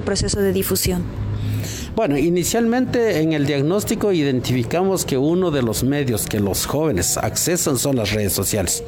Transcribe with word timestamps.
proceso 0.00 0.40
de 0.40 0.54
difusión? 0.54 1.02
Bueno, 1.94 2.16
inicialmente 2.16 3.20
en 3.20 3.34
el 3.34 3.44
diagnóstico 3.44 4.10
identificamos 4.10 5.04
que 5.04 5.18
uno 5.18 5.50
de 5.50 5.60
los 5.60 5.84
medios 5.84 6.24
que 6.24 6.40
los 6.40 6.64
jóvenes 6.64 7.18
accesan 7.18 7.76
son 7.76 7.96
las 7.96 8.10
redes 8.10 8.32
sociales. 8.32 8.82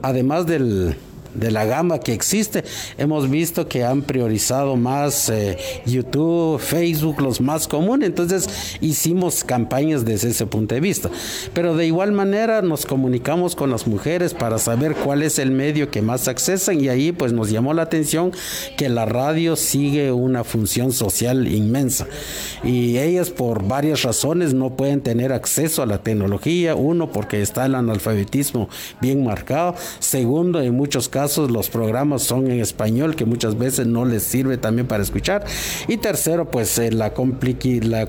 Además 0.00 0.46
del 0.46 0.96
de 1.34 1.50
la 1.50 1.64
gama 1.64 2.00
que 2.00 2.12
existe, 2.12 2.64
hemos 2.96 3.30
visto 3.30 3.68
que 3.68 3.84
han 3.84 4.02
priorizado 4.02 4.76
más 4.76 5.28
eh, 5.28 5.58
YouTube, 5.86 6.58
Facebook, 6.58 7.20
los 7.20 7.40
más 7.40 7.68
comunes, 7.68 8.08
entonces 8.08 8.48
hicimos 8.80 9.44
campañas 9.44 10.04
desde 10.04 10.30
ese 10.30 10.46
punto 10.46 10.74
de 10.74 10.80
vista. 10.80 11.10
Pero 11.54 11.76
de 11.76 11.86
igual 11.86 12.12
manera 12.12 12.62
nos 12.62 12.86
comunicamos 12.86 13.54
con 13.54 13.70
las 13.70 13.86
mujeres 13.86 14.34
para 14.34 14.58
saber 14.58 14.94
cuál 14.94 15.22
es 15.22 15.38
el 15.38 15.50
medio 15.50 15.90
que 15.90 16.02
más 16.02 16.28
accesan. 16.28 16.80
Y 16.80 16.88
ahí 16.88 17.12
pues 17.12 17.32
nos 17.32 17.50
llamó 17.50 17.74
la 17.74 17.82
atención 17.82 18.32
que 18.76 18.88
la 18.88 19.04
radio 19.04 19.56
sigue 19.56 20.12
una 20.12 20.44
función 20.44 20.92
social 20.92 21.46
inmensa. 21.48 22.06
Y 22.64 22.98
ellas 22.98 23.30
por 23.30 23.66
varias 23.66 24.02
razones 24.02 24.54
no 24.54 24.76
pueden 24.76 25.00
tener 25.00 25.32
acceso 25.32 25.82
a 25.82 25.86
la 25.86 25.98
tecnología, 25.98 26.74
uno 26.74 27.12
porque 27.12 27.42
está 27.42 27.66
el 27.66 27.74
analfabetismo 27.74 28.68
bien 29.00 29.24
marcado, 29.24 29.74
segundo 30.00 30.60
en 30.60 30.74
muchos 30.74 31.08
casos 31.08 31.27
los 31.36 31.68
programas 31.68 32.22
son 32.22 32.50
en 32.50 32.60
español, 32.60 33.16
que 33.16 33.24
muchas 33.24 33.58
veces 33.58 33.86
no 33.86 34.04
les 34.04 34.22
sirve 34.22 34.56
también 34.56 34.86
para 34.86 35.02
escuchar. 35.02 35.44
Y 35.86 35.98
tercero, 35.98 36.50
pues 36.50 36.78
eh, 36.78 36.90
la, 36.90 37.12
la 37.82 38.08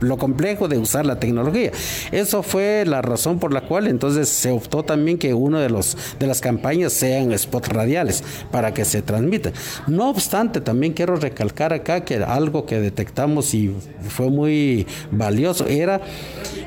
lo 0.00 0.18
complejo 0.18 0.68
de 0.68 0.78
usar 0.78 1.06
la 1.06 1.18
tecnología. 1.18 1.72
Eso 2.12 2.42
fue 2.42 2.84
la 2.86 3.02
razón 3.02 3.38
por 3.38 3.52
la 3.52 3.62
cual 3.62 3.86
entonces 3.86 4.28
se 4.28 4.50
optó 4.50 4.84
también 4.84 5.18
que 5.18 5.34
uno 5.34 5.58
de 5.58 5.70
los 5.70 5.96
de 6.18 6.26
las 6.26 6.40
campañas 6.40 6.92
sean 6.92 7.36
spots 7.36 7.68
radiales 7.68 8.22
para 8.50 8.74
que 8.74 8.84
se 8.84 9.02
transmitan. 9.02 9.52
No 9.86 10.10
obstante, 10.10 10.60
también 10.60 10.92
quiero 10.92 11.16
recalcar 11.16 11.72
acá 11.72 12.04
que 12.04 12.16
algo 12.16 12.66
que 12.66 12.80
detectamos 12.80 13.54
y 13.54 13.74
fue 14.08 14.30
muy 14.30 14.86
valioso 15.10 15.66
era 15.66 16.00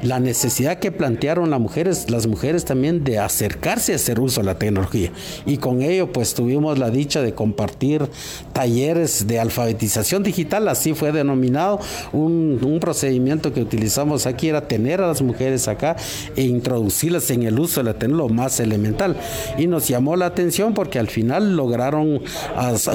la 0.04 0.20
necesidad 0.20 0.80
que 0.80 0.92
plantearon 0.92 1.50
las 1.50 1.60
mujeres, 1.60 2.10
las 2.10 2.28
mujeres 2.28 2.66
también 2.66 3.04
de 3.04 3.20
acercarse 3.20 3.94
a 3.94 3.96
hacer 3.96 4.20
uso 4.20 4.42
de 4.42 4.48
la 4.48 4.56
tecnología. 4.56 5.12
Y 5.46 5.58
con 5.58 5.81
ello 5.82 6.12
pues 6.12 6.34
tuvimos 6.34 6.78
la 6.78 6.90
dicha 6.90 7.22
de 7.22 7.34
compartir 7.34 8.08
talleres 8.54 9.28
de 9.28 9.40
alfabetización 9.40 10.24
digital, 10.24 10.68
así 10.68 10.94
fue 10.94 11.12
denominado. 11.12 11.80
Un, 12.14 12.62
procedimiento 12.82 13.54
que 13.54 13.62
utilizamos 13.62 14.26
aquí 14.26 14.50
era 14.50 14.68
tener 14.68 15.02
a 15.02 15.08
las 15.08 15.22
mujeres 15.22 15.68
acá 15.68 15.98
e 16.36 16.44
introducirlas 16.44 17.30
en 17.30 17.44
el 17.44 17.60
uso 17.60 17.82
de 17.82 17.86
la 17.86 17.94
tecnología, 17.94 18.12
lo 18.12 18.30
más 18.30 18.60
elemental. 18.60 19.16
Y 19.58 19.68
nos 19.68 19.88
llamó 19.88 20.16
la 20.16 20.26
atención 20.26 20.74
porque 20.74 21.00
al 21.00 21.08
final 21.08 21.56
lograron 21.56 22.22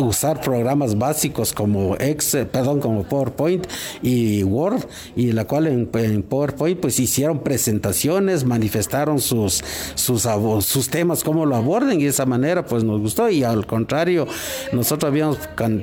usar 0.01 0.41
programas 0.41 0.99
básicos 0.99 1.53
como 1.53 1.97
Excel, 1.97 2.47
perdón, 2.47 2.81
como 2.81 3.05
PowerPoint 3.05 3.67
y 4.03 4.43
Word, 4.43 4.87
y 5.15 5.33
la 5.33 5.47
cual 5.47 5.67
en, 5.67 5.89
en 5.95 6.23
PowerPoint 6.23 6.81
pues 6.81 6.99
hicieron 7.01 7.41
presentaciones, 7.41 8.45
manifestaron 8.45 9.21
sus, 9.21 9.63
sus, 9.95 10.27
sus 10.61 10.89
temas, 10.89 11.25
cómo 11.25 11.47
lo 11.47 11.57
aborden 11.57 12.01
y 12.01 12.05
de 12.05 12.11
esa 12.11 12.27
manera 12.27 12.67
pues 12.67 12.76
nos 12.85 13.01
gustó 13.01 13.29
y 13.29 13.45
al 13.45 13.67
contrario, 13.67 14.27
nosotros 14.73 15.09
habíamos 15.09 15.39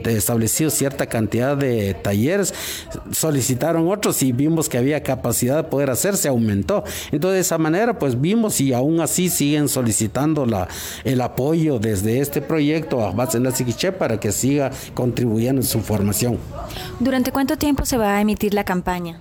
establecido 0.06 0.70
cierta 0.70 1.08
cantidad 1.08 1.56
de 1.58 1.94
talleres, 1.94 2.54
solicitaron 3.12 3.88
otros 3.88 4.22
y 4.24 4.32
vimos 4.32 4.70
que 4.70 4.78
había 4.78 5.02
capacidad 5.04 5.58
de 5.58 5.64
poder 5.64 5.90
hacerse, 5.90 6.28
aumentó. 6.28 6.84
Entonces 7.12 7.36
de 7.36 7.40
esa 7.40 7.58
manera 7.58 7.98
pues 8.00 8.20
vimos 8.20 8.60
y 8.62 8.74
aún 8.74 9.00
así 9.02 9.30
siguen 9.30 9.70
solicitando 9.70 10.46
la, 10.46 10.68
el 11.04 11.22
apoyo 11.22 11.80
desde 11.80 12.20
este 12.20 12.42
proyecto 12.42 13.06
a 13.06 13.12
base 13.12 13.38
de 13.40 13.44
la 13.44 13.52
Siquiche 13.52 13.92
para 13.92 14.20
que 14.20 14.32
siga 14.32 14.72
contribuyendo 14.94 15.62
en 15.62 15.68
su 15.68 15.82
formación. 15.82 16.38
¿Durante 17.00 17.32
cuánto 17.32 17.58
tiempo 17.58 17.86
se 17.86 17.98
va 17.98 18.16
a 18.18 18.22
emitir 18.22 18.54
la 18.54 18.64
campaña? 18.64 19.20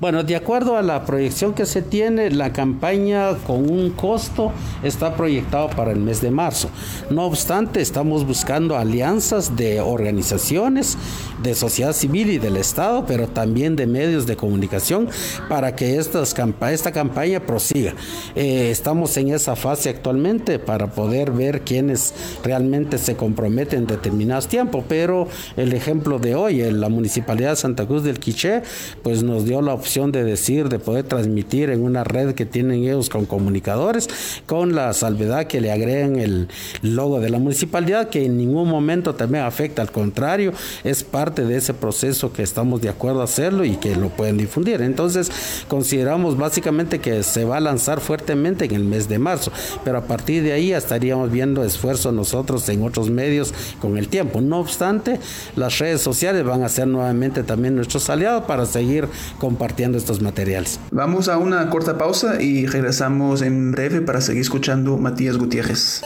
Bueno, 0.00 0.24
de 0.24 0.36
acuerdo 0.36 0.76
a 0.76 0.82
la 0.82 1.04
proyección 1.04 1.54
que 1.54 1.66
se 1.66 1.82
tiene, 1.82 2.30
la 2.30 2.52
campaña 2.52 3.34
con 3.46 3.70
un 3.70 3.90
costo 3.90 4.52
está 4.82 5.14
proyectado 5.16 5.70
para 5.70 5.92
el 5.92 6.00
mes 6.00 6.20
de 6.20 6.30
marzo. 6.30 6.68
No 7.10 7.24
obstante, 7.24 7.80
estamos 7.80 8.26
buscando 8.26 8.76
alianzas 8.76 9.56
de 9.56 9.80
organizaciones, 9.80 10.96
de 11.42 11.54
sociedad 11.54 11.92
civil 11.92 12.30
y 12.30 12.38
del 12.38 12.56
Estado, 12.56 13.04
pero 13.06 13.28
también 13.28 13.76
de 13.76 13.86
medios 13.86 14.26
de 14.26 14.36
comunicación 14.36 15.08
para 15.48 15.76
que 15.76 15.96
estas, 15.96 16.34
esta 16.70 16.92
campaña 16.92 17.40
prosiga. 17.40 17.94
Eh, 18.34 18.70
estamos 18.70 19.16
en 19.16 19.32
esa 19.32 19.56
fase 19.56 19.90
actualmente 19.90 20.58
para 20.58 20.88
poder 20.88 21.30
ver 21.30 21.62
quiénes 21.62 22.14
realmente 22.42 22.98
se 22.98 23.16
comprometen 23.16 23.80
en 23.80 23.86
determinados 23.86 24.48
tiempos, 24.48 24.84
pero 24.88 25.28
el 25.56 25.72
ejemplo 25.72 26.18
de 26.18 26.34
hoy, 26.34 26.62
la 26.70 26.88
Municipalidad 26.88 27.50
de 27.50 27.56
Santa 27.56 27.86
Cruz 27.86 28.02
del 28.02 28.18
Quiché, 28.18 28.62
pues 29.02 29.22
nos 29.22 29.44
dio 29.44 29.62
la 29.62 29.74
opción 29.82 30.12
de 30.12 30.22
decir, 30.22 30.68
de 30.68 30.78
poder 30.78 31.04
transmitir 31.04 31.70
en 31.70 31.82
una 31.82 32.04
red 32.04 32.34
que 32.34 32.46
tienen 32.46 32.84
ellos 32.84 33.08
con 33.08 33.26
comunicadores, 33.26 34.08
con 34.46 34.76
la 34.76 34.92
salvedad 34.92 35.48
que 35.48 35.60
le 35.60 35.72
agregan 35.72 36.20
el 36.20 36.48
logo 36.82 37.18
de 37.18 37.30
la 37.30 37.38
municipalidad, 37.38 38.08
que 38.08 38.24
en 38.24 38.36
ningún 38.36 38.68
momento 38.68 39.16
también 39.16 39.44
afecta, 39.44 39.82
al 39.82 39.90
contrario, 39.90 40.52
es 40.84 41.02
parte 41.02 41.44
de 41.44 41.56
ese 41.56 41.74
proceso 41.74 42.32
que 42.32 42.44
estamos 42.44 42.80
de 42.80 42.90
acuerdo 42.90 43.22
a 43.22 43.24
hacerlo 43.24 43.64
y 43.64 43.76
que 43.76 43.96
lo 43.96 44.08
pueden 44.10 44.38
difundir. 44.38 44.80
Entonces, 44.82 45.30
consideramos 45.66 46.36
básicamente 46.36 47.00
que 47.00 47.24
se 47.24 47.44
va 47.44 47.56
a 47.56 47.60
lanzar 47.60 48.00
fuertemente 48.00 48.64
en 48.66 48.74
el 48.74 48.84
mes 48.84 49.08
de 49.08 49.18
marzo, 49.18 49.50
pero 49.84 49.98
a 49.98 50.02
partir 50.02 50.44
de 50.44 50.52
ahí 50.52 50.72
estaríamos 50.72 51.32
viendo 51.32 51.64
esfuerzos 51.64 52.14
nosotros 52.14 52.68
en 52.68 52.84
otros 52.84 53.10
medios 53.10 53.52
con 53.80 53.98
el 53.98 54.06
tiempo. 54.06 54.40
No 54.40 54.60
obstante, 54.60 55.18
las 55.56 55.78
redes 55.78 56.00
sociales 56.00 56.44
van 56.44 56.62
a 56.62 56.68
ser 56.68 56.86
nuevamente 56.86 57.42
también 57.42 57.74
nuestros 57.74 58.08
aliados 58.08 58.44
para 58.44 58.64
seguir 58.64 59.08
compartiendo 59.38 59.71
estos 59.76 60.20
materiales. 60.20 60.78
Vamos 60.90 61.28
a 61.28 61.38
una 61.38 61.68
corta 61.70 61.98
pausa 61.98 62.40
y 62.40 62.66
regresamos 62.66 63.42
en 63.42 63.72
breve 63.72 64.00
para 64.00 64.20
seguir 64.20 64.42
escuchando 64.42 64.96
Matías 64.96 65.38
Gutiérrez. 65.38 66.02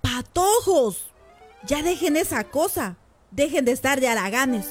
¡Patojos! 0.00 1.06
Ya 1.66 1.82
dejen 1.82 2.16
esa 2.16 2.44
cosa. 2.44 2.96
Dejen 3.30 3.64
de 3.64 3.72
estar 3.72 4.00
de 4.00 4.08
haraganes. 4.08 4.66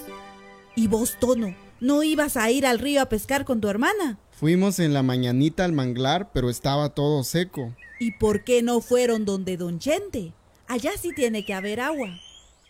¿Y 0.75 0.87
vos, 0.87 1.17
Tono, 1.19 1.55
no 1.79 2.03
ibas 2.03 2.37
a 2.37 2.49
ir 2.51 2.65
al 2.65 2.79
río 2.79 3.01
a 3.01 3.09
pescar 3.09 3.43
con 3.43 3.59
tu 3.59 3.67
hermana? 3.67 4.17
Fuimos 4.31 4.79
en 4.79 4.93
la 4.93 5.03
mañanita 5.03 5.65
al 5.65 5.73
manglar, 5.73 6.31
pero 6.31 6.49
estaba 6.49 6.89
todo 6.89 7.23
seco. 7.23 7.73
¿Y 7.99 8.11
por 8.13 8.43
qué 8.43 8.61
no 8.61 8.81
fueron 8.81 9.25
donde 9.25 9.57
Don 9.57 9.79
Chente? 9.79 10.33
Allá 10.67 10.91
sí 10.99 11.11
tiene 11.15 11.43
que 11.43 11.53
haber 11.53 11.79
agua. 11.79 12.09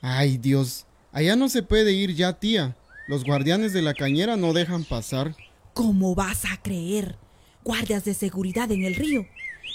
Ay, 0.01 0.37
Dios. 0.37 0.85
Allá 1.11 1.35
no 1.35 1.49
se 1.49 1.63
puede 1.63 1.91
ir 1.91 2.15
ya, 2.15 2.33
tía. 2.33 2.75
Los 3.07 3.23
guardianes 3.23 3.71
de 3.71 3.81
la 3.81 3.93
cañera 3.93 4.35
no 4.35 4.51
dejan 4.51 4.83
pasar. 4.83 5.33
¿Cómo 5.73 6.13
vas 6.13 6.43
a 6.43 6.61
creer? 6.61 7.15
Guardias 7.63 8.03
de 8.03 8.13
seguridad 8.13 8.69
en 8.69 8.83
el 8.83 8.95
río. 8.95 9.25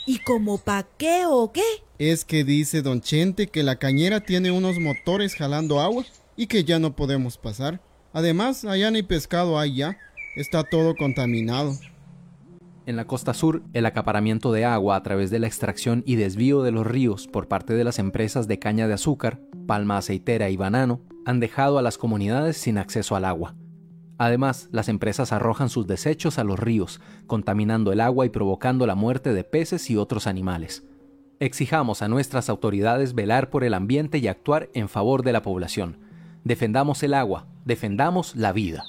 ¿Y 0.06 0.18
cómo 0.18 0.58
pa' 0.58 0.86
qué 0.98 1.22
o 1.26 1.50
qué? 1.50 1.62
Es 1.98 2.26
que 2.26 2.44
dice 2.44 2.82
don 2.82 3.00
Chente 3.00 3.46
que 3.46 3.62
la 3.62 3.76
cañera 3.76 4.20
tiene 4.20 4.50
unos 4.50 4.78
motores 4.78 5.34
jalando 5.34 5.80
agua 5.80 6.04
y 6.36 6.46
que 6.46 6.64
ya 6.64 6.78
no 6.78 6.94
podemos 6.94 7.38
pasar. 7.38 7.80
Además, 8.12 8.66
allá 8.66 8.90
ni 8.90 9.02
pescado 9.02 9.58
hay 9.58 9.76
ya. 9.76 9.96
Está 10.36 10.62
todo 10.64 10.94
contaminado. 10.94 11.74
En 12.84 12.96
la 12.96 13.06
costa 13.06 13.32
sur, 13.32 13.62
el 13.72 13.86
acaparamiento 13.86 14.52
de 14.52 14.66
agua 14.66 14.96
a 14.96 15.02
través 15.02 15.30
de 15.30 15.38
la 15.38 15.46
extracción 15.46 16.02
y 16.04 16.16
desvío 16.16 16.62
de 16.62 16.72
los 16.72 16.86
ríos 16.86 17.28
por 17.28 17.48
parte 17.48 17.72
de 17.72 17.84
las 17.84 17.98
empresas 17.98 18.46
de 18.46 18.58
caña 18.58 18.88
de 18.88 18.94
azúcar, 18.94 19.40
palma 19.66 19.96
aceitera 19.96 20.50
y 20.50 20.56
banano 20.58 21.00
han 21.24 21.40
dejado 21.40 21.78
a 21.78 21.82
las 21.82 21.98
comunidades 21.98 22.56
sin 22.56 22.78
acceso 22.78 23.16
al 23.16 23.24
agua. 23.24 23.54
Además, 24.18 24.68
las 24.70 24.88
empresas 24.88 25.32
arrojan 25.32 25.68
sus 25.68 25.86
desechos 25.86 26.38
a 26.38 26.44
los 26.44 26.58
ríos, 26.58 27.00
contaminando 27.26 27.92
el 27.92 28.00
agua 28.00 28.26
y 28.26 28.28
provocando 28.28 28.86
la 28.86 28.94
muerte 28.94 29.34
de 29.34 29.44
peces 29.44 29.90
y 29.90 29.96
otros 29.96 30.26
animales. 30.26 30.84
Exijamos 31.40 32.02
a 32.02 32.08
nuestras 32.08 32.48
autoridades 32.48 33.14
velar 33.14 33.50
por 33.50 33.64
el 33.64 33.74
ambiente 33.74 34.18
y 34.18 34.28
actuar 34.28 34.68
en 34.74 34.88
favor 34.88 35.24
de 35.24 35.32
la 35.32 35.42
población. 35.42 35.98
Defendamos 36.44 37.02
el 37.02 37.14
agua, 37.14 37.46
defendamos 37.64 38.36
la 38.36 38.52
vida. 38.52 38.84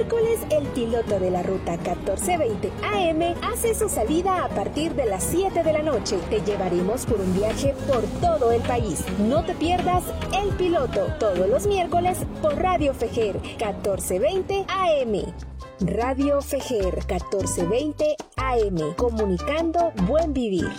Miércoles 0.00 0.40
el 0.50 0.66
piloto 0.68 1.20
de 1.20 1.30
la 1.30 1.42
ruta 1.42 1.72
1420 1.72 2.72
AM 2.82 3.34
hace 3.42 3.74
su 3.74 3.86
salida 3.90 4.44
a 4.44 4.48
partir 4.48 4.94
de 4.94 5.04
las 5.04 5.22
7 5.24 5.62
de 5.62 5.72
la 5.74 5.82
noche. 5.82 6.16
Te 6.30 6.40
llevaremos 6.40 7.04
por 7.04 7.20
un 7.20 7.34
viaje 7.34 7.74
por 7.86 8.02
todo 8.20 8.50
el 8.50 8.62
país. 8.62 9.04
No 9.18 9.44
te 9.44 9.54
pierdas 9.54 10.04
El 10.42 10.48
Piloto 10.56 11.06
todos 11.18 11.46
los 11.46 11.66
miércoles 11.66 12.18
por 12.40 12.56
Radio 12.56 12.94
Fejer 12.94 13.40
1420 13.42 14.64
AM. 14.68 15.34
Radio 15.80 16.40
Fejer 16.40 16.94
1420 17.06 18.16
AM, 18.36 18.94
comunicando 18.96 19.92
buen 20.06 20.32
vivir. 20.32 20.70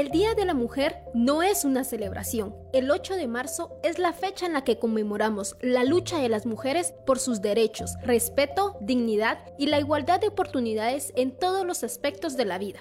El 0.00 0.08
Día 0.08 0.34
de 0.34 0.46
la 0.46 0.54
Mujer 0.54 0.96
no 1.12 1.42
es 1.42 1.66
una 1.66 1.84
celebración. 1.84 2.56
El 2.72 2.90
8 2.90 3.16
de 3.16 3.26
marzo 3.26 3.78
es 3.82 3.98
la 3.98 4.14
fecha 4.14 4.46
en 4.46 4.54
la 4.54 4.64
que 4.64 4.78
conmemoramos 4.78 5.58
la 5.60 5.84
lucha 5.84 6.20
de 6.20 6.30
las 6.30 6.46
mujeres 6.46 6.94
por 7.04 7.18
sus 7.18 7.42
derechos, 7.42 7.96
respeto, 8.02 8.78
dignidad 8.80 9.40
y 9.58 9.66
la 9.66 9.78
igualdad 9.78 10.18
de 10.18 10.28
oportunidades 10.28 11.12
en 11.16 11.38
todos 11.38 11.66
los 11.66 11.84
aspectos 11.84 12.38
de 12.38 12.46
la 12.46 12.56
vida. 12.56 12.80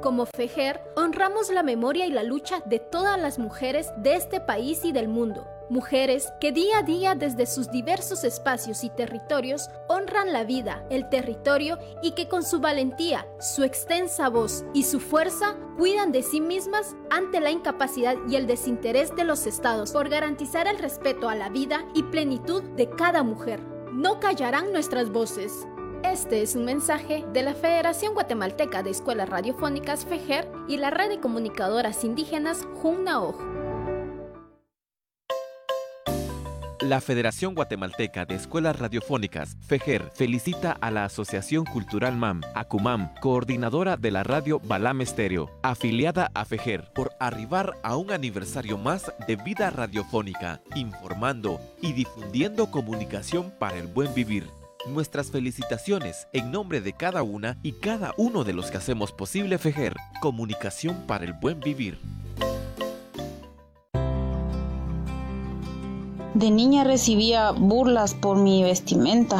Como 0.00 0.24
FEJER, 0.26 0.80
honramos 0.94 1.50
la 1.50 1.64
memoria 1.64 2.06
y 2.06 2.12
la 2.12 2.22
lucha 2.22 2.62
de 2.66 2.78
todas 2.78 3.20
las 3.20 3.40
mujeres 3.40 3.90
de 3.96 4.14
este 4.14 4.40
país 4.40 4.84
y 4.84 4.92
del 4.92 5.08
mundo. 5.08 5.48
Mujeres 5.70 6.32
que 6.40 6.50
día 6.50 6.78
a 6.78 6.82
día 6.82 7.14
desde 7.14 7.44
sus 7.44 7.70
diversos 7.70 8.24
espacios 8.24 8.84
y 8.84 8.88
territorios 8.88 9.68
honran 9.86 10.32
la 10.32 10.44
vida, 10.44 10.82
el 10.88 11.10
territorio 11.10 11.78
y 12.02 12.12
que 12.12 12.26
con 12.26 12.42
su 12.42 12.58
valentía, 12.58 13.26
su 13.38 13.64
extensa 13.64 14.30
voz 14.30 14.64
y 14.72 14.84
su 14.84 14.98
fuerza 14.98 15.58
cuidan 15.76 16.10
de 16.10 16.22
sí 16.22 16.40
mismas 16.40 16.96
ante 17.10 17.40
la 17.40 17.50
incapacidad 17.50 18.16
y 18.26 18.36
el 18.36 18.46
desinterés 18.46 19.14
de 19.14 19.24
los 19.24 19.46
estados 19.46 19.92
por 19.92 20.08
garantizar 20.08 20.66
el 20.66 20.78
respeto 20.78 21.28
a 21.28 21.34
la 21.34 21.50
vida 21.50 21.84
y 21.94 22.02
plenitud 22.04 22.62
de 22.62 22.88
cada 22.88 23.22
mujer. 23.22 23.60
No 23.92 24.20
callarán 24.20 24.72
nuestras 24.72 25.10
voces. 25.10 25.66
Este 26.02 26.40
es 26.40 26.56
un 26.56 26.64
mensaje 26.64 27.26
de 27.34 27.42
la 27.42 27.52
Federación 27.52 28.14
Guatemalteca 28.14 28.82
de 28.82 28.90
Escuelas 28.90 29.28
Radiofónicas 29.28 30.06
FEJER 30.06 30.50
y 30.66 30.78
la 30.78 30.88
red 30.88 31.10
de 31.10 31.20
comunicadoras 31.20 32.04
indígenas 32.04 32.66
JUNNAOJ. 32.80 33.67
La 36.88 37.02
Federación 37.02 37.54
Guatemalteca 37.54 38.24
de 38.24 38.34
Escuelas 38.34 38.78
Radiofónicas, 38.78 39.58
FEJER, 39.66 40.10
felicita 40.14 40.72
a 40.72 40.90
la 40.90 41.04
Asociación 41.04 41.66
Cultural 41.66 42.16
MAM, 42.16 42.40
ACUMAM, 42.54 43.12
coordinadora 43.20 43.98
de 43.98 44.10
la 44.10 44.22
radio 44.22 44.58
Balam 44.58 45.02
Estéreo, 45.02 45.50
afiliada 45.62 46.30
a 46.32 46.46
FEJER, 46.46 46.90
por 46.94 47.10
arribar 47.20 47.76
a 47.82 47.98
un 47.98 48.10
aniversario 48.10 48.78
más 48.78 49.12
de 49.26 49.36
vida 49.36 49.68
radiofónica, 49.68 50.62
informando 50.76 51.60
y 51.82 51.92
difundiendo 51.92 52.70
comunicación 52.70 53.52
para 53.58 53.76
el 53.76 53.88
buen 53.88 54.14
vivir. 54.14 54.48
Nuestras 54.86 55.30
felicitaciones 55.30 56.26
en 56.32 56.50
nombre 56.50 56.80
de 56.80 56.94
cada 56.94 57.22
una 57.22 57.58
y 57.62 57.72
cada 57.72 58.14
uno 58.16 58.44
de 58.44 58.54
los 58.54 58.70
que 58.70 58.78
hacemos 58.78 59.12
posible 59.12 59.58
FEJER, 59.58 59.94
comunicación 60.22 61.06
para 61.06 61.26
el 61.26 61.34
buen 61.34 61.60
vivir. 61.60 61.98
De 66.34 66.50
niña 66.50 66.84
recibía 66.84 67.52
burlas 67.52 68.14
por 68.14 68.38
mi 68.38 68.62
vestimenta. 68.62 69.38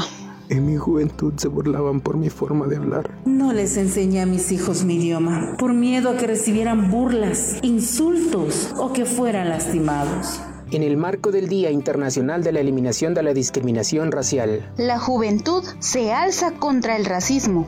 En 0.49 0.65
mi 0.65 0.77
juventud 0.77 1.35
se 1.37 1.49
burlaban 1.49 2.01
por 2.01 2.17
mi 2.17 2.31
forma 2.31 2.67
de 2.67 2.77
hablar. 2.77 3.11
No 3.27 3.53
les 3.53 3.77
enseñé 3.77 4.23
a 4.23 4.27
mis 4.27 4.51
hijos 4.51 4.85
mi 4.85 4.95
idioma, 4.95 5.57
por 5.59 5.75
miedo 5.75 6.09
a 6.11 6.17
que 6.17 6.27
recibieran 6.27 6.91
burlas, 6.91 7.59
insultos 7.63 8.75
o 8.79 8.93
que 8.93 9.05
fueran 9.05 9.51
lastimados. 9.51 10.41
En 10.71 10.83
el 10.83 10.97
marco 10.97 11.31
del 11.31 11.49
Día 11.49 11.71
Internacional 11.71 12.43
de 12.43 12.53
la 12.53 12.61
Eliminación 12.61 13.15
de 13.15 13.23
la 13.23 13.35
Discriminación 13.35 14.11
Racial, 14.11 14.71
la 14.77 14.99
juventud 14.99 15.65
se 15.81 16.13
alza 16.13 16.53
contra 16.53 16.97
el 16.97 17.05
racismo. 17.05 17.67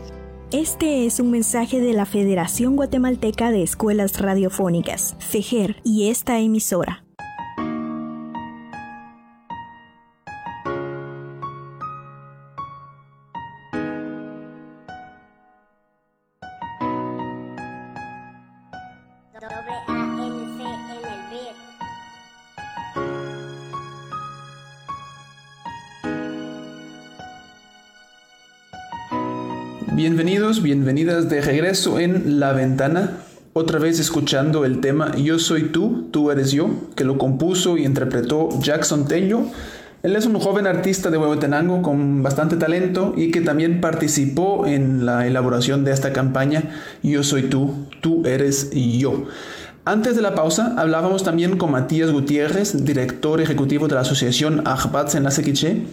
Este 0.50 1.06
es 1.06 1.20
un 1.20 1.30
mensaje 1.30 1.80
de 1.80 1.92
la 1.92 2.06
Federación 2.06 2.76
Guatemalteca 2.76 3.50
de 3.50 3.62
Escuelas 3.62 4.20
Radiofónicas, 4.20 5.16
FEJER, 5.18 5.76
y 5.84 6.08
esta 6.08 6.40
emisora. 6.40 7.04
Bienvenidas 30.62 31.30
de 31.30 31.40
regreso 31.40 31.98
en 31.98 32.38
La 32.38 32.52
Ventana, 32.52 33.18
otra 33.54 33.78
vez 33.78 33.98
escuchando 33.98 34.66
el 34.66 34.80
tema 34.80 35.16
Yo 35.16 35.38
soy 35.38 35.64
tú, 35.64 36.08
tú 36.10 36.30
eres 36.30 36.52
yo, 36.52 36.68
que 36.96 37.04
lo 37.04 37.16
compuso 37.16 37.78
y 37.78 37.86
interpretó 37.86 38.50
Jackson 38.60 39.08
Tello. 39.08 39.46
Él 40.02 40.16
es 40.16 40.26
un 40.26 40.38
joven 40.38 40.66
artista 40.66 41.10
de 41.10 41.16
Huehuetenango 41.16 41.80
con 41.80 42.22
bastante 42.22 42.56
talento 42.56 43.14
y 43.16 43.30
que 43.30 43.40
también 43.40 43.80
participó 43.80 44.66
en 44.66 45.06
la 45.06 45.26
elaboración 45.26 45.82
de 45.82 45.92
esta 45.92 46.12
campaña 46.12 46.64
Yo 47.02 47.22
soy 47.22 47.44
tú, 47.44 47.86
tú 48.02 48.26
eres 48.26 48.70
yo. 48.72 49.28
Antes 49.86 50.14
de 50.14 50.20
la 50.20 50.34
pausa 50.34 50.74
hablábamos 50.76 51.24
también 51.24 51.56
con 51.56 51.70
Matías 51.70 52.10
Gutiérrez, 52.10 52.84
director 52.84 53.40
ejecutivo 53.40 53.88
de 53.88 53.94
la 53.94 54.02
asociación 54.02 54.62
Ajbats 54.66 55.14
en 55.14 55.24
la 55.24 55.30
Sequiche, 55.30 55.86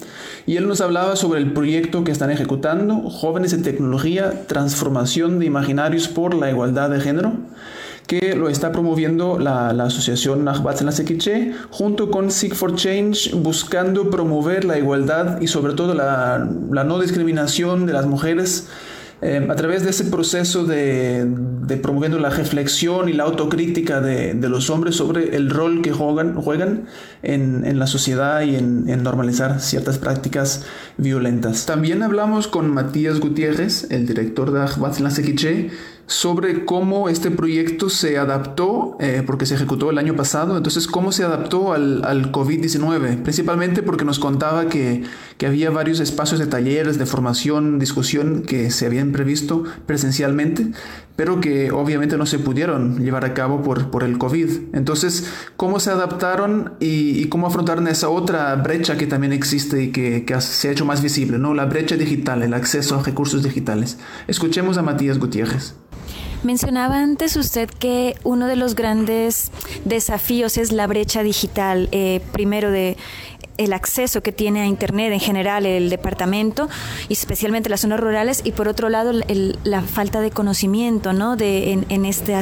y 0.46 0.58
él 0.58 0.68
nos 0.68 0.82
hablaba 0.82 1.16
sobre 1.16 1.40
el 1.40 1.54
proyecto 1.54 2.04
que 2.04 2.12
están 2.12 2.30
ejecutando, 2.30 3.10
Jóvenes 3.10 3.54
en 3.54 3.64
Tecnología, 3.64 4.46
Transformación 4.46 5.40
de 5.40 5.46
Imaginarios 5.46 6.10
por 6.10 6.36
la 6.36 6.52
Igualdad 6.52 6.90
de 6.90 7.00
Género, 7.00 7.32
que 8.08 8.36
lo 8.36 8.50
está 8.50 8.74
promoviendo 8.74 9.40
la, 9.40 9.72
la 9.72 9.86
asociación 9.86 10.40
en 10.40 10.86
la 10.86 10.92
Sequiche, 10.92 11.54
junto 11.70 12.12
con 12.12 12.30
Seek 12.30 12.56
for 12.56 12.76
Change, 12.76 13.36
buscando 13.36 14.10
promover 14.10 14.66
la 14.66 14.78
igualdad 14.78 15.40
y 15.40 15.48
sobre 15.48 15.74
todo 15.74 15.94
la, 15.94 16.46
la 16.72 16.84
no 16.84 17.00
discriminación 17.00 17.86
de 17.86 17.94
las 17.94 18.06
mujeres 18.06 18.68
eh, 19.22 19.48
a 19.50 19.56
través 19.56 19.84
de 19.84 19.90
ese 19.90 20.06
proceso 20.06 20.64
de, 20.66 21.28
promoviendo 21.82 22.20
la 22.20 22.30
reflexión 22.30 23.10
y 23.10 23.14
la 23.14 23.24
autocrítica 23.24 24.00
de, 24.00 24.36
de, 24.36 24.50
los 24.50 24.70
hombres 24.70 24.96
sobre 24.96 25.36
el 25.36 25.50
rol 25.50 25.82
que 25.82 25.92
juegan, 25.92 26.88
en, 27.24 27.66
en 27.66 27.80
la 27.80 27.88
sociedad 27.88 28.42
y 28.42 28.56
en, 28.56 28.88
en, 28.88 29.02
normalizar 29.02 29.60
ciertas 29.60 29.98
prácticas 29.98 30.66
violentas. 30.98 31.66
También 31.66 32.04
hablamos 32.04 32.48
con 32.48 32.70
Matías 32.70 33.20
Gutiérrez, 33.20 33.88
el 33.90 34.06
director 34.06 34.52
de 34.52 34.62
Ajbat 34.62 35.00
la 35.00 35.10
Sequiche, 35.10 35.72
sobre 36.08 36.64
cómo 36.64 37.10
este 37.10 37.32
proyecto 37.32 37.90
se 37.90 38.18
adaptó, 38.18 38.96
eh, 39.02 39.24
porque 39.28 39.46
se 39.46 39.56
ejecutó 39.56 39.90
el 39.90 39.98
año 39.98 40.16
pasado, 40.16 40.56
entonces 40.56 40.88
cómo 40.88 41.12
se 41.12 41.26
adaptó 41.26 41.74
al, 41.74 42.04
al 42.06 42.32
COVID-19, 42.32 43.22
principalmente 43.24 43.84
porque 43.84 44.06
nos 44.06 44.18
contaba 44.18 44.68
que, 44.70 45.04
que, 45.38 45.46
había 45.46 45.70
varios 45.70 46.00
espacios 46.00 46.40
de 46.40 46.48
talleres, 46.48 46.98
de 46.98 47.06
formación, 47.06 47.78
discusión 47.78 48.44
que 48.44 48.72
se 48.72 48.86
habían 48.86 49.12
previsto 49.12 49.66
presencialmente, 49.86 50.72
pero 51.18 51.42
que 51.42 51.72
obviamente 51.72 52.16
no 52.16 52.26
se 52.26 52.40
pudieron 52.40 53.04
llevar 53.04 53.26
a 53.26 53.34
cabo 53.34 53.62
por, 53.62 53.92
por 53.92 54.04
el 54.04 54.18
COVID. 54.18 54.50
Entonces, 54.74 55.30
¿cómo 55.58 55.82
se 55.82 55.92
adaptaron 55.92 56.76
y, 56.80 57.26
cómo 57.26 57.48
afrontaron 57.48 57.86
esa 57.90 58.08
otra 58.08 58.56
brecha 58.56 58.98
que 58.98 59.08
también 59.08 59.34
existe 59.34 59.84
y 59.84 59.92
que, 59.92 60.24
que 60.24 60.40
se 60.40 60.70
ha 60.70 60.72
hecho 60.72 60.86
más 60.86 61.02
visible, 61.02 61.38
¿no? 61.38 61.54
la 61.54 61.66
brecha 61.66 61.98
digital, 61.98 62.44
el 62.44 62.54
acceso 62.54 62.98
a 62.98 63.04
recursos 63.04 63.44
digitales? 63.44 63.98
Escuchemos 64.28 64.78
a 64.78 64.84
Matías 64.84 65.20
Gutiérrez. 65.20 65.76
Mencionaba 66.44 67.00
antes 67.00 67.36
usted 67.36 67.70
que 67.70 68.16
uno 68.24 68.48
de 68.48 68.56
los 68.56 68.76
grandes 68.76 69.52
desafíos 69.86 70.58
es 70.58 70.72
la 70.72 70.86
brecha 70.86 71.24
digital, 71.24 71.90
eh, 71.92 72.22
primero 72.32 72.70
de 72.72 72.96
el 73.58 73.74
acceso 73.74 74.22
que 74.22 74.32
tiene 74.32 74.62
a 74.62 74.66
Internet 74.66 75.12
en 75.14 75.20
general 75.20 75.66
el 75.66 75.90
departamento, 75.90 76.70
y 77.10 77.14
especialmente 77.14 77.70
las 77.70 77.82
zonas 77.82 78.00
rurales, 78.00 78.42
y 78.44 78.52
por 78.52 78.68
otro 78.68 78.90
lado 78.90 79.12
el, 79.28 79.60
la 79.64 79.82
falta 79.82 80.22
de 80.22 80.32
conocimiento 80.32 81.14
¿no? 81.14 81.36
de, 81.36 81.72
en, 81.72 81.86
en, 81.90 82.06
este, 82.06 82.36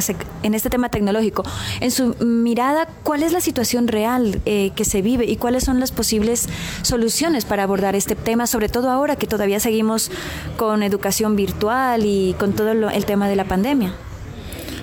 en 0.43 0.53
este 0.53 0.69
tema 0.69 0.89
tecnológico. 0.89 1.43
En 1.79 1.91
su 1.91 2.15
mirada, 2.19 2.87
¿cuál 3.03 3.23
es 3.23 3.31
la 3.31 3.41
situación 3.41 3.87
real 3.87 4.41
eh, 4.45 4.71
que 4.75 4.85
se 4.85 5.01
vive 5.01 5.25
y 5.25 5.37
cuáles 5.37 5.63
son 5.63 5.79
las 5.79 5.91
posibles 5.91 6.47
soluciones 6.81 7.45
para 7.45 7.63
abordar 7.63 7.95
este 7.95 8.15
tema, 8.15 8.47
sobre 8.47 8.69
todo 8.69 8.89
ahora 8.89 9.15
que 9.15 9.27
todavía 9.27 9.59
seguimos 9.59 10.11
con 10.57 10.83
educación 10.83 11.35
virtual 11.35 12.05
y 12.05 12.35
con 12.37 12.53
todo 12.53 12.73
lo, 12.73 12.89
el 12.89 13.05
tema 13.05 13.27
de 13.29 13.35
la 13.35 13.45
pandemia? 13.45 13.93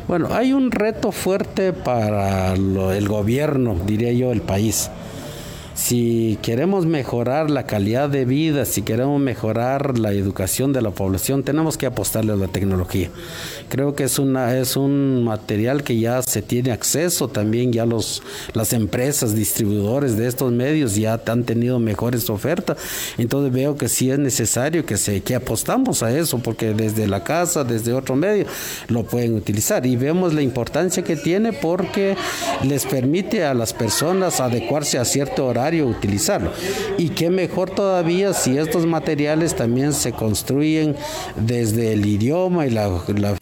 Bueno, 0.09 0.29
hay 0.33 0.53
un 0.53 0.71
reto 0.71 1.13
fuerte 1.13 1.73
para 1.73 2.57
lo, 2.57 2.93
el 2.93 3.09
gobierno, 3.09 3.77
diría 3.87 4.13
yo, 4.13 4.33
el 4.33 4.43
país 4.43 4.91
si 5.83 6.39
queremos 6.43 6.87
mejorar 6.87 7.51
la 7.51 7.67
calidad 7.67 8.09
de 8.09 8.25
vida, 8.25 8.65
si 8.67 8.83
queremos 8.83 9.21
mejorar 9.21 9.99
la 9.99 10.13
educación 10.13 10.73
de 10.73 10.81
la 10.81 10.93
población, 10.93 11.43
tenemos 11.43 11.77
que 11.77 11.87
apostarle 11.87 12.33
a 12.33 12.37
la 12.37 12.47
tecnología. 12.47 13.11
Creo 13.69 13.97
que 13.97 14.05
es 14.05 14.21
una 14.21 14.57
es 14.57 14.77
un 14.77 15.25
material 15.25 15.83
que 15.83 15.99
ya 15.99 16.23
se 16.23 16.41
tiene 16.41 16.71
acceso, 16.71 17.27
también 17.27 17.73
ya 17.73 17.85
los 17.85 18.23
las 18.55 18.73
empresas 18.73 19.35
distribuidores 19.35 20.17
de 20.17 20.29
estos 20.29 20.53
medios 20.53 20.95
ya 20.95 21.21
han 21.27 21.43
tenido 21.43 21.81
mejores 21.81 22.31
ofertas. 22.31 22.77
Entonces 23.19 23.53
veo 23.53 23.77
que 23.77 23.89
sí 23.89 24.09
es 24.09 24.21
necesario 24.21 24.87
que 24.87 24.97
se 24.97 25.21
que 25.23 25.35
apostamos 25.35 26.05
a 26.05 26.17
eso 26.17 26.39
porque 26.39 26.75
desde 26.75 27.09
la 27.09 27.25
casa, 27.25 27.65
desde 27.65 27.93
otro 27.93 28.15
medio 28.15 28.47
lo 28.87 29.03
pueden 29.03 29.35
utilizar 29.35 29.85
y 29.85 29.97
vemos 29.97 30.33
la 30.33 30.43
importancia 30.43 31.03
que 31.03 31.17
tiene 31.17 31.53
porque 31.53 32.17
les 32.63 32.87
permite 32.87 33.45
a 33.45 33.53
las 33.53 33.73
personas 33.73 34.39
adecuarse 34.39 34.99
a 34.99 35.05
cierto 35.05 35.45
horario 35.47 35.72
utilizarlo. 35.81 36.53
Y 36.99 37.11
qué 37.11 37.31
mejor 37.31 37.71
todavía 37.71 38.35
si 38.35 38.59
estos 38.59 38.85
materiales 38.85 39.57
también 39.57 39.95
se 39.95 40.13
construyen 40.13 40.97
desde 41.37 41.95
el 41.95 42.05
idioma 42.05 42.67
y 42.67 42.71
la, 42.71 42.89
la 43.17 43.37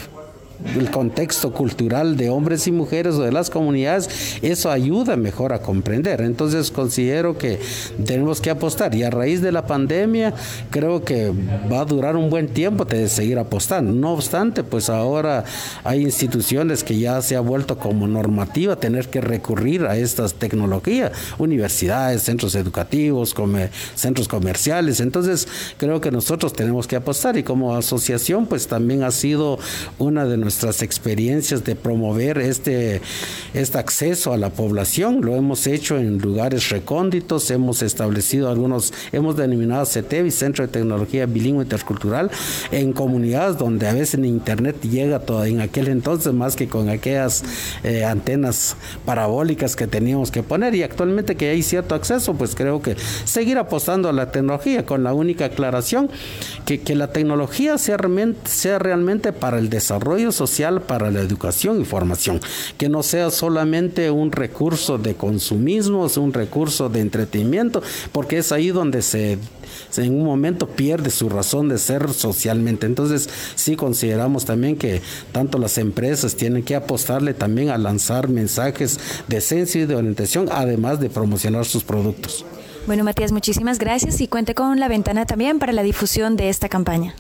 el 0.76 0.90
contexto 0.90 1.52
cultural 1.52 2.17
de 2.17 2.31
hombres 2.31 2.67
y 2.67 2.73
mujeres 2.73 3.14
o 3.14 3.23
de 3.23 3.33
las 3.33 3.50
comunidades, 3.50 4.38
eso 4.43 4.71
ayuda 4.71 5.17
mejor 5.17 5.52
a 5.52 5.62
comprender. 5.62 6.21
Entonces 6.21 6.71
considero 6.71 7.38
que 7.38 7.59
tenemos 8.05 8.40
que 8.40 8.50
apostar 8.50 8.95
y 8.95 9.02
a 9.02 9.11
raíz 9.11 9.40
de 9.40 9.52
la 9.52 9.67
pandemia 9.67 10.35
creo 10.71 11.02
que 11.05 11.33
va 11.71 11.81
a 11.81 11.85
durar 11.85 12.17
un 12.17 12.31
buen 12.31 12.49
tiempo 12.49 12.85
de 12.85 13.09
seguir 13.09 13.38
apostando. 13.38 13.93
No 13.93 14.12
obstante, 14.12 14.62
pues 14.62 14.90
ahora 14.90 15.45
hay 15.85 16.02
instituciones 16.02 16.85
que 16.85 16.99
ya 16.99 17.23
se 17.23 17.37
ha 17.37 17.40
vuelto 17.40 17.79
como 17.79 18.07
normativa 18.07 18.76
tener 18.76 19.09
que 19.09 19.21
recurrir 19.21 19.87
a 19.87 19.97
estas 19.97 20.35
tecnologías, 20.35 21.12
universidades, 21.38 22.23
centros 22.23 22.55
educativos, 22.55 23.35
centros 23.95 24.29
comerciales. 24.29 25.00
Entonces 25.00 25.49
creo 25.79 26.00
que 26.00 26.11
nosotros 26.11 26.52
tenemos 26.52 26.87
que 26.87 26.97
apostar 26.97 27.37
y 27.38 27.43
como 27.43 27.75
asociación 27.75 28.47
pues 28.47 28.67
también 28.67 29.02
ha 29.02 29.11
sido 29.11 29.59
una 29.99 30.25
de 30.26 30.37
nuestras 30.37 30.50
experiencias 30.83 31.64
de 31.64 31.76
promover 31.76 32.38
este, 32.38 33.00
este 33.54 33.78
acceso 33.78 34.33
a 34.33 34.37
la 34.37 34.50
población. 34.50 35.21
Lo 35.23 35.37
hemos 35.37 35.66
hecho 35.66 35.99
en 35.99 36.19
lugares 36.19 36.71
recónditos, 36.71 37.50
hemos 37.50 37.83
establecido 37.83 38.49
algunos, 38.49 38.92
hemos 39.12 39.37
denominado 39.37 39.87
CETEVI, 39.87 40.30
Centro 40.30 40.66
de 40.66 40.73
Tecnología 40.73 41.26
Bilingüe 41.26 41.62
Intercultural, 41.62 42.30
en 42.71 42.92
comunidades 42.92 43.59
donde 43.59 43.87
a 43.87 43.92
veces 43.92 44.21
internet 44.30 44.80
llega 44.83 45.21
todo, 45.21 45.45
en 45.45 45.61
aquel 45.61 45.88
entonces 45.88 46.33
más 46.33 46.57
que 46.57 46.69
con 46.69 46.88
aquellas 46.88 47.45
eh, 47.85 48.04
antenas 48.04 48.76
parabólicas 49.04 49.76
que 49.76 49.87
teníamos 49.87 50.30
que 50.30 50.42
poner 50.42 50.75
y 50.75 50.83
actualmente 50.83 51.37
que 51.37 51.50
hay 51.50 51.62
cierto 51.62 51.95
acceso, 51.95 52.35
pues 52.35 52.54
creo 52.54 52.83
que 52.83 52.97
seguir 53.25 53.59
apostando 53.59 54.09
a 54.09 54.12
la 54.12 54.33
tecnología 54.33 54.87
con 54.87 55.04
la 55.04 55.12
única 55.12 55.47
aclaración 55.47 56.11
que, 56.64 56.80
que 56.80 56.95
la 56.95 57.12
tecnología 57.12 57.78
sea 57.78 57.97
realmente, 57.97 58.40
sea 58.50 58.78
realmente 58.78 59.33
para 59.33 59.59
el 59.59 59.71
desarrollo 59.71 60.33
social, 60.41 60.81
para 60.81 61.11
la 61.11 61.21
educación 61.21 61.83
y 61.83 61.85
formación, 61.85 62.41
que 62.79 62.89
no 62.89 63.03
sea 63.03 63.31
solamente 63.31 64.11
un 64.11 64.33
recurso 64.33 64.97
de 64.97 65.15
consumismo, 65.15 66.07
es 66.07 66.17
un 66.17 66.33
recurso 66.33 66.89
de 66.89 67.01
entretenimiento, 67.01 67.83
porque 68.11 68.39
es 68.39 68.53
ahí 68.53 68.71
donde 68.71 69.03
se 69.03 69.39
en 69.97 70.15
un 70.15 70.25
momento 70.25 70.67
pierde 70.67 71.11
su 71.11 71.29
razón 71.29 71.69
de 71.69 71.79
ser 71.79 72.13
socialmente. 72.13 72.87
Entonces 72.87 73.29
sí 73.55 73.77
consideramos 73.77 74.45
también 74.45 74.77
que 74.77 75.03
tanto 75.33 75.59
las 75.59 75.79
empresas 75.79 76.37
tienen 76.37 76.63
que 76.63 76.75
apostarle 76.75 77.35
también 77.35 77.69
a 77.69 77.79
lanzar 77.79 78.29
mensajes 78.29 78.99
de 79.29 79.37
esencia 79.37 79.83
y 79.83 79.87
de 79.87 79.97
orientación, 79.97 80.49
además 80.51 81.01
de 81.01 81.11
promocionar 81.11 81.67
sus 81.67 81.85
productos. 81.85 82.45
Bueno, 82.87 83.05
Matías, 83.05 83.31
muchísimas 83.31 83.79
gracias 83.79 84.21
y 84.21 84.29
cuente 84.29 84.55
con 84.55 84.81
la 84.81 84.89
ventana 84.89 85.27
también 85.27 85.59
para 85.59 85.73
la 85.73 85.83
difusión 85.83 86.37
de 86.37 86.49
esta 86.49 86.69
campaña. 86.69 87.15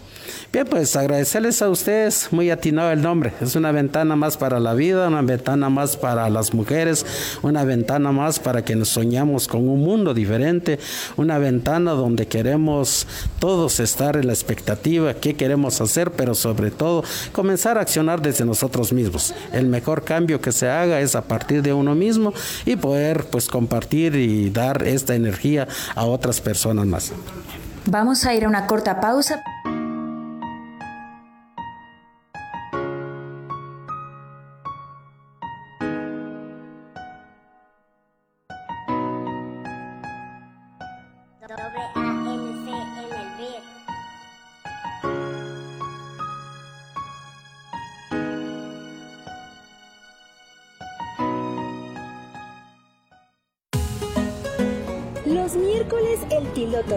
Bien, 0.52 0.66
pues 0.66 0.96
agradecerles 0.96 1.62
a 1.62 1.68
ustedes, 1.68 2.28
muy 2.32 2.50
atinado 2.50 2.90
el 2.90 3.02
nombre. 3.02 3.32
Es 3.40 3.54
una 3.56 3.72
ventana 3.72 4.16
más 4.16 4.36
para 4.36 4.58
la 4.58 4.74
vida, 4.74 5.08
una 5.08 5.22
ventana 5.22 5.70
más 5.70 5.96
para 5.96 6.28
las 6.28 6.54
mujeres, 6.54 7.06
una 7.42 7.64
ventana 7.64 8.12
más 8.12 8.40
para 8.40 8.64
que 8.64 8.74
nos 8.74 8.88
soñamos 8.88 9.46
con 9.46 9.68
un 9.68 9.80
mundo 9.80 10.12
diferente, 10.12 10.78
una 11.16 11.38
ventana 11.38 11.92
donde 11.92 12.26
queremos 12.26 13.06
todos 13.38 13.80
estar 13.80 14.16
en 14.16 14.26
la 14.26 14.32
expectativa, 14.32 15.14
qué 15.14 15.34
queremos 15.34 15.80
hacer, 15.80 16.10
pero 16.12 16.34
sobre 16.34 16.70
todo 16.70 17.04
comenzar 17.32 17.78
a 17.78 17.82
accionar 17.82 18.20
desde 18.20 18.44
nosotros 18.44 18.92
mismos. 18.92 19.34
El 19.52 19.66
mejor 19.66 20.04
cambio 20.04 20.40
que 20.40 20.52
se 20.52 20.68
haga 20.68 21.00
es 21.00 21.14
a 21.14 21.22
partir 21.22 21.62
de 21.62 21.72
uno 21.72 21.94
mismo 21.94 22.32
y 22.66 22.76
poder 22.76 23.26
pues 23.26 23.46
compartir 23.48 24.16
y 24.16 24.50
dar 24.50 24.82
esta 24.86 25.14
energía 25.14 25.68
a 25.94 26.04
otras 26.04 26.40
personas 26.40 26.86
más. 26.86 27.12
Vamos 27.86 28.24
a 28.24 28.34
ir 28.34 28.44
a 28.44 28.48
una 28.48 28.66
corta 28.66 29.00
pausa. 29.00 29.42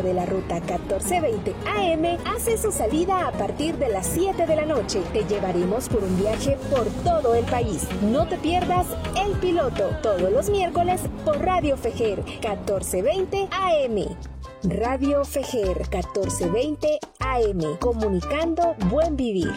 De 0.03 0.13
la 0.13 0.25
ruta 0.25 0.55
1420 0.55 1.55
AM 1.65 2.17
hace 2.25 2.57
su 2.57 2.71
salida 2.71 3.27
a 3.27 3.31
partir 3.31 3.75
de 3.77 3.89
las 3.89 4.05
7 4.07 4.45
de 4.45 4.55
la 4.55 4.65
noche. 4.65 5.01
Te 5.13 5.23
llevaremos 5.23 5.89
por 5.89 6.03
un 6.03 6.17
viaje 6.19 6.57
por 6.69 6.85
todo 7.03 7.33
el 7.35 7.45
país. 7.45 7.87
No 8.01 8.27
te 8.27 8.37
pierdas 8.37 8.87
el 9.25 9.31
piloto 9.39 9.89
todos 10.01 10.31
los 10.31 10.49
miércoles 10.49 11.01
por 11.25 11.39
Radio 11.39 11.77
Fejer 11.77 12.23
1420 12.23 13.47
AM. 13.51 14.17
Radio 14.63 15.25
Fejer 15.25 15.77
1420 15.89 16.99
AM, 17.19 17.77
comunicando 17.79 18.75
buen 18.89 19.15
vivir. 19.15 19.51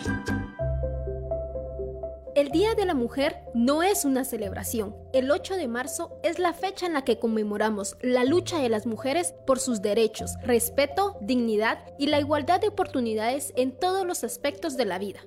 El 2.36 2.50
Día 2.50 2.74
de 2.74 2.84
la 2.84 2.92
Mujer 2.92 3.38
no 3.54 3.82
es 3.82 4.04
una 4.04 4.22
celebración. 4.22 4.94
El 5.14 5.30
8 5.30 5.56
de 5.56 5.68
marzo 5.68 6.20
es 6.22 6.38
la 6.38 6.52
fecha 6.52 6.84
en 6.84 6.92
la 6.92 7.02
que 7.02 7.18
conmemoramos 7.18 7.96
la 8.02 8.24
lucha 8.24 8.58
de 8.58 8.68
las 8.68 8.84
mujeres 8.84 9.34
por 9.46 9.58
sus 9.58 9.80
derechos, 9.80 10.34
respeto, 10.42 11.16
dignidad 11.22 11.78
y 11.98 12.08
la 12.08 12.20
igualdad 12.20 12.60
de 12.60 12.68
oportunidades 12.68 13.54
en 13.56 13.72
todos 13.72 14.04
los 14.06 14.22
aspectos 14.22 14.76
de 14.76 14.84
la 14.84 14.98
vida. 14.98 15.20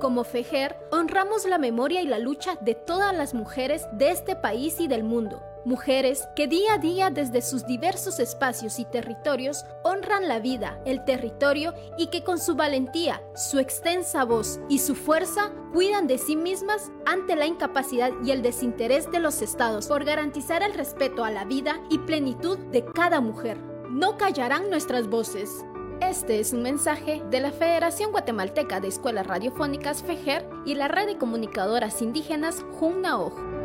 Como 0.00 0.24
FEJER, 0.24 0.78
honramos 0.92 1.46
la 1.46 1.58
memoria 1.58 2.00
y 2.00 2.06
la 2.06 2.18
lucha 2.18 2.56
de 2.62 2.74
todas 2.74 3.14
las 3.14 3.34
mujeres 3.34 3.86
de 3.92 4.12
este 4.12 4.34
país 4.34 4.80
y 4.80 4.88
del 4.88 5.04
mundo, 5.04 5.42
Mujeres 5.64 6.28
que 6.34 6.48
día 6.48 6.74
a 6.74 6.78
día 6.78 7.10
desde 7.10 7.40
sus 7.40 7.64
diversos 7.66 8.18
espacios 8.18 8.80
y 8.80 8.84
territorios 8.84 9.64
honran 9.84 10.26
la 10.26 10.40
vida, 10.40 10.80
el 10.84 11.04
territorio 11.04 11.72
y 11.96 12.08
que 12.08 12.24
con 12.24 12.40
su 12.40 12.56
valentía, 12.56 13.22
su 13.36 13.60
extensa 13.60 14.24
voz 14.24 14.58
y 14.68 14.80
su 14.80 14.96
fuerza 14.96 15.52
cuidan 15.72 16.08
de 16.08 16.18
sí 16.18 16.34
mismas 16.34 16.90
ante 17.06 17.36
la 17.36 17.46
incapacidad 17.46 18.10
y 18.24 18.32
el 18.32 18.42
desinterés 18.42 19.08
de 19.12 19.20
los 19.20 19.40
estados 19.40 19.86
por 19.86 20.04
garantizar 20.04 20.64
el 20.64 20.74
respeto 20.74 21.24
a 21.24 21.30
la 21.30 21.44
vida 21.44 21.80
y 21.88 21.98
plenitud 21.98 22.58
de 22.72 22.84
cada 22.84 23.20
mujer. 23.20 23.56
No 23.88 24.16
callarán 24.16 24.68
nuestras 24.68 25.06
voces. 25.06 25.64
Este 26.00 26.40
es 26.40 26.52
un 26.52 26.62
mensaje 26.62 27.22
de 27.30 27.38
la 27.38 27.52
Federación 27.52 28.10
Guatemalteca 28.10 28.80
de 28.80 28.88
Escuelas 28.88 29.28
Radiofónicas 29.28 30.02
FEJER 30.02 30.44
y 30.66 30.74
la 30.74 30.88
red 30.88 31.06
de 31.06 31.18
comunicadoras 31.18 32.02
indígenas 32.02 32.64
JUNAOJ. 32.80 33.61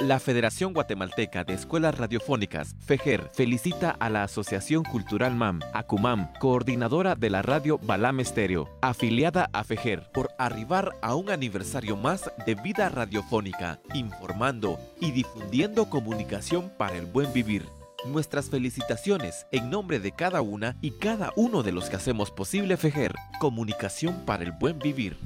La 0.00 0.20
Federación 0.20 0.74
Guatemalteca 0.74 1.42
de 1.42 1.54
Escuelas 1.54 1.96
Radiofónicas, 1.96 2.76
FEJER, 2.84 3.30
felicita 3.32 3.96
a 3.98 4.10
la 4.10 4.24
Asociación 4.24 4.84
Cultural 4.84 5.34
MAM, 5.34 5.60
ACUMAM, 5.72 6.34
coordinadora 6.38 7.14
de 7.14 7.30
la 7.30 7.40
radio 7.40 7.78
Balam 7.78 8.20
Estéreo, 8.20 8.68
afiliada 8.82 9.48
a 9.54 9.64
FEJER, 9.64 10.10
por 10.12 10.28
arribar 10.38 10.96
a 11.00 11.14
un 11.14 11.30
aniversario 11.30 11.96
más 11.96 12.30
de 12.44 12.56
vida 12.56 12.90
radiofónica, 12.90 13.80
informando 13.94 14.78
y 15.00 15.12
difundiendo 15.12 15.88
comunicación 15.88 16.70
para 16.76 16.98
el 16.98 17.06
buen 17.06 17.32
vivir. 17.32 17.66
Nuestras 18.04 18.50
felicitaciones 18.50 19.46
en 19.50 19.70
nombre 19.70 19.98
de 19.98 20.12
cada 20.12 20.42
una 20.42 20.76
y 20.82 20.90
cada 20.90 21.32
uno 21.36 21.62
de 21.62 21.72
los 21.72 21.88
que 21.88 21.96
hacemos 21.96 22.30
posible 22.30 22.76
FEJER, 22.76 23.14
comunicación 23.40 24.26
para 24.26 24.44
el 24.44 24.52
buen 24.52 24.78
vivir. 24.78 25.16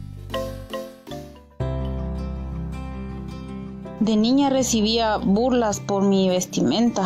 De 4.00 4.16
niña 4.16 4.49
recibía 4.49 5.19
burlas 5.19 5.78
por 5.78 6.02
mi 6.02 6.30
vestimenta. 6.30 7.02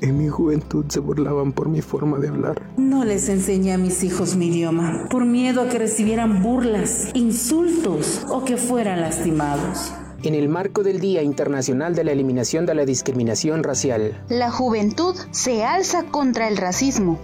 En 0.00 0.16
mi 0.16 0.28
juventud 0.28 0.84
se 0.88 1.00
burlaban 1.00 1.52
por 1.52 1.68
mi 1.68 1.82
forma 1.82 2.18
de 2.18 2.28
hablar. 2.28 2.62
No 2.76 3.04
les 3.04 3.28
enseñé 3.28 3.72
a 3.72 3.78
mis 3.78 4.04
hijos 4.04 4.36
mi 4.36 4.46
idioma, 4.46 5.08
por 5.10 5.24
miedo 5.24 5.62
a 5.62 5.68
que 5.68 5.78
recibieran 5.78 6.44
burlas, 6.44 7.08
insultos 7.14 8.24
o 8.28 8.44
que 8.44 8.56
fueran 8.56 9.00
lastimados. 9.00 9.92
En 10.22 10.34
el 10.34 10.48
marco 10.48 10.84
del 10.84 11.00
Día 11.00 11.22
Internacional 11.22 11.96
de 11.96 12.04
la 12.04 12.12
Eliminación 12.12 12.64
de 12.64 12.74
la 12.76 12.84
Discriminación 12.84 13.64
Racial, 13.64 14.22
la 14.28 14.52
juventud 14.52 15.16
se 15.32 15.64
alza 15.64 16.04
contra 16.04 16.46
el 16.46 16.56
racismo. 16.56 17.18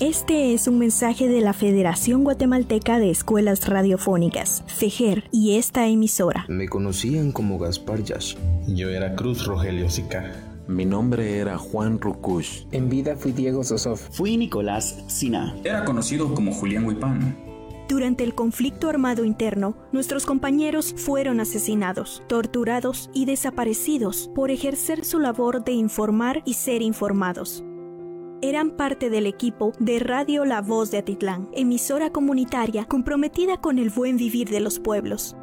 Este 0.00 0.54
es 0.54 0.66
un 0.66 0.80
mensaje 0.80 1.28
de 1.28 1.40
la 1.40 1.52
Federación 1.52 2.24
Guatemalteca 2.24 2.98
de 2.98 3.10
Escuelas 3.10 3.68
Radiofónicas, 3.68 4.64
FEJER, 4.66 5.28
y 5.30 5.56
esta 5.56 5.86
emisora. 5.86 6.46
Me 6.48 6.68
conocían 6.68 7.30
como 7.30 7.60
Gaspar 7.60 8.02
Yash. 8.02 8.34
Yo 8.66 8.90
era 8.90 9.14
Cruz 9.14 9.46
Rogelio 9.46 9.88
Sica. 9.88 10.32
Mi 10.66 10.84
nombre 10.84 11.38
era 11.38 11.58
Juan 11.58 12.00
Rukush. 12.00 12.64
En 12.72 12.88
vida 12.88 13.14
fui 13.14 13.30
Diego 13.30 13.62
Sosof. 13.62 14.08
Fui 14.10 14.36
Nicolás 14.36 15.04
Sina. 15.06 15.54
Era 15.62 15.84
conocido 15.84 16.34
como 16.34 16.52
Julián 16.52 16.86
Huipán. 16.86 17.36
Durante 17.88 18.24
el 18.24 18.34
conflicto 18.34 18.88
armado 18.88 19.24
interno, 19.24 19.76
nuestros 19.92 20.26
compañeros 20.26 20.92
fueron 20.96 21.38
asesinados, 21.38 22.24
torturados 22.26 23.10
y 23.14 23.26
desaparecidos 23.26 24.28
por 24.34 24.50
ejercer 24.50 25.04
su 25.04 25.20
labor 25.20 25.62
de 25.62 25.72
informar 25.72 26.42
y 26.44 26.54
ser 26.54 26.82
informados. 26.82 27.62
Eran 28.44 28.72
parte 28.72 29.08
del 29.08 29.26
equipo 29.26 29.72
de 29.78 29.98
Radio 29.98 30.44
La 30.44 30.60
Voz 30.60 30.90
de 30.90 30.98
Atitlán, 30.98 31.48
emisora 31.54 32.10
comunitaria 32.10 32.84
comprometida 32.84 33.56
con 33.56 33.78
el 33.78 33.88
buen 33.88 34.18
vivir 34.18 34.50
de 34.50 34.60
los 34.60 34.78
pueblos. 34.78 35.34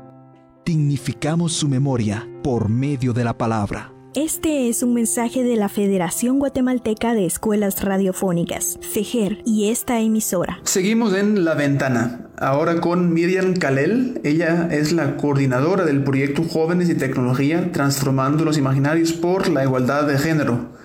Dignificamos 0.65 1.53
su 1.53 1.67
memoria 1.67 2.29
por 2.43 2.69
medio 2.69 3.11
de 3.13 3.23
la 3.23 3.35
palabra. 3.35 3.91
Este 4.13 4.69
es 4.69 4.83
un 4.83 4.93
mensaje 4.93 5.43
de 5.43 5.55
la 5.55 5.67
Federación 5.67 6.37
Guatemalteca 6.37 7.15
de 7.15 7.25
Escuelas 7.25 7.83
Radiofónicas, 7.83 8.77
FEGER, 8.81 9.41
y 9.45 9.69
esta 9.69 9.99
emisora. 9.99 10.59
Seguimos 10.63 11.15
en 11.15 11.43
La 11.43 11.55
Ventana, 11.55 12.29
ahora 12.37 12.81
con 12.81 13.13
Miriam 13.13 13.55
Kalel. 13.55 14.21
Ella 14.23 14.67
es 14.69 14.91
la 14.91 15.17
coordinadora 15.17 15.85
del 15.85 16.03
proyecto 16.03 16.43
Jóvenes 16.43 16.89
y 16.89 16.95
Tecnología, 16.95 17.71
Transformando 17.71 18.45
los 18.45 18.59
Imaginarios 18.59 19.13
por 19.13 19.49
la 19.49 19.63
Igualdad 19.63 20.05
de 20.05 20.19
Género. 20.19 20.80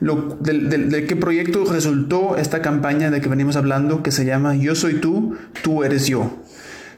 Lo, 0.00 0.36
de 0.40 1.06
qué 1.06 1.16
proyecto 1.16 1.64
resultó 1.64 2.36
esta 2.36 2.62
campaña 2.62 3.10
de 3.10 3.20
que 3.20 3.28
venimos 3.28 3.56
hablando 3.56 4.02
que 4.02 4.10
se 4.10 4.24
llama 4.24 4.56
Yo 4.56 4.74
soy 4.74 4.94
tú, 4.94 5.36
tú 5.62 5.84
eres 5.84 6.06
yo. 6.06 6.30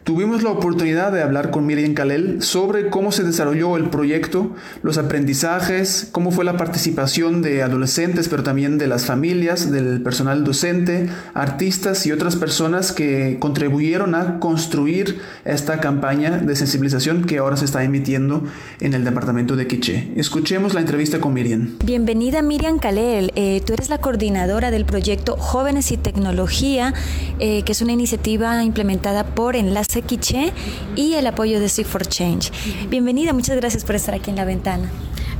Tuvimos 0.06 0.44
la 0.44 0.50
oportunidad 0.50 1.10
de 1.10 1.20
hablar 1.20 1.50
con 1.50 1.66
Miriam 1.66 1.92
Kalel 1.92 2.40
sobre 2.40 2.90
cómo 2.90 3.10
se 3.10 3.24
desarrolló 3.24 3.76
el 3.76 3.90
proyecto, 3.90 4.54
los 4.84 4.98
aprendizajes, 4.98 6.08
cómo 6.12 6.30
fue 6.30 6.44
la 6.44 6.56
participación 6.56 7.42
de 7.42 7.64
adolescentes, 7.64 8.28
pero 8.28 8.44
también 8.44 8.78
de 8.78 8.86
las 8.86 9.04
familias, 9.04 9.72
del 9.72 10.00
personal 10.02 10.44
docente, 10.44 11.08
artistas 11.34 12.06
y 12.06 12.12
otras 12.12 12.36
personas 12.36 12.92
que 12.92 13.38
contribuyeron 13.40 14.14
a 14.14 14.38
construir 14.38 15.18
esta 15.44 15.80
campaña 15.80 16.38
de 16.38 16.54
sensibilización 16.54 17.24
que 17.24 17.38
ahora 17.38 17.56
se 17.56 17.64
está 17.64 17.82
emitiendo 17.82 18.44
en 18.78 18.94
el 18.94 19.02
departamento 19.02 19.56
de 19.56 19.66
Quiché. 19.66 20.12
Escuchemos 20.14 20.72
la 20.72 20.82
entrevista 20.82 21.18
con 21.18 21.34
Miriam. 21.34 21.78
Bienvenida 21.84 22.42
Miriam 22.42 22.78
Kalel, 22.78 23.32
eh, 23.34 23.60
tú 23.66 23.72
eres 23.72 23.90
la 23.90 23.98
coordinadora 23.98 24.70
del 24.70 24.84
proyecto 24.84 25.36
Jóvenes 25.36 25.90
y 25.90 25.96
Tecnología, 25.96 26.94
eh, 27.40 27.64
que 27.64 27.72
es 27.72 27.82
una 27.82 27.90
iniciativa 27.90 28.62
implementada 28.62 29.34
por 29.34 29.56
Enlace 29.56 29.95
Quiche 30.02 30.52
y 30.94 31.14
el 31.14 31.26
apoyo 31.26 31.60
de 31.60 31.68
Seek 31.68 31.86
for 31.86 32.06
Change. 32.06 32.50
Bienvenida, 32.88 33.32
muchas 33.32 33.56
gracias 33.56 33.84
por 33.84 33.94
estar 33.94 34.14
aquí 34.14 34.30
en 34.30 34.36
la 34.36 34.44
ventana. 34.44 34.90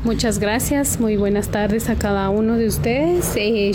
Muchas 0.05 0.39
gracias, 0.39 1.01
muy 1.01 1.17
buenas 1.17 1.49
tardes 1.49 1.89
a 1.89 1.97
cada 1.97 2.31
uno 2.31 2.57
de 2.57 2.69
ustedes. 2.69 3.35
Eh, 3.37 3.73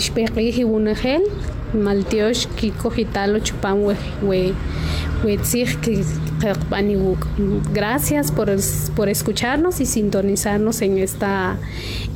Gracias 7.72 8.32
por, 8.32 8.50
por 8.96 9.08
escucharnos 9.08 9.80
y 9.80 9.86
sintonizarnos 9.86 10.82
en 10.82 10.98
esta 10.98 11.58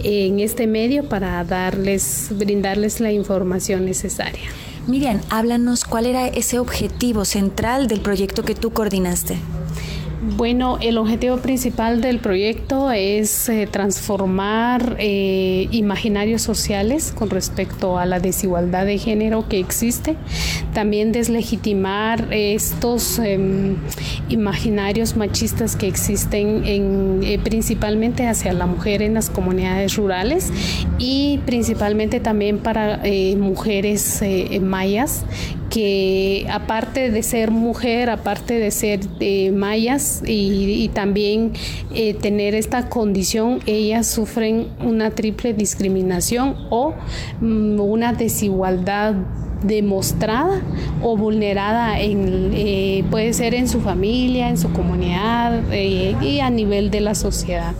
en 0.02 0.40
este 0.40 0.66
medio 0.66 1.08
para 1.08 1.42
darles 1.44 2.28
brindarles 2.30 3.00
la 3.00 3.12
información 3.12 3.84
necesaria. 3.84 4.48
Miriam, 4.86 5.20
háblanos 5.30 5.84
cuál 5.84 6.06
era 6.06 6.28
ese 6.28 6.60
objetivo 6.60 7.24
central 7.24 7.88
del 7.88 8.00
proyecto 8.00 8.44
que 8.44 8.54
tú 8.54 8.70
coordinaste. 8.70 9.36
Bueno, 10.34 10.78
el 10.80 10.98
objetivo 10.98 11.36
principal 11.36 12.00
del 12.00 12.18
proyecto 12.18 12.90
es 12.90 13.48
eh, 13.48 13.68
transformar 13.70 14.96
eh, 14.98 15.68
imaginarios 15.70 16.42
sociales 16.42 17.12
con 17.16 17.30
respecto 17.30 17.96
a 17.96 18.06
la 18.06 18.18
desigualdad 18.18 18.86
de 18.86 18.98
género 18.98 19.48
que 19.48 19.60
existe, 19.60 20.16
también 20.74 21.12
deslegitimar 21.12 22.26
estos 22.32 23.20
em, 23.20 23.76
imaginarios 24.28 25.16
machistas 25.16 25.76
que 25.76 25.86
existen 25.86 26.64
en, 26.64 27.20
eh, 27.22 27.38
principalmente 27.38 28.26
hacia 28.26 28.52
la 28.52 28.66
mujer 28.66 29.02
en 29.02 29.14
las 29.14 29.30
comunidades 29.30 29.96
rurales 29.96 30.52
y 30.98 31.38
principalmente 31.46 32.18
también 32.18 32.58
para 32.58 33.00
mujeres 33.36 34.24
mayas 34.60 35.24
que 35.76 36.46
aparte 36.50 37.10
de 37.10 37.22
ser 37.22 37.50
mujer, 37.50 38.08
aparte 38.08 38.54
de 38.58 38.70
ser 38.70 39.00
mayas 39.52 40.22
y, 40.26 40.88
también 40.94 41.52
eh, 41.94 42.14
tener 42.14 42.54
esta 42.54 42.88
condición, 42.88 43.58
ellas 43.66 44.06
sufren 44.06 44.68
una 44.82 45.10
triple 45.10 45.52
discriminación 45.52 46.56
o 46.70 46.94
mm, 47.42 47.78
una 47.78 48.14
desigualdad 48.14 49.16
demostrada 49.62 50.62
o 51.02 51.14
vulnerada 51.14 52.00
en, 52.00 52.52
eh, 52.54 53.04
puede 53.10 53.34
ser 53.34 53.54
en 53.54 53.68
su 53.68 53.82
familia, 53.82 54.48
en 54.48 54.56
su 54.56 54.72
comunidad 54.72 55.60
eh, 55.72 56.16
y 56.22 56.40
a 56.40 56.48
nivel 56.48 56.90
de 56.90 57.02
la 57.02 57.14
sociedad. 57.14 57.74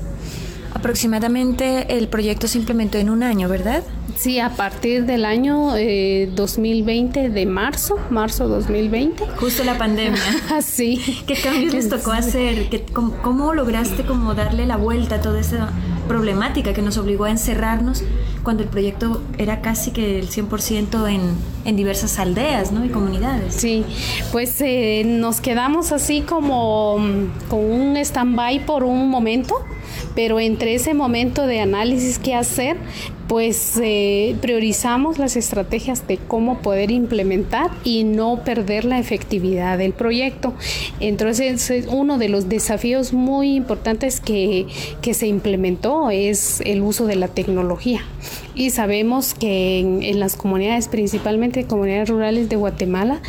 Aproximadamente 0.74 1.96
el 1.96 2.08
proyecto 2.08 2.46
se 2.46 2.58
implementó 2.58 2.98
en 2.98 3.08
un 3.08 3.22
año, 3.22 3.48
¿verdad? 3.48 3.82
Sí, 4.16 4.40
a 4.40 4.50
partir 4.50 5.04
del 5.04 5.26
año 5.26 5.72
2020, 6.34 7.24
eh, 7.24 7.28
de 7.28 7.46
marzo, 7.46 7.98
marzo 8.10 8.48
2020. 8.48 9.24
Justo 9.36 9.62
la 9.62 9.76
pandemia. 9.76 10.20
sí. 10.62 11.22
¿Qué 11.26 11.34
cambios 11.34 11.74
les 11.74 11.88
tocó 11.88 12.12
hacer? 12.12 12.68
¿Qué, 12.70 12.82
cómo, 12.82 13.52
lograste 13.52 14.04
como 14.04 14.34
darle 14.34 14.66
la 14.66 14.78
vuelta 14.78 15.16
a 15.16 15.20
toda 15.20 15.40
esa 15.40 15.70
problemática 16.08 16.72
que 16.72 16.82
nos 16.82 16.96
obligó 16.96 17.24
a 17.24 17.30
encerrarnos 17.30 18.04
cuando 18.42 18.62
el 18.62 18.68
proyecto 18.68 19.22
era 19.38 19.60
casi 19.60 19.90
que 19.90 20.18
el 20.18 20.28
100% 20.28 21.10
en, 21.10 21.20
en 21.64 21.76
diversas 21.76 22.18
aldeas 22.18 22.72
¿no? 22.72 22.84
y 22.84 22.88
comunidades? 22.88 23.54
Sí, 23.54 23.84
pues 24.32 24.60
eh, 24.60 25.02
nos 25.04 25.40
quedamos 25.40 25.92
así 25.92 26.22
como 26.22 26.96
con 27.48 27.58
un 27.58 27.96
stand-by 27.96 28.64
por 28.64 28.84
un 28.84 29.10
momento 29.10 29.56
pero 30.14 30.40
entre 30.40 30.74
ese 30.74 30.94
momento 30.94 31.46
de 31.46 31.60
análisis 31.60 32.18
que 32.18 32.34
hacer, 32.34 32.78
pues 33.28 33.78
eh, 33.82 34.36
priorizamos 34.40 35.18
las 35.18 35.36
estrategias 35.36 36.06
de 36.06 36.18
cómo 36.18 36.58
poder 36.58 36.90
implementar 36.90 37.70
y 37.84 38.04
no 38.04 38.42
perder 38.44 38.84
la 38.84 38.98
efectividad 38.98 39.78
del 39.78 39.92
proyecto. 39.92 40.54
Entonces, 41.00 41.70
uno 41.88 42.18
de 42.18 42.28
los 42.28 42.48
desafíos 42.48 43.12
muy 43.12 43.54
importantes 43.56 44.20
que, 44.20 44.66
que 45.02 45.14
se 45.14 45.26
implementó 45.26 46.10
es 46.10 46.60
el 46.64 46.82
uso 46.82 47.06
de 47.06 47.16
la 47.16 47.28
tecnología. 47.28 48.02
Y 48.56 48.70
sabemos 48.70 49.34
que 49.34 49.80
en, 49.80 50.18
las 50.18 50.34
comunidades, 50.34 50.88
principalmente 50.88 51.66
comunidades 51.66 52.08
rurales 52.08 52.48
de 52.48 52.56
Guatemala, 52.56 53.20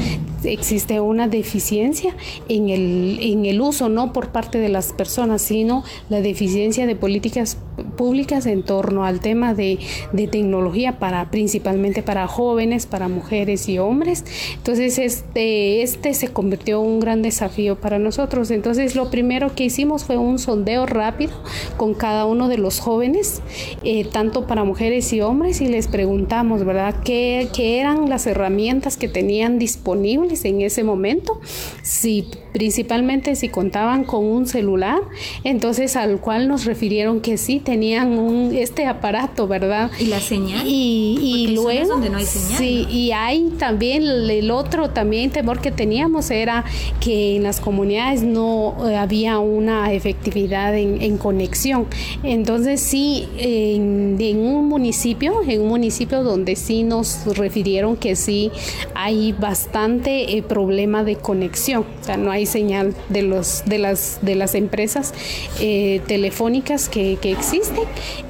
existe 0.46 1.02
una 1.02 1.28
deficiencia 1.28 2.16
en 2.48 2.70
el, 2.70 3.20
en 3.22 3.46
el 3.46 3.60
uso, 3.60 3.90
no 3.90 4.14
por 4.14 4.30
parte 4.30 4.58
de 4.58 4.70
las 4.70 4.94
personas, 4.94 5.42
sino 5.42 5.84
la 6.10 6.22
deficiencia 6.22 6.88
de 6.88 6.96
políticas 6.96 7.58
públicas 7.98 8.46
en 8.46 8.64
torno 8.64 9.04
al 9.04 9.20
tema 9.20 9.54
de, 9.54 9.80
de 10.14 10.28
tecnología 10.28 11.00
para 11.00 11.30
principalmente 11.30 12.04
para 12.04 12.28
jóvenes, 12.28 12.86
para 12.86 13.08
mujeres 13.08 13.68
y 13.70 13.80
hombres. 13.80 14.24
Entonces 14.56 14.98
este, 14.98 15.82
este 15.82 16.14
se 16.14 16.30
convirtió 16.30 16.82
en 16.82 16.88
un 16.88 17.00
gran 17.00 17.22
desafío 17.22 17.80
para 17.80 18.00
nosotros. 18.00 18.52
Entonces 18.52 18.96
lo 18.96 19.10
primero 19.10 19.54
que 19.56 19.66
hicimos 19.66 20.06
fue 20.06 20.18
un 20.18 20.40
sondeo 20.40 20.86
rápido 20.86 21.34
con 21.76 21.94
cada 21.94 22.26
uno 22.26 22.48
de 22.48 22.58
los 22.58 22.80
jóvenes, 22.80 23.42
eh, 23.84 24.06
tanto 24.06 24.48
para 24.48 24.64
mujeres 24.64 25.12
y 25.14 25.17
hombres, 25.22 25.62
y 25.62 25.68
les 25.68 25.88
preguntamos, 25.88 26.64
¿verdad?, 26.64 26.96
qué, 27.04 27.50
qué 27.56 27.80
eran 27.80 28.10
las 28.10 28.28
herramientas 28.28 28.98
que 28.98 29.08
tenían 29.08 29.60
disponibles 29.60 30.46
en 30.46 30.62
ese 30.62 30.84
momento, 30.84 31.40
si 31.82 32.30
principalmente 32.58 33.36
si 33.36 33.50
contaban 33.50 34.04
con 34.04 34.26
un 34.26 34.48
celular, 34.48 35.00
entonces 35.44 35.96
al 35.96 36.20
cual 36.20 36.48
nos 36.48 36.66
refirieron 36.66 37.22
que 37.22 37.38
sí 37.38 37.60
tenían 37.60 38.18
un, 38.18 38.56
este 38.56 38.88
aparato, 38.88 39.48
¿verdad? 39.48 39.92
Y 40.00 40.06
la 40.06 40.20
señal. 40.20 40.66
Y, 40.66 41.20
y 41.22 41.48
luego, 41.50 41.90
donde 41.90 42.10
no 42.10 42.18
hay 42.18 42.26
señal. 42.26 42.58
sí, 42.58 42.88
y 42.90 43.12
hay 43.12 43.52
también 43.60 44.02
el 44.02 44.50
otro 44.50 44.90
también 44.90 45.30
temor 45.30 45.62
que 45.62 45.72
teníamos 45.72 46.32
era 46.32 46.66
que 47.00 47.36
en 47.36 47.44
las 47.44 47.60
comunidades 47.60 48.24
no 48.24 48.76
eh, 48.90 48.96
había 48.96 49.38
una 49.38 49.94
efectividad 49.94 50.76
en, 50.76 51.18
conexión. 51.20 51.86
Entonces 52.24 52.82
sí, 52.82 53.28
en, 53.38 54.18
en 54.20 54.40
un 54.40 54.68
municipio, 54.68 55.44
en 55.48 55.62
un 55.62 55.68
municipio 55.68 56.24
donde 56.24 56.56
sí 56.56 56.82
nos 56.82 57.24
refirieron 57.38 57.98
que 57.98 58.16
sí 58.16 58.52
hay 58.96 59.34
bastante 59.34 60.38
eh, 60.38 60.42
problema 60.42 61.04
de 61.04 61.18
conexión, 61.18 61.86
o 62.02 62.04
sea, 62.04 62.18
no 62.18 62.32
hay 62.32 62.47
señal 62.48 62.96
de, 63.10 63.22
los, 63.22 63.64
de, 63.66 63.78
las, 63.78 64.20
de 64.22 64.36
las 64.36 64.56
empresas 64.56 65.14
eh, 65.60 66.02
telefónicas 66.08 66.90
que, 66.90 67.18
que, 67.22 67.32
existen. 67.32 67.84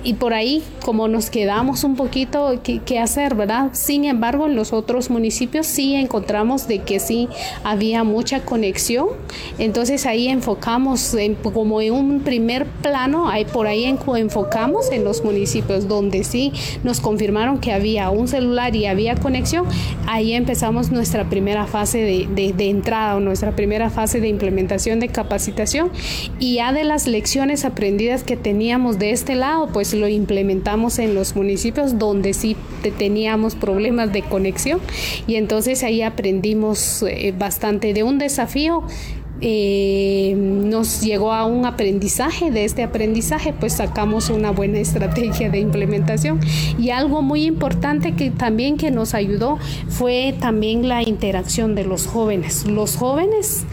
Y 0.03 0.15
por 0.15 0.33
ahí 0.33 0.63
como 0.87 1.09
nos 1.09 1.29
quedamos 1.29 1.83
un 1.83 1.97
poquito 1.97 2.61
qué, 2.63 2.99
hacer, 2.99 3.35
¿verdad? 3.35 3.71
Sin 3.73 4.05
embargo, 4.05 4.47
en 4.47 4.55
los 4.55 4.71
otros 4.71 5.09
municipios 5.09 5.67
sí 5.67 5.95
encontramos 5.95 6.65
de 6.67 6.79
que 6.79 7.01
sí 7.01 7.27
había 7.65 8.05
mucha 8.05 8.45
conexión, 8.45 9.07
entonces 9.59 10.05
ahí 10.05 10.29
enfocamos 10.29 11.15
como 11.43 11.81
en 11.81 11.93
un 11.93 12.21
primer 12.21 12.65
plano, 12.65 13.27
ahí 13.27 13.43
por 13.43 13.67
ahí 13.67 13.83
enfocamos 13.83 14.89
en 14.91 15.03
los 15.03 15.25
municipios 15.25 15.89
donde 15.89 16.23
sí 16.23 16.53
nos 16.83 17.01
confirmaron 17.01 17.59
que 17.59 17.73
había 17.73 18.09
un 18.09 18.29
celular 18.29 18.73
y 18.73 18.85
había 18.85 19.15
conexión, 19.15 19.65
ahí 20.07 20.33
empezamos 20.33 20.89
nuestra 20.89 21.29
primera 21.29 21.67
fase 21.67 21.97
de, 21.97 22.53
de, 22.53 22.69
entrada 22.69 23.17
o 23.17 23.19
nuestra 23.19 23.55
primera 23.55 23.89
fase 23.97 24.19
de 24.19 24.27
implementación 24.27 24.99
de 24.99 25.07
capacitación 25.07 25.89
y 26.37 26.57
ya 26.57 26.71
de 26.71 26.83
las 26.83 27.07
lecciones 27.07 27.65
aprendidas 27.65 28.21
que 28.21 28.37
teníamos 28.37 28.99
de 28.99 29.09
este 29.09 29.33
lado, 29.33 29.69
pues 29.73 29.91
lo 29.95 30.07
implementamos 30.07 30.99
en 30.99 31.15
los 31.15 31.35
municipios 31.35 31.97
donde 31.97 32.35
sí 32.35 32.55
teníamos 32.99 33.55
problemas 33.55 34.13
de 34.13 34.21
conexión 34.21 34.79
y 35.25 35.33
entonces 35.33 35.81
ahí 35.81 36.03
aprendimos 36.03 37.01
eh, 37.01 37.33
bastante 37.35 37.95
de 37.95 38.03
un 38.03 38.19
desafío 38.19 38.83
eh, 39.41 40.33
nos 40.37 41.01
llegó 41.01 41.33
a 41.33 41.45
un 41.45 41.65
aprendizaje, 41.65 42.51
de 42.51 42.65
este 42.65 42.83
aprendizaje 42.83 43.53
pues 43.53 43.73
sacamos 43.73 44.29
una 44.29 44.51
buena 44.51 44.79
estrategia 44.79 45.49
de 45.49 45.59
implementación 45.59 46.39
y 46.77 46.89
algo 46.89 47.21
muy 47.21 47.43
importante 47.43 48.15
que 48.15 48.31
también 48.31 48.77
que 48.77 48.91
nos 48.91 49.13
ayudó 49.13 49.57
fue 49.89 50.35
también 50.39 50.87
la 50.87 51.03
interacción 51.03 51.75
de 51.75 51.83
los 51.83 52.07
jóvenes. 52.07 52.65
Los 52.65 52.95
jóvenes 52.95 53.65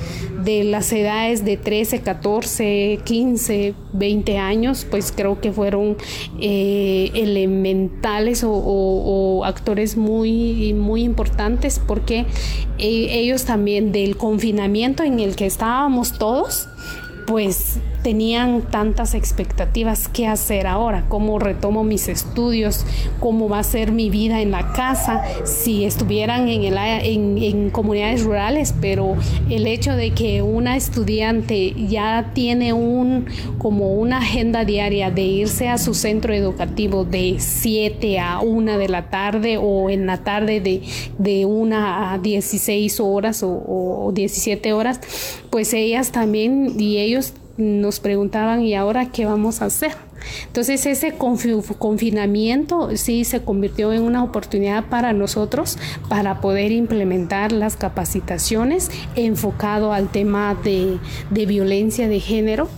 de 0.44 0.64
las 0.64 0.92
edades 0.92 1.44
de 1.44 1.57
13, 1.57 2.00
14, 2.03 3.00
15, 3.03 3.74
20 3.94 4.38
años, 4.38 4.87
pues 4.88 5.12
creo 5.12 5.40
que 5.40 5.53
fueron 5.53 5.96
eh, 6.40 7.11
elementales 7.14 8.44
o, 8.46 9.42
actores 9.44 9.96
muy, 9.96 10.74
muy 10.74 11.03
importantes 11.03 11.81
porque 11.85 12.20
eh, 12.79 13.09
ellos 13.11 13.44
también 13.44 13.92
del 13.92 14.16
confinamiento 14.16 15.03
en 15.03 15.20
el 15.20 15.37
que 15.37 15.46
estábamos 15.54 16.10
todos, 16.10 16.68
pues 17.28 17.78
tenían 18.04 18.60
tantas 18.60 19.14
expectativas 19.14 20.08
qué 20.08 20.26
hacer 20.26 20.66
ahora, 20.66 21.06
cómo 21.08 21.38
retomo 21.38 21.84
mis 21.84 22.08
estudios, 22.08 22.84
cómo 23.18 23.48
va 23.48 23.60
a 23.60 23.64
ser 23.64 23.92
mi 23.92 24.10
vida 24.10 24.42
en 24.42 24.50
la 24.50 24.72
casa, 24.72 25.24
si 25.44 25.86
estuvieran 25.86 26.48
en, 26.50 26.64
el, 26.64 26.76
en, 26.76 27.38
en 27.38 27.70
comunidades 27.70 28.22
rurales, 28.22 28.74
pero 28.78 29.16
el 29.48 29.66
hecho 29.66 29.96
de 29.96 30.10
que 30.10 30.42
una 30.42 30.76
estudiante 30.76 31.72
ya 31.88 32.32
tiene 32.34 32.74
un 32.74 33.26
como 33.56 33.94
una 33.94 34.18
agenda 34.18 34.66
diaria 34.66 35.10
de 35.10 35.22
irse 35.22 35.70
a 35.70 35.78
su 35.78 35.94
centro 35.94 36.34
educativo 36.34 37.06
de 37.06 37.36
7 37.38 38.20
a 38.20 38.40
1 38.40 38.76
de 38.76 38.88
la 38.90 39.08
tarde 39.08 39.56
o 39.56 39.88
en 39.88 40.04
la 40.04 40.22
tarde 40.22 40.60
de, 40.60 40.82
de 41.16 41.46
1 41.46 41.74
a 41.74 42.18
16 42.22 43.00
horas 43.00 43.42
o, 43.42 43.48
o 43.48 44.12
17 44.12 44.74
horas, 44.74 45.00
pues 45.48 45.72
ellas 45.72 46.12
también 46.12 46.78
y 46.78 46.98
ellos 46.98 47.32
nos 47.56 48.00
preguntaban, 48.00 48.62
¿y 48.62 48.74
ahora 48.74 49.10
qué 49.10 49.26
vamos 49.26 49.62
a 49.62 49.66
hacer? 49.66 49.92
Entonces 50.46 50.87
ese 50.87 51.14
confinamiento 51.14 52.96
sí 52.96 53.24
se 53.24 53.42
convirtió 53.42 53.92
en 53.92 54.02
una 54.02 54.22
oportunidad 54.22 54.84
para 54.87 55.12
nosotros 55.12 55.78
para 56.08 56.40
poder 56.40 56.72
implementar 56.72 57.52
las 57.52 57.76
capacitaciones 57.76 58.90
enfocado 59.16 59.92
al 59.92 60.08
tema 60.10 60.56
de, 60.62 60.98
violencia 61.30 62.08
de 62.08 62.20
género 62.20 62.68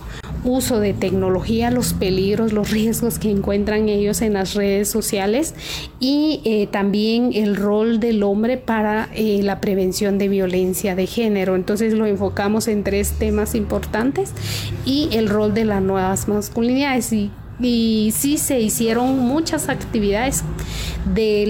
uso 0.43 0.79
de 0.79 0.93
tecnología, 0.93 1.71
los 1.71 1.93
peligros, 1.93 2.53
los 2.53 2.71
riesgos 2.71 3.19
que 3.19 3.29
encuentran 3.29 3.89
ellos 3.89 4.21
en 4.21 4.33
las 4.33 4.53
redes 4.53 4.89
sociales 4.89 5.55
y 5.99 6.41
eh, 6.45 6.67
también 6.67 7.31
el 7.33 7.55
rol 7.55 7.99
del 7.99 8.23
hombre 8.23 8.57
para 8.57 9.09
eh, 9.13 9.41
la 9.43 9.59
prevención 9.59 10.17
de 10.17 10.29
violencia 10.29 10.95
de 10.95 11.05
género. 11.05 11.55
Entonces 11.55 11.93
lo 11.93 12.05
enfocamos 12.05 12.67
en 12.67 12.83
tres 12.83 13.13
temas 13.13 13.55
importantes 13.55 14.31
y 14.85 15.09
el 15.11 15.27
rol 15.27 15.53
de 15.53 15.65
las 15.65 15.81
nuevas 15.81 16.27
masculinidades 16.27 17.11
y 17.11 17.31
y 17.59 18.13
sí 18.15 18.37
se 18.37 18.59
hicieron 18.59 19.17
muchas 19.19 19.69
actividades 19.69 20.43
de 21.13 21.45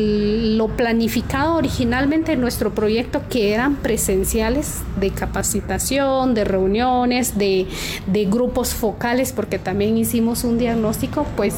lo 0.57 0.67
planificado 0.69 1.55
originalmente 1.55 2.33
en 2.33 2.41
nuestro 2.41 2.73
proyecto 2.73 3.23
que 3.29 3.53
eran 3.53 3.75
presenciales 3.75 4.79
de 4.99 5.11
capacitación, 5.11 6.33
de 6.33 6.45
reuniones, 6.45 7.37
de, 7.37 7.67
de 8.07 8.25
grupos 8.25 8.73
focales, 8.73 9.33
porque 9.33 9.59
también 9.59 9.97
hicimos 9.97 10.43
un 10.43 10.57
diagnóstico, 10.57 11.25
pues 11.35 11.55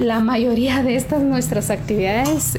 la 0.00 0.20
mayoría 0.20 0.82
de 0.82 0.96
estas 0.96 1.22
nuestras 1.22 1.70
actividades 1.70 2.58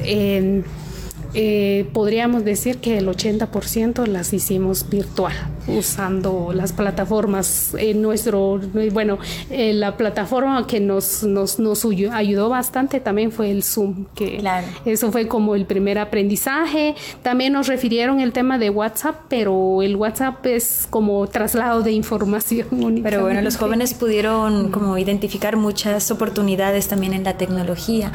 eh, 1.34 1.86
podríamos 1.92 2.44
decir 2.44 2.78
que 2.78 2.98
el 2.98 3.06
80% 3.06 4.06
las 4.06 4.32
hicimos 4.32 4.88
virtual, 4.88 5.34
usando 5.68 6.52
las 6.52 6.72
plataformas. 6.72 7.74
En 7.78 8.02
nuestro, 8.02 8.60
bueno, 8.92 9.18
eh, 9.50 9.72
la 9.72 9.96
plataforma 9.96 10.66
que 10.66 10.80
nos, 10.80 11.22
nos, 11.22 11.58
nos, 11.58 11.84
ayudó 12.12 12.48
bastante 12.48 13.00
también 13.00 13.32
fue 13.32 13.50
el 13.50 13.62
Zoom, 13.62 14.06
que 14.14 14.42
eso 14.84 15.12
fue 15.12 15.28
como 15.28 15.54
el 15.54 15.66
primer 15.66 15.98
aprendizaje. 15.98 16.94
También 17.22 17.52
nos 17.52 17.66
refirieron 17.66 18.20
el 18.20 18.32
tema 18.32 18.58
de 18.58 18.70
WhatsApp, 18.70 19.16
pero 19.28 19.82
el 19.82 19.96
WhatsApp 19.96 20.44
es 20.46 20.86
como 20.90 21.26
traslado 21.26 21.82
de 21.82 21.92
información. 21.92 22.68
Pero 23.02 23.22
bueno, 23.22 23.40
los 23.42 23.56
jóvenes 23.56 23.94
pudieron 23.94 24.70
como 24.70 24.98
identificar 24.98 25.56
muchas 25.56 26.10
oportunidades 26.10 26.88
también 26.88 27.12
en 27.12 27.24
la 27.24 27.36
tecnología. 27.36 28.12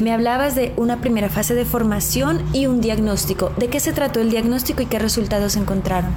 Me 0.00 0.12
hablabas 0.12 0.54
de 0.54 0.72
una 0.76 1.00
primera 1.00 1.28
fase 1.28 1.54
de 1.54 1.64
formación 1.64 2.42
y 2.52 2.66
un 2.66 2.80
diagnóstico. 2.80 3.52
¿De 3.56 3.68
qué 3.68 3.80
se 3.80 3.92
trató 3.92 4.20
el 4.20 4.30
diagnóstico 4.30 4.82
y 4.82 4.86
qué 4.86 4.98
resultados 4.98 5.56
encontraron? 5.56 6.10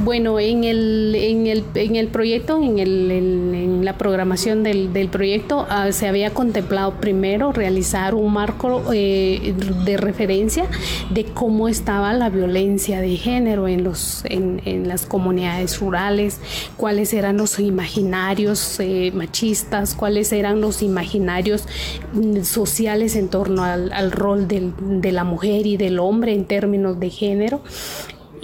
Bueno, 0.00 0.33
en 0.40 0.64
el, 0.64 1.14
en 1.14 1.46
el, 1.46 1.64
en 1.74 1.96
el 1.96 2.08
proyecto, 2.08 2.60
en, 2.60 2.78
el, 2.78 3.10
en, 3.10 3.84
la 3.84 3.96
programación 3.96 4.62
del, 4.62 4.92
del 4.92 5.08
proyecto, 5.08 5.66
ah, 5.68 5.92
se 5.92 6.08
había 6.08 6.30
contemplado 6.30 6.94
primero 7.00 7.52
realizar 7.52 8.14
un 8.14 8.32
marco 8.32 8.82
eh, 8.92 9.54
de 9.84 9.96
referencia 9.96 10.66
de 11.10 11.24
cómo 11.24 11.68
estaba 11.68 12.12
la 12.12 12.30
violencia 12.30 13.00
de 13.00 13.16
género 13.16 13.68
en, 13.68 13.84
los, 13.84 14.24
en, 14.24 14.62
en 14.64 14.88
las 14.88 15.06
comunidades 15.06 15.78
rurales, 15.78 16.40
cuáles 16.76 17.12
eran 17.12 17.36
los 17.36 17.60
imaginarios 17.60 18.80
eh, 18.80 19.12
machistas, 19.14 19.94
cuáles 19.94 20.32
eran 20.32 20.60
los 20.60 20.82
imaginarios 20.82 21.66
mm, 22.14 22.42
sociales 22.42 23.14
en 23.16 23.28
torno 23.28 23.62
al, 23.62 23.92
al 23.92 24.10
rol 24.10 24.48
del, 24.48 24.72
de 25.00 25.12
la 25.12 25.24
mujer 25.24 25.66
y 25.66 25.76
de 25.76 25.84
del 25.84 25.98
hombre 25.98 26.32
en 26.32 26.44
términos 26.46 26.98
de 26.98 27.10
género 27.10 27.60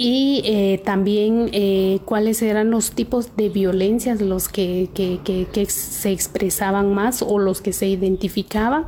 y 0.03 0.41
eh, 0.47 0.81
también 0.83 1.51
eh, 1.53 1.99
cuáles 2.07 2.41
eran 2.41 2.71
los 2.71 2.93
tipos 2.93 3.37
de 3.37 3.51
violencias 3.51 4.23
los 4.23 4.49
que, 4.49 4.89
se 5.69 6.11
expresaban 6.11 6.95
más 6.95 7.21
o 7.21 7.39
los 7.39 7.61
que 7.61 7.75
se 7.75 7.87
identificaban. 7.87 8.87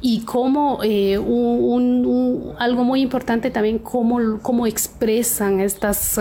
Y 0.00 0.22
cómo 0.22 0.80
eh, 0.82 1.16
un, 1.16 2.54
algo 2.58 2.82
muy 2.82 3.02
importante 3.02 3.52
también 3.52 3.78
cómo, 3.78 4.40
cómo 4.42 4.66
expresan 4.66 5.60
estas, 5.60 6.18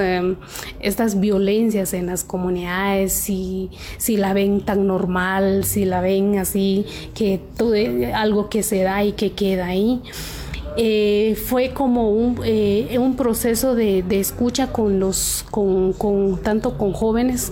estas 0.82 1.20
violencias 1.20 1.96
en 1.96 2.06
las 2.06 2.24
comunidades 2.24 3.14
si, 3.14 3.72
si 3.98 4.18
la 4.18 4.34
ven 4.34 4.62
tan 4.62 4.86
normal 4.86 5.64
si 5.64 5.86
la 5.86 6.02
ven 6.02 6.38
así 6.38 6.86
que 7.16 7.40
todo 7.58 7.74
algo 8.14 8.50
que 8.50 8.62
se 8.62 8.84
da 8.84 9.04
y 9.04 9.14
que 9.14 9.32
queda 9.32 9.66
ahí 9.66 10.02
eh, 10.80 11.36
fue 11.36 11.72
como 11.72 12.12
un, 12.12 12.40
eh, 12.46 12.98
un 13.00 13.16
proceso 13.16 13.74
de, 13.74 14.04
de, 14.04 14.20
escucha 14.20 14.72
con 14.72 15.00
los, 15.00 15.44
con, 15.50 15.94
con 15.94 16.40
tanto 16.44 16.78
con 16.78 16.94
jóvenes, 16.94 17.52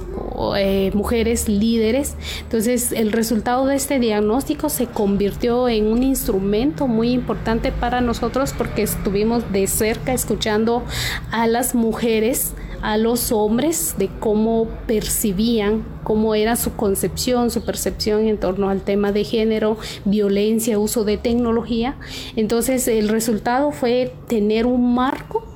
eh, 0.56 0.92
mujeres 0.94 1.50
líderes. 1.50 2.16
Entonces 2.42 2.92
el 2.92 3.12
resultado 3.12 3.66
de 3.66 3.76
este 3.76 4.00
diagnóstico 4.00 4.70
se 4.70 4.86
convirtió 4.86 5.68
en 5.68 5.88
un 5.88 6.04
instrumento 6.04 6.88
muy 6.88 7.12
importante 7.14 7.72
para 7.72 8.00
nosotros 8.00 8.54
porque 8.56 8.84
estuvimos 8.84 9.52
de 9.52 9.66
cerca 9.66 10.14
escuchando 10.14 10.84
a 11.32 11.48
las 11.48 11.74
mujeres 11.74 12.54
a 12.86 12.98
los 12.98 13.32
hombres 13.32 13.95
de 13.98 14.10
cómo 14.19 14.67
percibían, 14.86 15.84
cómo 16.04 16.36
era 16.36 16.56
su 16.56 16.76
concepción, 16.76 17.50
su 17.50 17.63
percepción 17.63 18.28
en 18.28 18.38
torno 18.38 18.69
al 18.69 18.82
tema 18.82 19.12
de 19.12 19.24
género, 19.24 19.78
violencia, 20.06 20.78
uso 20.78 21.04
de 21.04 21.17
tecnología. 21.17 21.95
Entonces 22.36 22.88
el 22.88 23.10
resultado 23.10 23.71
fue 23.71 24.13
tener 24.28 24.67
un 24.67 24.93
marco 24.93 25.55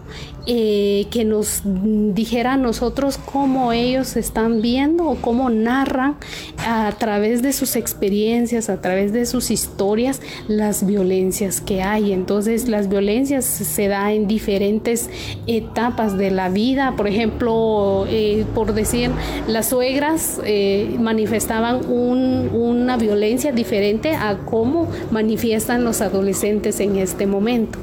eh, 0.52 1.06
que 1.12 1.26
nos 1.26 1.62
dijera 1.64 2.54
a 2.54 2.58
nosotros 2.58 3.20
cómo 3.20 3.72
ellos 3.72 4.16
están 4.16 4.64
viendo 4.64 5.06
o 5.06 5.16
cómo 5.16 5.52
narran 5.52 6.16
a 6.58 6.92
través 6.98 7.44
de 7.44 7.54
sus 7.54 7.76
experiencias, 7.76 8.68
a 8.68 8.82
través 8.82 9.14
de 9.14 9.28
sus 9.28 9.52
historias, 9.52 10.22
las 10.48 10.88
violencias 10.88 11.62
que 11.62 11.84
hay. 11.84 12.14
Entonces 12.14 12.68
las 12.68 12.90
violencias 12.90 13.46
se 13.46 13.90
dan 13.90 14.10
en 14.10 14.28
diferentes 14.28 15.12
etapas 15.46 16.18
de 16.18 16.32
la 16.32 16.50
vida. 16.50 16.96
Por 16.98 17.08
ejemplo, 17.08 18.08
eh, 18.10 18.44
por 18.56 18.74
decir, 18.74 19.12
las 19.48 19.70
suegras 19.70 20.42
eh, 20.46 20.96
manifestaban 21.00 21.86
una 21.86 22.98
violencia 22.98 23.52
diferente 23.52 24.16
a 24.16 24.40
cómo 24.46 24.90
manifiestan 25.12 25.84
los 25.84 26.02
adolescentes 26.02 26.80
en 26.80 26.96
este 26.96 27.28
momento 27.28 27.78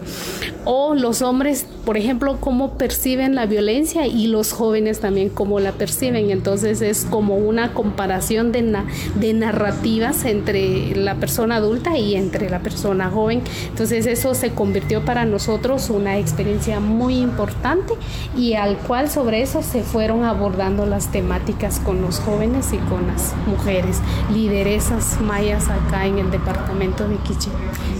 o 0.66 0.94
los 0.94 1.22
hombres, 1.22 1.64
por 1.84 1.96
ejemplo, 1.96 2.38
cómo 2.40 2.72
perciben 2.72 3.36
la 3.36 3.46
violencia 3.46 4.08
y 4.08 4.26
los 4.26 4.52
jóvenes 4.52 4.98
también 4.98 5.28
cómo 5.28 5.60
la 5.60 5.70
perciben. 5.70 6.30
Entonces 6.30 6.82
es 6.82 7.06
como 7.08 7.36
una 7.36 7.72
comparación 7.72 8.50
de, 8.50 8.76
de 9.14 9.32
narrativas 9.32 10.24
entre 10.24 10.96
la 10.96 11.14
persona 11.14 11.56
adulta 11.56 11.96
y 11.96 12.16
entre 12.16 12.50
la 12.50 12.58
persona 12.58 13.10
joven. 13.10 13.42
Entonces 13.68 14.06
eso 14.06 14.34
se 14.34 14.50
convirtió 14.50 15.04
para 15.04 15.24
nosotros 15.24 15.88
una 15.88 16.18
experiencia 16.18 16.80
muy 16.80 17.18
importante 17.18 17.94
y 18.36 18.54
al 18.54 18.76
cual 18.76 19.08
sobre 19.08 19.42
eso 19.42 19.62
se 19.62 19.84
fueron 19.84 20.24
abordando 20.24 20.84
las 20.84 21.12
temáticas 21.12 21.78
con 21.78 22.02
los 22.02 22.18
jóvenes 22.18 22.72
y 22.72 22.78
con 22.78 23.06
las 23.06 23.34
mujeres, 23.46 24.00
lideresas 24.34 25.20
mayas 25.20 25.68
acá 25.68 26.06
en 26.06 26.18
el 26.18 26.32
departamento 26.32 27.06
de 27.06 27.18
Quiché. 27.18 27.50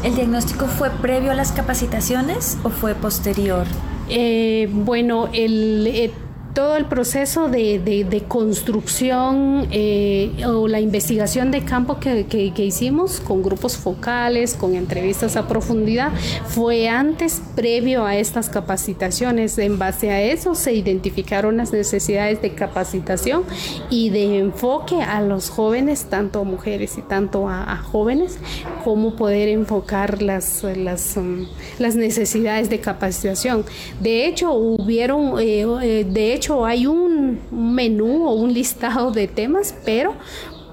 ¿El 0.03 0.17
diagnóstico 0.17 0.67
fue 0.67 0.91
previo 0.91 1.31
a 1.31 1.35
las 1.35 1.53
capacitaciones 1.53 2.56
o 2.63 2.71
fue 2.71 2.95
posterior? 2.95 3.67
Eh, 4.09 4.69
bueno, 4.71 5.29
el, 5.33 5.87
eh, 5.87 6.13
todo 6.57 6.79
el 6.79 6.87
proceso 6.87 7.51
de, 7.51 8.25
construcción 8.29 9.69
eh, 9.73 10.31
o 10.47 10.69
la 10.69 10.81
investigación 10.81 11.51
de 11.51 11.63
campo 11.63 12.01
que, 12.01 12.55
hicimos 12.57 13.21
con 13.21 13.43
grupos 13.43 13.77
focales, 13.77 14.55
con 14.55 14.75
entrevistas 14.75 15.37
a 15.37 15.47
profundidad, 15.49 16.13
fue 16.47 16.89
antes, 16.89 17.43
previo 17.55 18.07
a 18.07 18.17
estas 18.17 18.49
capacitaciones. 18.49 19.59
En 19.59 19.79
base 19.79 20.11
a 20.11 20.23
eso 20.23 20.55
se 20.55 20.73
identificaron 20.73 21.59
las 21.59 21.73
necesidades 21.73 22.41
de 22.41 22.55
capacitación 22.55 23.45
y 23.91 24.09
de 24.09 24.39
enfoque 24.39 25.03
a 25.03 25.21
los 25.21 25.51
jóvenes, 25.51 26.07
tanto 26.07 26.41
a 26.41 26.45
mujeres 26.45 26.97
y 26.97 27.03
tanto 27.03 27.51
a, 27.51 27.77
jóvenes, 27.77 28.39
cómo 28.83 29.15
poder 29.15 29.51
enfocar 29.51 30.23
las, 30.23 30.65
las, 30.65 31.19
um, 31.19 31.47
las, 31.79 31.97
necesidades 31.97 32.71
de 32.71 32.81
capacitación. 32.81 33.67
De 34.01 34.27
hecho, 34.27 34.55
hubieron, 34.55 35.39
eh, 35.39 35.67
eh, 35.83 36.07
de 36.09 36.33
hecho, 36.33 36.46
hay 36.65 36.87
un 36.87 37.41
menú 37.51 38.27
o 38.27 38.35
un 38.35 38.53
listado 38.53 39.11
de 39.11 39.29
temas, 39.29 39.75
pero 39.85 40.15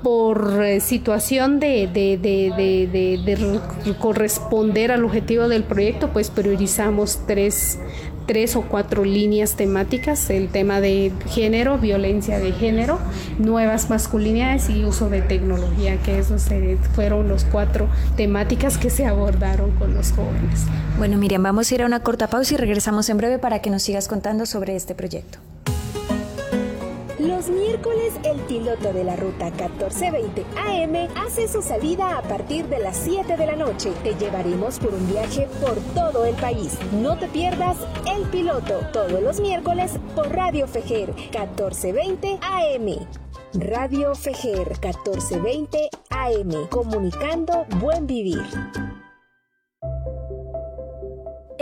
por 0.04 0.62
eh, 0.64 0.82
situación 0.82 1.60
de, 1.60 1.90
corresponder 4.00 4.92
al 4.92 5.06
objetivo 5.06 5.48
del 5.48 5.64
proyecto, 5.64 6.10
pues 6.12 6.30
priorizamos 6.30 7.22
tres, 7.26 7.80
tres 8.26 8.56
o 8.56 8.62
cuatro 8.62 9.04
líneas 9.04 9.56
temáticas, 9.56 10.30
el 10.30 10.50
tema 10.50 10.82
de 10.82 11.12
género, 11.30 11.78
violencia 11.78 12.40
de 12.40 12.52
género, 12.52 13.00
nuevas 13.40 13.90
masculinidades 13.90 14.70
y 14.70 14.86
uso 14.86 15.10
de 15.10 15.22
tecnología, 15.22 15.98
que 15.98 16.20
esos 16.20 16.46
fueron 16.96 17.28
los 17.28 17.46
cuatro 17.46 17.88
temáticas 18.16 18.78
que 18.78 18.90
se 18.90 19.06
abordaron 19.06 19.72
con 19.72 19.94
los 19.94 20.12
jóvenes. 20.12 20.66
Bueno, 20.98 21.18
Miriam, 21.18 21.44
vamos 21.44 21.72
a 21.72 21.76
ir 21.76 21.82
a 21.84 21.86
una 21.86 22.02
corta 22.02 22.28
pausa 22.28 22.54
y 22.54 22.58
regresamos 22.58 23.10
en 23.10 23.18
breve 23.18 23.40
para 23.40 23.60
que 23.60 23.70
nos 23.70 23.84
sigas 23.84 24.08
contando 24.08 24.46
sobre 24.46 24.76
este 24.76 24.96
proyecto. 24.96 25.40
Los 27.24 27.48
miércoles 27.48 28.14
el 28.26 28.38
piloto 28.42 28.92
de 28.92 29.06
la 29.06 29.16
ruta 29.16 29.46
1420 29.46 30.46
AM 30.58 31.08
hace 31.16 31.48
su 31.48 31.62
salida 31.62 32.18
a 32.18 32.22
partir 32.22 32.66
de 32.68 32.80
las 32.80 32.98
7 32.98 33.38
de 33.38 33.46
la 33.46 33.56
noche. 33.56 33.94
Te 34.04 34.14
llevaremos 34.16 34.78
por 34.78 34.94
un 34.94 35.08
viaje 35.08 35.48
por 35.62 35.76
todo 35.96 36.26
el 36.26 36.36
país. 36.36 36.78
No 36.92 37.18
te 37.18 37.30
pierdas 37.30 37.78
el 38.14 38.24
piloto 38.24 38.82
todos 38.92 39.22
los 39.22 39.40
miércoles 39.40 39.94
por 40.16 40.36
Radio 40.36 40.68
Fejer 40.68 41.14
1420 41.14 42.40
AM. 42.42 43.08
Radio 43.54 44.16
Fejer 44.16 44.68
1420 44.82 45.90
AM, 46.10 46.68
comunicando 46.70 47.66
buen 47.80 48.06
vivir. 48.06 48.44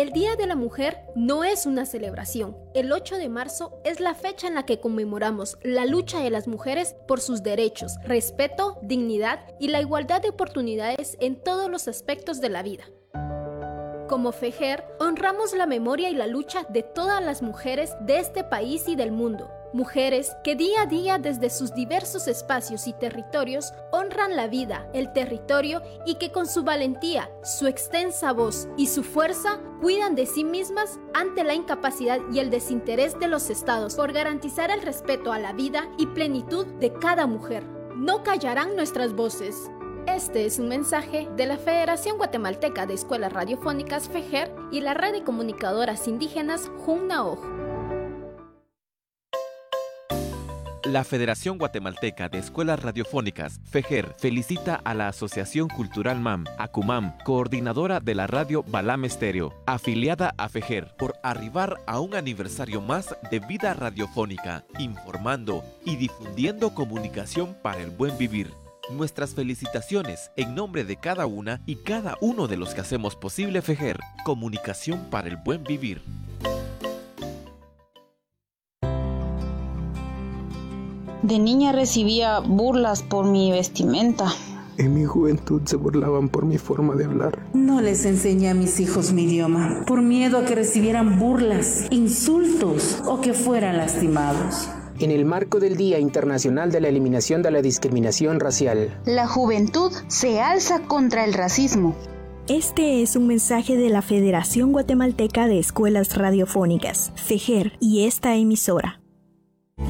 El 0.01 0.13
Día 0.13 0.35
de 0.35 0.47
la 0.47 0.55
Mujer 0.55 0.97
no 1.13 1.43
es 1.43 1.67
una 1.67 1.85
celebración. 1.85 2.57
El 2.73 2.91
8 2.91 3.17
de 3.19 3.29
marzo 3.29 3.79
es 3.83 3.99
la 3.99 4.15
fecha 4.15 4.47
en 4.47 4.55
la 4.55 4.65
que 4.65 4.79
conmemoramos 4.79 5.59
la 5.61 5.85
lucha 5.85 6.21
de 6.21 6.31
las 6.31 6.47
mujeres 6.47 6.95
por 7.07 7.21
sus 7.21 7.43
derechos, 7.43 7.97
respeto, 8.03 8.79
dignidad 8.81 9.41
y 9.59 9.67
la 9.67 9.79
igualdad 9.79 10.19
de 10.19 10.29
oportunidades 10.29 11.17
en 11.21 11.35
todos 11.35 11.69
los 11.69 11.87
aspectos 11.87 12.41
de 12.41 12.49
la 12.49 12.63
vida. 12.63 12.85
Como 14.09 14.31
FEJER, 14.31 14.83
honramos 14.99 15.53
la 15.55 15.67
memoria 15.67 16.09
y 16.09 16.15
la 16.15 16.25
lucha 16.25 16.65
de 16.69 16.81
todas 16.81 17.23
las 17.23 17.43
mujeres 17.43 17.93
de 18.01 18.17
este 18.17 18.43
país 18.43 18.87
y 18.87 18.95
del 18.95 19.11
mundo 19.11 19.51
Mujeres 19.73 20.35
que 20.43 20.57
día 20.57 20.81
a 20.81 20.85
día 20.85 21.17
desde 21.17 21.49
sus 21.49 21.73
diversos 21.73 22.27
espacios 22.27 22.87
y 22.87 22.93
territorios 22.93 23.73
honran 23.91 24.35
la 24.35 24.47
vida, 24.47 24.85
el 24.93 25.13
territorio 25.13 25.81
y 26.05 26.15
que 26.15 26.29
con 26.29 26.45
su 26.45 26.63
valentía, 26.63 27.31
su 27.41 27.67
extensa 27.67 28.33
voz 28.33 28.67
y 28.75 28.87
su 28.87 29.01
fuerza 29.01 29.61
cuidan 29.79 30.13
de 30.13 30.25
sí 30.25 30.43
mismas 30.43 30.99
ante 31.13 31.45
la 31.45 31.53
incapacidad 31.53 32.19
y 32.33 32.39
el 32.39 32.49
desinterés 32.49 33.17
de 33.17 33.29
los 33.29 33.49
estados 33.49 33.95
por 33.95 34.11
garantizar 34.11 34.71
el 34.71 34.81
respeto 34.81 35.31
a 35.31 35.39
la 35.39 35.53
vida 35.53 35.89
y 35.97 36.07
plenitud 36.07 36.65
de 36.81 36.91
cada 36.91 37.25
mujer. 37.25 37.63
No 37.95 38.23
callarán 38.23 38.75
nuestras 38.75 39.13
voces. 39.13 39.71
Este 40.05 40.45
es 40.45 40.59
un 40.59 40.67
mensaje 40.67 41.29
de 41.37 41.45
la 41.45 41.55
Federación 41.55 42.17
Guatemalteca 42.17 42.85
de 42.85 42.95
Escuelas 42.95 43.31
Radiofónicas 43.31 44.09
FEJER 44.09 44.53
y 44.69 44.81
la 44.81 44.95
red 44.95 45.13
de 45.13 45.23
comunicadoras 45.23 46.09
indígenas 46.09 46.69
JUNNAOJ. 46.85 47.70
La 50.91 51.05
Federación 51.05 51.57
Guatemalteca 51.57 52.27
de 52.27 52.37
Escuelas 52.37 52.81
Radiofónicas, 52.81 53.61
FEJER, 53.63 54.13
felicita 54.17 54.75
a 54.75 54.93
la 54.93 55.07
Asociación 55.07 55.69
Cultural 55.69 56.19
MAM, 56.19 56.43
ACUMAM, 56.57 57.17
coordinadora 57.23 58.01
de 58.01 58.13
la 58.13 58.27
radio 58.27 58.65
Balam 58.67 59.05
Estéreo, 59.05 59.53
afiliada 59.65 60.35
a 60.37 60.49
FEJER, 60.49 60.93
por 60.97 61.13
arribar 61.23 61.79
a 61.87 62.01
un 62.01 62.13
aniversario 62.13 62.81
más 62.81 63.15
de 63.31 63.39
vida 63.39 63.73
radiofónica, 63.73 64.65
informando 64.79 65.63
y 65.85 65.95
difundiendo 65.95 66.75
comunicación 66.75 67.55
para 67.61 67.81
el 67.81 67.91
buen 67.91 68.17
vivir. 68.17 68.53
Nuestras 68.89 69.33
felicitaciones 69.33 70.31
en 70.35 70.55
nombre 70.55 70.83
de 70.83 70.97
cada 70.97 71.25
una 71.25 71.61
y 71.65 71.77
cada 71.77 72.17
uno 72.19 72.49
de 72.49 72.57
los 72.57 72.73
que 72.73 72.81
hacemos 72.81 73.15
posible 73.15 73.61
FEJER, 73.61 73.97
comunicación 74.25 75.09
para 75.09 75.29
el 75.29 75.37
buen 75.37 75.63
vivir. 75.63 76.01
De 81.23 81.37
niña 81.37 81.71
recibía 81.71 82.39
burlas 82.39 83.03
por 83.03 83.25
mi 83.25 83.51
vestimenta. 83.51 84.25
En 84.77 84.95
mi 84.95 85.05
juventud 85.05 85.61
se 85.65 85.75
burlaban 85.75 86.29
por 86.29 86.45
mi 86.45 86.57
forma 86.57 86.95
de 86.95 87.05
hablar. 87.05 87.45
No 87.53 87.81
les 87.81 88.05
enseñé 88.05 88.49
a 88.49 88.55
mis 88.55 88.79
hijos 88.79 89.13
mi 89.13 89.23
idioma, 89.23 89.83
por 89.85 90.01
miedo 90.01 90.39
a 90.39 90.45
que 90.45 90.55
recibieran 90.55 91.19
burlas, 91.19 91.85
insultos 91.91 93.03
o 93.05 93.21
que 93.21 93.33
fueran 93.33 93.77
lastimados. 93.77 94.69
En 94.97 95.11
el 95.11 95.25
marco 95.25 95.59
del 95.59 95.77
Día 95.77 95.99
Internacional 95.99 96.71
de 96.71 96.81
la 96.81 96.87
Eliminación 96.87 97.43
de 97.43 97.51
la 97.51 97.61
Discriminación 97.61 98.39
Racial, 98.39 98.99
la 99.05 99.27
juventud 99.27 99.91
se 100.07 100.41
alza 100.41 100.81
contra 100.87 101.25
el 101.25 101.33
racismo. 101.33 101.95
Este 102.47 103.03
es 103.03 103.15
un 103.15 103.27
mensaje 103.27 103.77
de 103.77 103.89
la 103.89 104.01
Federación 104.01 104.71
Guatemalteca 104.71 105.47
de 105.47 105.59
Escuelas 105.59 106.17
Radiofónicas, 106.17 107.13
FEJER, 107.15 107.73
y 107.79 108.05
esta 108.05 108.35
emisora. 108.35 109.01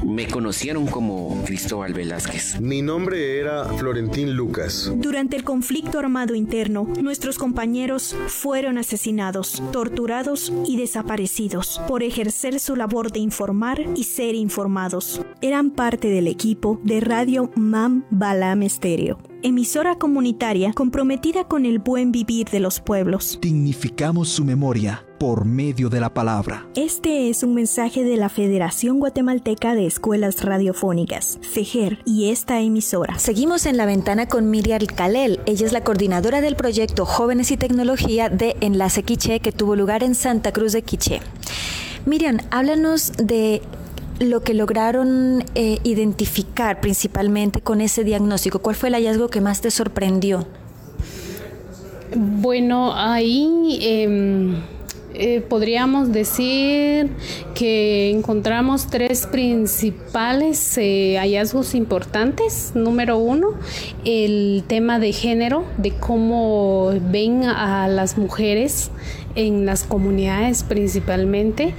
Me 0.05 0.27
conocieron 0.27 0.87
como 0.87 1.43
Cristóbal 1.45 1.93
Velázquez. 1.93 2.59
Mi 2.59 2.81
nombre 2.81 3.39
era 3.39 3.65
Florentín 3.65 4.33
Lucas. 4.33 4.91
Durante 4.95 5.35
el 5.35 5.43
conflicto 5.43 5.99
armado 5.99 6.35
interno, 6.35 6.87
nuestros 7.01 7.37
compañeros 7.37 8.15
fueron 8.27 8.77
asesinados, 8.77 9.61
torturados 9.71 10.51
y 10.65 10.77
desaparecidos 10.77 11.81
por 11.87 12.03
ejercer 12.03 12.59
su 12.59 12.75
labor 12.75 13.11
de 13.11 13.19
informar 13.19 13.81
y 13.95 14.05
ser 14.05 14.35
informados. 14.35 15.21
Eran 15.41 15.71
parte 15.71 16.07
del 16.07 16.27
equipo 16.27 16.79
de 16.83 16.99
Radio 16.99 17.51
MAM 17.55 18.05
Balam 18.09 18.63
Estéreo 18.63 19.19
emisora 19.43 19.95
comunitaria 19.95 20.71
comprometida 20.73 21.45
con 21.45 21.65
el 21.65 21.79
buen 21.79 22.11
vivir 22.11 22.49
de 22.49 22.59
los 22.59 22.79
pueblos. 22.79 23.39
Dignificamos 23.41 24.29
su 24.29 24.45
memoria 24.45 25.03
por 25.19 25.45
medio 25.45 25.89
de 25.89 25.99
la 25.99 26.13
palabra. 26.13 26.67
Este 26.75 27.29
es 27.29 27.43
un 27.43 27.53
mensaje 27.53 28.03
de 28.03 28.17
la 28.17 28.27
Federación 28.27 28.99
Guatemalteca 28.99 29.75
de 29.75 29.85
Escuelas 29.91 30.41
Radiofónicas, 30.41 31.38
FEJER, 31.41 31.99
y 32.06 32.30
esta 32.30 32.62
emisora. 32.62 33.19
Seguimos 33.19 33.65
en 33.65 33.75
la 33.75 33.86
ventana 33.86 34.25
con 34.25 34.49
Miriam 34.49 34.86
Calel. 34.86 35.41
Ella 35.45 35.65
es 35.65 35.73
la 35.73 35.84
coordinadora 35.84 36.39
del 36.39 36.56
proyecto 36.56 37.06
Jóvenes 37.06 37.51
y 37.51 37.58
Tecnología 37.58 38.30
de 38.30 38.56
Enlace 38.62 39.04
Quiché 39.04 39.41
que 39.41 39.51
tuvo 39.51 39.75
lugar 39.75 40.01
en 40.04 40.15
Santa 40.15 40.54
Cruz 40.54 40.71
de 40.71 40.82
Quiché. 40.82 41.19
Miriam, 42.06 42.38
háblanos 42.51 43.12
de 43.17 43.62
lo 44.19 44.41
que 44.43 44.54
lograron 44.54 45.43
eh, 45.56 45.80
identificar 45.84 46.80
principalmente 46.80 47.60
con 47.60 47.82
ese 47.82 48.06
diagnóstico? 48.06 48.60
¿Cuál 48.60 48.77
fue 48.77 48.88
el 48.88 48.95
hallazgo 48.95 49.27
que 49.27 49.41
más 49.41 49.60
te 49.60 49.71
sorprendió? 49.71 50.47
Bueno, 52.15 52.93
ahí 52.95 53.80
em, 53.82 54.56
eh, 55.21 55.39
podríamos 55.39 56.12
decir 56.12 57.12
que 57.53 58.10
encontramos 58.10 58.88
tres 58.88 59.27
principales 59.27 60.77
eh, 60.79 61.17
hallazgos 61.19 61.75
importantes. 61.75 62.71
Número 62.73 63.17
uno, 63.17 63.49
el 64.03 64.63
tema 64.65 64.97
de 64.97 65.13
género, 65.13 65.63
de 65.77 65.91
cómo 65.91 66.91
ven 67.12 67.43
a 67.43 67.88
las 67.88 68.17
mujeres 68.17 68.89
en 69.36 69.65
las 69.65 69.84
comunidades 69.84 70.63
principalmente. 70.63 71.73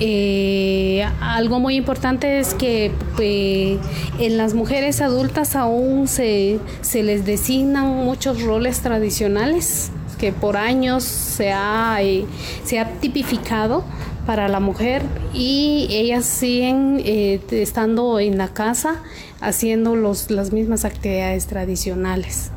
Eh, 0.00 1.04
algo 1.20 1.60
muy 1.60 1.76
importante 1.76 2.38
es 2.38 2.54
que 2.54 2.90
eh, 3.20 3.78
en 4.18 4.36
las 4.36 4.54
mujeres 4.54 5.00
adultas 5.00 5.56
aún 5.56 6.08
se, 6.08 6.58
se 6.80 7.02
les 7.02 7.24
designan 7.24 8.04
muchos 8.04 8.42
roles 8.42 8.80
tradicionales 8.80 9.92
que 10.18 10.32
por 10.32 10.56
años 10.56 11.04
se 11.04 11.52
ha, 11.52 11.98
eh, 12.02 12.26
se 12.64 12.78
ha 12.78 12.92
tipificado 13.00 13.84
para 14.26 14.48
la 14.48 14.60
mujer 14.60 15.02
y 15.32 15.86
ellas 15.90 16.26
siguen 16.26 17.00
eh, 17.04 17.40
estando 17.50 18.20
en 18.20 18.36
la 18.36 18.48
casa 18.48 18.96
haciendo 19.40 19.96
los, 19.96 20.30
las 20.30 20.52
mismas 20.52 20.84
actividades 20.84 21.46
tradicionales. 21.46 22.50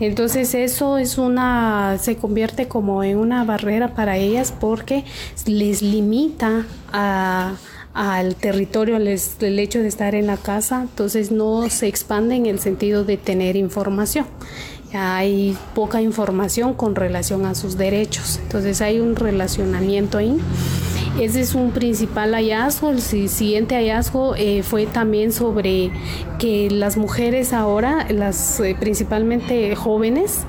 Entonces 0.00 0.54
eso 0.54 0.96
es 0.96 1.18
una, 1.18 1.98
se 2.00 2.16
convierte 2.16 2.68
como 2.68 3.02
en 3.02 3.16
una 3.16 3.42
barrera 3.44 3.94
para 3.94 4.16
ellas 4.16 4.54
porque 4.60 5.04
les 5.46 5.82
limita 5.82 6.66
al 7.94 8.36
territorio, 8.36 8.96
el 8.96 9.58
hecho 9.58 9.80
de 9.80 9.88
estar 9.88 10.14
en 10.14 10.28
la 10.28 10.36
casa, 10.36 10.82
entonces 10.82 11.32
no 11.32 11.68
se 11.68 11.88
expande 11.88 12.36
en 12.36 12.46
el 12.46 12.60
sentido 12.60 13.02
de 13.02 13.16
tener 13.16 13.56
información 13.56 14.26
hay 14.92 15.56
poca 15.74 16.00
información 16.00 16.74
con 16.74 16.94
relación 16.94 17.46
a 17.46 17.54
sus 17.54 17.76
derechos. 17.76 18.38
Entonces 18.42 18.80
hay 18.80 19.00
un 19.00 19.16
relacionamiento 19.16 20.18
ahí. 20.18 20.38
Ese 21.20 21.40
es 21.40 21.54
un 21.54 21.72
principal 21.72 22.32
hallazgo. 22.32 22.90
El 22.90 23.00
siguiente 23.00 23.74
hallazgo 23.74 24.36
eh, 24.36 24.62
fue 24.62 24.86
también 24.86 25.32
sobre 25.32 25.90
que 26.38 26.70
las 26.70 26.96
mujeres 26.96 27.52
ahora, 27.52 28.06
las 28.08 28.60
eh, 28.60 28.76
principalmente 28.78 29.74
jóvenes, 29.74 30.44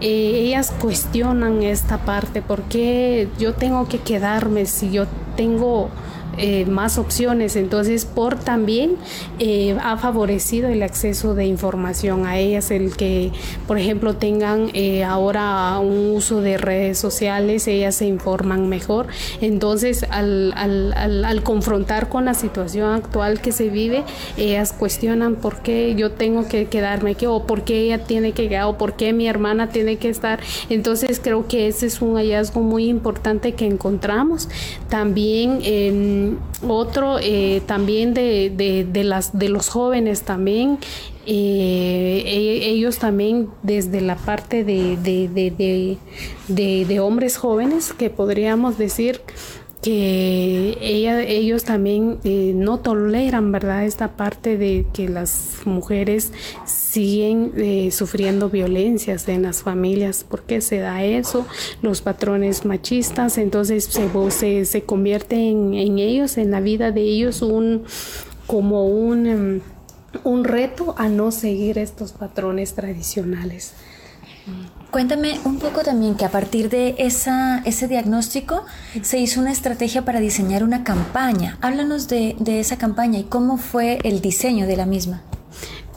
eh, 0.00 0.46
ellas 0.46 0.72
cuestionan 0.80 1.62
esta 1.62 1.98
parte. 2.06 2.40
¿Por 2.40 2.62
qué 2.62 3.28
yo 3.38 3.52
tengo 3.52 3.86
que 3.86 3.98
quedarme 3.98 4.64
si 4.64 4.90
yo 4.90 5.04
tengo 5.36 5.90
eh, 6.38 6.66
más 6.66 6.98
opciones. 6.98 7.56
Entonces, 7.56 8.04
por 8.04 8.38
también 8.38 8.96
eh, 9.38 9.76
ha 9.82 9.96
favorecido 9.96 10.68
el 10.68 10.82
acceso 10.82 11.34
de 11.34 11.46
información 11.46 12.26
a 12.26 12.38
ellas, 12.38 12.70
el 12.70 12.96
que, 12.96 13.32
por 13.66 13.78
ejemplo, 13.78 14.16
tengan 14.16 14.70
eh, 14.74 15.04
ahora 15.04 15.78
un 15.78 16.14
uso 16.14 16.40
de 16.40 16.58
redes 16.58 16.98
sociales, 16.98 17.66
ellas 17.68 17.96
se 17.96 18.06
informan 18.06 18.68
mejor. 18.68 19.06
Entonces, 19.40 20.04
al, 20.10 20.52
al, 20.56 20.92
al, 20.94 21.42
confrontar 21.42 22.08
con 22.08 22.24
la 22.24 22.34
situación 22.34 22.90
actual 22.92 23.40
que 23.40 23.52
se 23.52 23.68
vive, 23.68 24.04
ellas 24.36 24.72
cuestionan 24.72 25.36
por 25.36 25.58
qué 25.58 25.94
yo 25.96 26.12
tengo 26.12 26.46
que 26.48 26.66
quedarme 26.66 27.12
aquí, 27.12 27.26
o 27.26 27.46
por 27.46 27.62
qué 27.62 27.80
ella 27.80 28.04
tiene 28.04 28.32
que 28.32 28.48
quedar, 28.48 28.64
o 28.64 28.78
por 28.78 28.94
qué 28.94 29.12
mi 29.12 29.26
hermana 29.26 29.68
tiene 29.68 29.96
que 29.96 30.08
estar. 30.08 30.40
Entonces, 30.70 31.20
creo 31.22 31.46
que 31.46 31.68
ese 31.68 31.86
es 31.86 32.00
un 32.00 32.16
hallazgo 32.16 32.60
muy 32.60 32.88
importante 32.88 33.52
que 33.52 33.66
encontramos. 33.66 34.48
También, 34.88 35.60
eh, 36.32 36.68
otro 36.68 37.18
eh, 37.20 37.62
también 37.66 38.14
de, 38.14 38.50
de, 38.90 39.04
las, 39.04 39.38
de 39.38 39.48
los 39.48 39.68
jóvenes 39.68 40.22
también, 40.22 40.78
eh, 41.26 42.22
e, 42.26 42.68
ellos 42.68 42.98
también 42.98 43.48
desde 43.62 44.00
la 44.00 44.16
parte 44.16 44.64
de, 44.64 44.96
de, 46.48 47.00
hombres 47.00 47.36
jóvenes, 47.36 47.92
que 47.92 48.10
podríamos 48.10 48.76
decir 48.76 49.20
que 49.80 50.78
ella, 50.80 51.22
ellos 51.22 51.64
también 51.64 52.18
eh, 52.24 52.52
no 52.54 52.78
toleran, 52.78 53.52
¿verdad? 53.52 53.84
Esta 53.84 54.16
parte 54.16 54.56
de 54.56 54.86
que 54.94 55.08
las 55.08 55.58
mujeres 55.66 56.32
siguen 56.94 57.52
eh, 57.56 57.90
sufriendo 57.90 58.48
violencias 58.48 59.28
en 59.28 59.42
las 59.42 59.62
familias. 59.62 60.22
¿Por 60.22 60.44
qué 60.44 60.60
se 60.60 60.78
da 60.78 61.02
eso? 61.02 61.44
Los 61.82 62.02
patrones 62.02 62.64
machistas, 62.64 63.36
entonces 63.36 63.84
se, 64.30 64.64
se, 64.64 64.82
convierte 64.84 65.34
en, 65.34 65.74
ellos, 65.98 66.38
en 66.38 66.52
la 66.52 66.60
vida 66.60 66.92
de 66.92 67.00
ellos, 67.00 67.42
un 67.42 67.82
como 68.46 68.86
un, 68.86 69.26
em, 69.26 69.60
un 70.22 70.44
reto 70.44 70.94
a 70.96 71.08
no 71.08 71.32
seguir 71.32 71.78
estos 71.78 72.12
patrones 72.12 72.74
tradicionales. 72.74 73.72
Cuéntame 74.92 75.40
un 75.44 75.58
poco 75.58 75.80
también 75.82 76.14
que 76.14 76.24
a 76.24 76.30
partir 76.30 76.68
de 76.68 76.94
esa, 76.98 77.62
ese 77.64 77.88
diagnóstico 77.88 78.62
se 79.02 79.18
hizo 79.18 79.40
una 79.40 79.50
estrategia 79.50 80.04
para 80.04 80.20
diseñar 80.20 80.62
una 80.62 80.84
campaña. 80.84 81.58
Háblanos 81.60 82.06
de, 82.06 82.36
de 82.38 82.60
esa 82.60 82.78
campaña 82.78 83.18
y 83.18 83.24
cómo 83.24 83.56
fue 83.56 83.98
el 84.04 84.20
diseño 84.20 84.68
de 84.68 84.76
la 84.76 84.86
misma. 84.86 85.24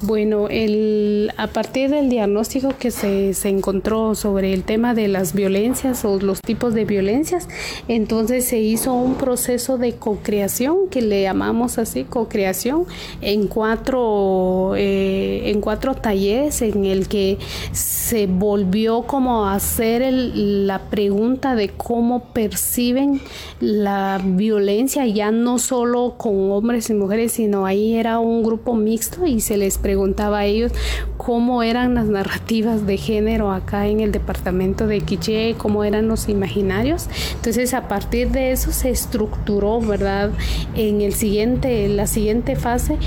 Bueno, 0.01 0.47
el, 0.47 1.31
a 1.37 1.47
partir 1.47 1.89
del 1.89 2.07
diagnóstico 2.07 2.69
que 2.77 2.91
se, 2.91 3.33
se, 3.33 3.49
encontró 3.49 4.13
sobre 4.13 4.53
el 4.53 4.63
tema 4.63 4.93
de 4.93 5.07
las 5.07 5.33
violencias 5.33 6.05
o 6.05 6.19
los 6.19 6.39
tipos 6.39 6.75
de 6.75 6.85
violencias, 6.85 7.47
entonces 7.87 8.45
se 8.45 8.59
hizo 8.59 8.93
un 8.93 9.15
proceso 9.15 9.79
de 9.79 9.95
co-creación 9.95 10.89
que 10.91 11.01
le 11.01 11.23
llamamos 11.23 11.79
así 11.79 12.03
co-creación 12.03 12.85
en 13.21 13.47
cuatro 13.47 14.75
eh, 14.77 15.49
en 15.49 15.61
cuatro 15.61 15.95
talleres 15.95 16.61
en 16.61 16.85
el 16.85 17.07
que 17.07 17.39
se 17.71 18.27
volvió 18.27 19.01
como 19.01 19.45
a 19.45 19.55
hacer 19.55 20.03
el, 20.03 20.67
la 20.67 20.89
pregunta 20.89 21.55
de 21.55 21.69
cómo 21.69 22.25
perciben 22.33 23.19
la 23.59 24.21
violencia 24.23 25.07
ya 25.07 25.31
no 25.31 25.57
solo 25.57 26.15
con 26.17 26.51
hombres 26.51 26.91
y 26.91 26.93
mujeres 26.93 27.31
sino 27.31 27.65
ahí 27.65 27.95
era 27.95 28.19
un 28.19 28.43
grupo 28.43 28.75
mixto 28.75 29.25
y 29.25 29.41
se 29.41 29.57
les 29.57 29.79
preguntaba 29.87 30.39
a 30.39 30.45
ellos 30.45 30.73
cómo 31.15 31.63
eran 31.63 31.95
las 31.95 32.07
narrativas 32.07 32.85
de 32.85 32.97
género 32.97 33.53
acá 33.53 33.87
en 33.87 34.01
el 34.01 34.11
departamento 34.11 34.85
de 34.85 34.99
Quiché, 34.99 35.55
cómo 35.57 35.85
eran 35.85 36.09
los 36.09 36.27
imaginarios. 36.27 37.07
Entonces, 37.35 37.73
a 37.73 37.87
partir 37.87 38.31
de 38.31 38.51
eso 38.51 38.73
se 38.73 38.89
estructuró, 38.89 39.79
¿verdad? 39.79 40.31
En 40.75 40.99
el 40.99 41.13
siguiente, 41.13 41.87
la 41.87 42.05
siguiente 42.05 42.57
fase, 42.57 42.97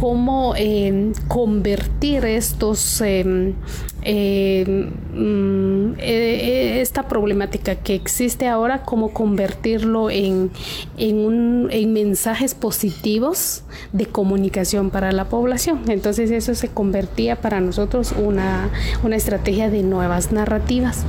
cómo 0.00 0.54
eh, 0.56 1.12
convertir 1.28 2.24
estos 2.24 3.00
eh, 3.00 3.54
eh, 4.04 4.90
mm, 5.14 5.92
esta 5.98 7.08
problemática 7.08 7.76
que 7.76 7.94
existe 7.94 8.46
ahora, 8.46 8.82
cómo 8.82 9.12
convertirlo 9.12 10.10
en, 10.10 10.50
en, 10.98 11.68
en 11.70 11.92
mensajes 11.92 12.54
positivos 12.54 13.64
de 13.92 14.06
comunicación 14.06 14.90
para 14.90 15.12
la 15.12 15.28
población. 15.28 15.80
Entonces 15.88 16.30
eso 16.30 16.54
se 16.54 16.68
convertía 16.68 17.36
para 17.36 17.60
nosotros 17.60 18.12
una, 18.16 18.68
una 19.02 19.16
estrategia 19.16 19.70
de 19.70 19.82
nuevas 19.82 20.32
narrativas. 20.32 21.04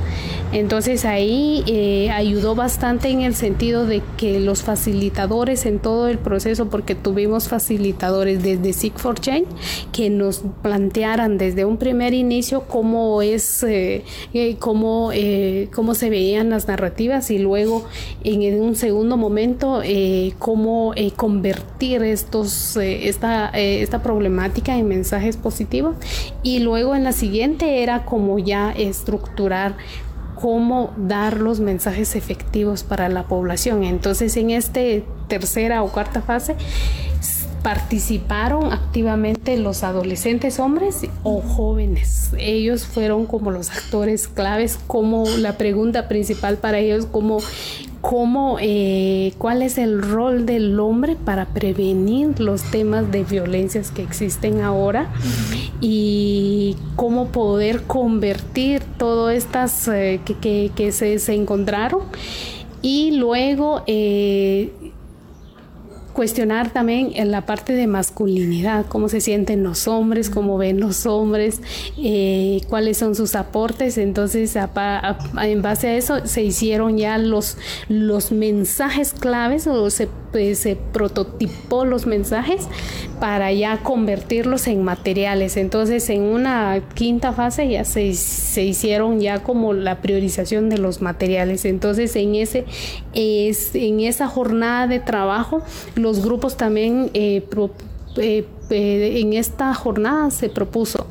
Entonces 0.52 1.04
ahí 1.04 1.64
eh, 1.66 2.10
ayudó 2.10 2.54
bastante 2.54 3.08
en 3.08 3.22
el 3.22 3.34
sentido 3.34 3.84
de 3.84 4.02
que 4.16 4.40
los 4.40 4.62
facilitadores 4.62 5.66
en 5.66 5.80
todo 5.80 6.08
el 6.08 6.18
proceso, 6.18 6.70
porque 6.70 6.94
tuvimos 6.94 7.48
facilitadores 7.48 8.42
desde 8.42 8.72
Seek 8.72 8.96
for 8.96 9.18
Change 9.18 9.48
que 9.92 10.08
nos 10.08 10.42
plantearan 10.62 11.36
desde 11.36 11.64
un 11.64 11.76
primer 11.76 12.14
inicio 12.14 12.62
cómo 12.62 12.85
es, 13.22 13.62
eh, 13.62 14.04
eh, 14.34 14.56
cómo, 14.58 15.10
cómo 15.74 15.94
se 15.94 16.10
veían 16.10 16.50
las 16.50 16.68
narrativas 16.68 17.30
y 17.30 17.38
luego 17.38 17.84
en 18.24 18.60
un 18.60 18.76
segundo 18.76 19.16
momento 19.16 19.82
cómo 20.38 20.94
convertir 21.16 22.02
estos, 22.02 22.76
esta, 22.76 23.48
esta 23.48 24.02
problemática 24.02 24.76
en 24.76 24.88
mensajes 24.88 25.36
positivos 25.36 25.96
y 26.42 26.60
luego 26.60 26.94
en 26.94 27.04
la 27.04 27.12
siguiente 27.12 27.82
era 27.82 28.04
como 28.04 28.38
ya 28.38 28.72
estructurar 28.72 29.76
cómo 30.36 30.92
dar 30.96 31.40
los 31.40 31.60
mensajes 31.60 32.14
efectivos 32.14 32.84
para 32.84 33.08
la 33.08 33.26
población. 33.26 33.84
Entonces, 33.84 34.36
en 34.36 34.50
esta 34.50 34.80
tercera 35.28 35.82
o 35.82 35.90
cuarta 35.90 36.20
fase 36.20 36.54
participaron 37.66 38.72
activamente 38.72 39.56
los 39.56 39.82
adolescentes 39.82 40.60
hombres 40.60 41.00
o 41.24 41.40
jóvenes. 41.40 42.30
Ellos 42.38 42.86
fueron 42.86 43.26
como 43.26 43.50
los 43.50 43.70
actores 43.72 44.28
claves, 44.28 44.78
como 44.86 45.24
la 45.38 45.58
pregunta 45.58 46.06
principal 46.06 46.58
para 46.58 46.78
ellos, 46.78 47.06
como 47.06 47.38
cómo, 48.00 48.58
eh, 48.60 49.32
cuál 49.38 49.62
es 49.62 49.78
el 49.78 50.00
rol 50.00 50.46
del 50.46 50.78
hombre 50.78 51.16
para 51.16 51.46
prevenir 51.46 52.38
los 52.38 52.62
temas 52.62 53.10
de 53.10 53.24
violencias 53.24 53.90
que 53.90 54.04
existen 54.04 54.60
ahora 54.60 55.10
y 55.80 56.76
cómo 56.94 57.32
poder 57.32 57.82
convertir 57.82 58.80
todas 58.96 59.34
estas 59.34 59.88
eh, 59.88 60.20
que, 60.24 60.92
se, 60.92 61.18
se, 61.18 61.34
encontraron. 61.34 62.02
Y 62.80 63.10
luego 63.16 63.82
eh, 63.88 64.70
cuestionar 66.16 66.72
también 66.72 67.10
en 67.14 67.30
la 67.30 67.42
parte 67.42 67.74
de 67.74 67.86
masculinidad, 67.86 68.86
cómo 68.86 69.10
se 69.10 69.20
sienten 69.20 69.62
los 69.62 69.86
hombres, 69.86 70.30
cómo 70.30 70.56
ven 70.56 70.80
los 70.80 71.04
hombres, 71.04 71.60
eh, 71.98 72.62
cuáles 72.70 72.96
son 72.96 73.14
sus 73.14 73.34
aportes. 73.34 73.98
Entonces, 73.98 74.56
en 74.56 75.62
base 75.62 75.88
a 75.88 75.94
eso 75.94 76.26
se 76.26 76.42
hicieron 76.42 76.96
ya 76.96 77.18
los, 77.18 77.58
los 77.90 78.32
mensajes 78.32 79.12
claves 79.12 79.66
o 79.66 79.90
se 79.90 80.08
se 80.54 80.76
prototipó 80.76 81.84
los 81.84 82.06
mensajes 82.06 82.68
para 83.20 83.52
ya 83.52 83.82
convertirlos 83.82 84.66
en 84.66 84.82
materiales. 84.82 85.56
Entonces 85.56 86.08
en 86.10 86.22
una 86.22 86.80
quinta 86.94 87.32
fase 87.32 87.68
ya 87.68 87.84
se, 87.84 88.14
se 88.14 88.64
hicieron 88.64 89.20
ya 89.20 89.42
como 89.42 89.72
la 89.72 90.00
priorización 90.00 90.68
de 90.68 90.78
los 90.78 91.02
materiales. 91.02 91.64
Entonces 91.64 92.14
en, 92.16 92.34
ese, 92.34 92.64
es, 93.14 93.74
en 93.74 94.00
esa 94.00 94.28
jornada 94.28 94.86
de 94.86 95.00
trabajo 95.00 95.62
los 95.94 96.24
grupos 96.24 96.56
también 96.56 97.10
eh, 97.14 97.42
eh, 98.16 98.46
eh, 98.70 99.20
en 99.20 99.32
esta 99.32 99.72
jornada 99.74 100.30
se 100.30 100.48
propuso 100.48 101.06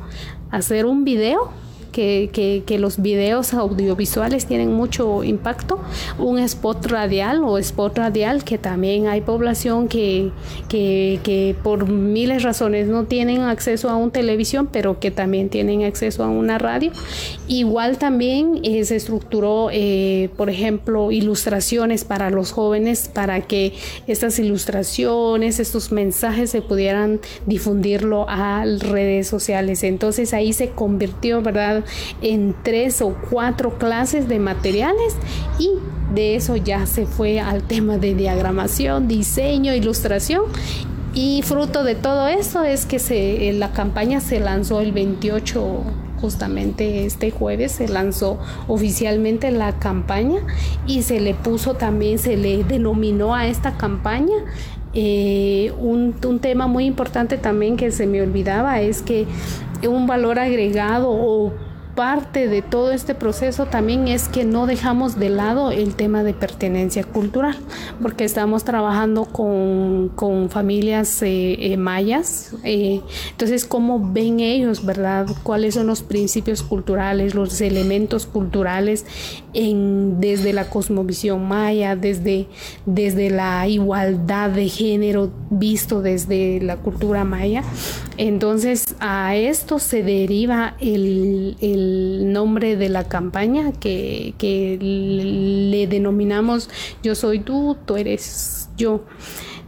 hacer 0.50 0.86
un 0.86 1.04
video 1.04 1.50
que, 1.96 2.76
los 2.78 3.00
videos 3.00 3.54
audiovisuales 3.54 4.46
tienen 4.46 4.72
mucho 4.72 5.24
impacto. 5.24 5.80
Un 6.18 6.38
spot 6.40 6.86
radial 6.86 7.42
o 7.42 7.56
spot 7.56 7.96
radial 7.96 8.44
que 8.44 8.58
también 8.58 9.06
hay 9.06 9.22
población 9.22 9.88
que, 9.88 10.30
que, 10.68 11.56
por 11.62 11.88
miles 11.88 12.38
de 12.38 12.42
razones 12.44 12.86
no 12.88 13.04
tienen 13.04 13.42
acceso 13.42 13.88
a 13.88 13.96
una 13.96 14.12
televisión, 14.12 14.68
pero 14.70 15.00
que 15.00 15.10
también 15.10 15.48
tienen 15.48 15.84
acceso 15.84 16.22
a 16.22 16.28
una 16.28 16.58
radio. 16.58 16.92
Igual 17.48 17.98
también 17.98 18.60
eh, 18.62 18.84
se 18.84 18.96
estructuró, 18.96 19.70
eh, 19.72 20.28
por 20.36 20.50
ejemplo, 20.50 21.10
ilustraciones 21.10 22.04
para 22.04 22.30
los 22.30 22.52
jóvenes 22.52 23.10
para 23.12 23.40
que 23.40 23.72
estas 24.06 24.38
ilustraciones, 24.38 25.60
estos 25.60 25.92
mensajes 25.92 26.50
se 26.50 26.60
pudieran 26.60 27.20
difundirlo 27.46 28.26
a 28.28 28.64
redes 28.64 29.28
sociales. 29.28 29.82
Entonces 29.82 30.34
ahí 30.34 30.52
se 30.52 30.70
convirtió, 30.70 31.40
¿verdad? 31.40 31.84
En 32.22 32.54
tres 32.62 33.02
o 33.02 33.14
cuatro 33.30 33.78
clases 33.78 34.28
de 34.28 34.38
materiales 34.38 35.16
y 35.58 35.70
de 36.14 36.36
eso 36.36 36.56
ya 36.56 36.86
se 36.86 37.06
fue 37.06 37.40
al 37.40 37.62
tema 37.62 37.98
de 37.98 38.14
diagramación, 38.14 39.08
diseño, 39.08 39.74
ilustración. 39.74 40.44
Y 41.14 41.42
fruto 41.42 41.82
de 41.82 41.94
todo 41.94 42.28
eso 42.28 42.62
es 42.62 42.84
que 42.84 42.98
se, 42.98 43.52
la 43.54 43.72
campaña 43.72 44.20
se 44.20 44.38
lanzó 44.38 44.80
el 44.80 44.92
28 44.92 45.82
justamente 46.20 47.04
este 47.04 47.30
jueves 47.30 47.72
se 47.72 47.88
lanzó 47.88 48.38
oficialmente 48.68 49.50
la 49.50 49.78
campaña 49.78 50.40
y 50.86 51.02
se 51.02 51.20
le 51.20 51.34
puso 51.34 51.74
también, 51.74 52.18
se 52.18 52.38
le 52.38 52.64
denominó 52.64 53.34
a 53.34 53.46
esta 53.46 53.76
campaña 53.76 54.36
eh, 54.94 55.72
un, 55.78 56.14
un, 56.26 56.38
tema 56.38 56.66
muy 56.66 56.86
importante 56.86 57.36
también 57.36 57.76
que 57.76 57.90
se 57.90 58.06
me 58.06 58.22
olvidaba 58.22 58.80
es 58.80 59.02
que 59.02 59.26
un 59.86 60.06
valor 60.06 60.38
agregado 60.38 61.10
o 61.10 61.52
parte 61.96 62.46
de 62.46 62.62
todo 62.62 62.92
este 62.92 63.14
proceso 63.14 63.66
también 63.66 64.06
es 64.06 64.28
que 64.28 64.44
no 64.44 64.66
dejamos 64.66 65.18
de 65.18 65.30
lado 65.30 65.72
el 65.72 65.96
tema 65.96 66.22
de 66.22 66.34
pertenencia 66.34 67.02
cultural, 67.02 67.56
porque 68.02 68.24
estamos 68.24 68.64
trabajando 68.64 69.24
con, 69.24 70.10
con 70.14 70.50
familias 70.50 71.22
eh, 71.22 71.56
eh, 71.58 71.76
mayas. 71.78 72.54
Eh, 72.62 73.00
entonces, 73.30 73.64
¿cómo 73.64 74.12
ven 74.12 74.40
ellos, 74.40 74.84
verdad? 74.84 75.26
¿Cuáles 75.42 75.74
son 75.74 75.86
los 75.86 76.02
principios 76.02 76.62
culturales, 76.62 77.34
los 77.34 77.60
elementos 77.62 78.26
culturales 78.26 79.06
en, 79.54 80.20
desde 80.20 80.52
la 80.52 80.68
cosmovisión 80.68 81.48
maya, 81.48 81.96
desde, 81.96 82.46
desde 82.84 83.30
la 83.30 83.66
igualdad 83.66 84.50
de 84.50 84.68
género 84.68 85.30
visto 85.48 86.02
desde 86.02 86.60
la 86.60 86.76
cultura 86.76 87.24
maya? 87.24 87.64
Entonces, 88.18 88.94
a 89.00 89.34
esto 89.34 89.78
se 89.78 90.02
deriva 90.02 90.74
el 90.78 91.56
nombre 92.32 92.76
de 92.76 92.88
la 92.88 93.04
campaña 93.04 93.72
que, 93.72 94.34
le 94.80 95.86
denominamos 95.86 96.68
Yo 97.02 97.14
soy 97.14 97.40
tú, 97.40 97.76
tú 97.86 97.96
eres 97.96 98.68
yo. 98.76 99.02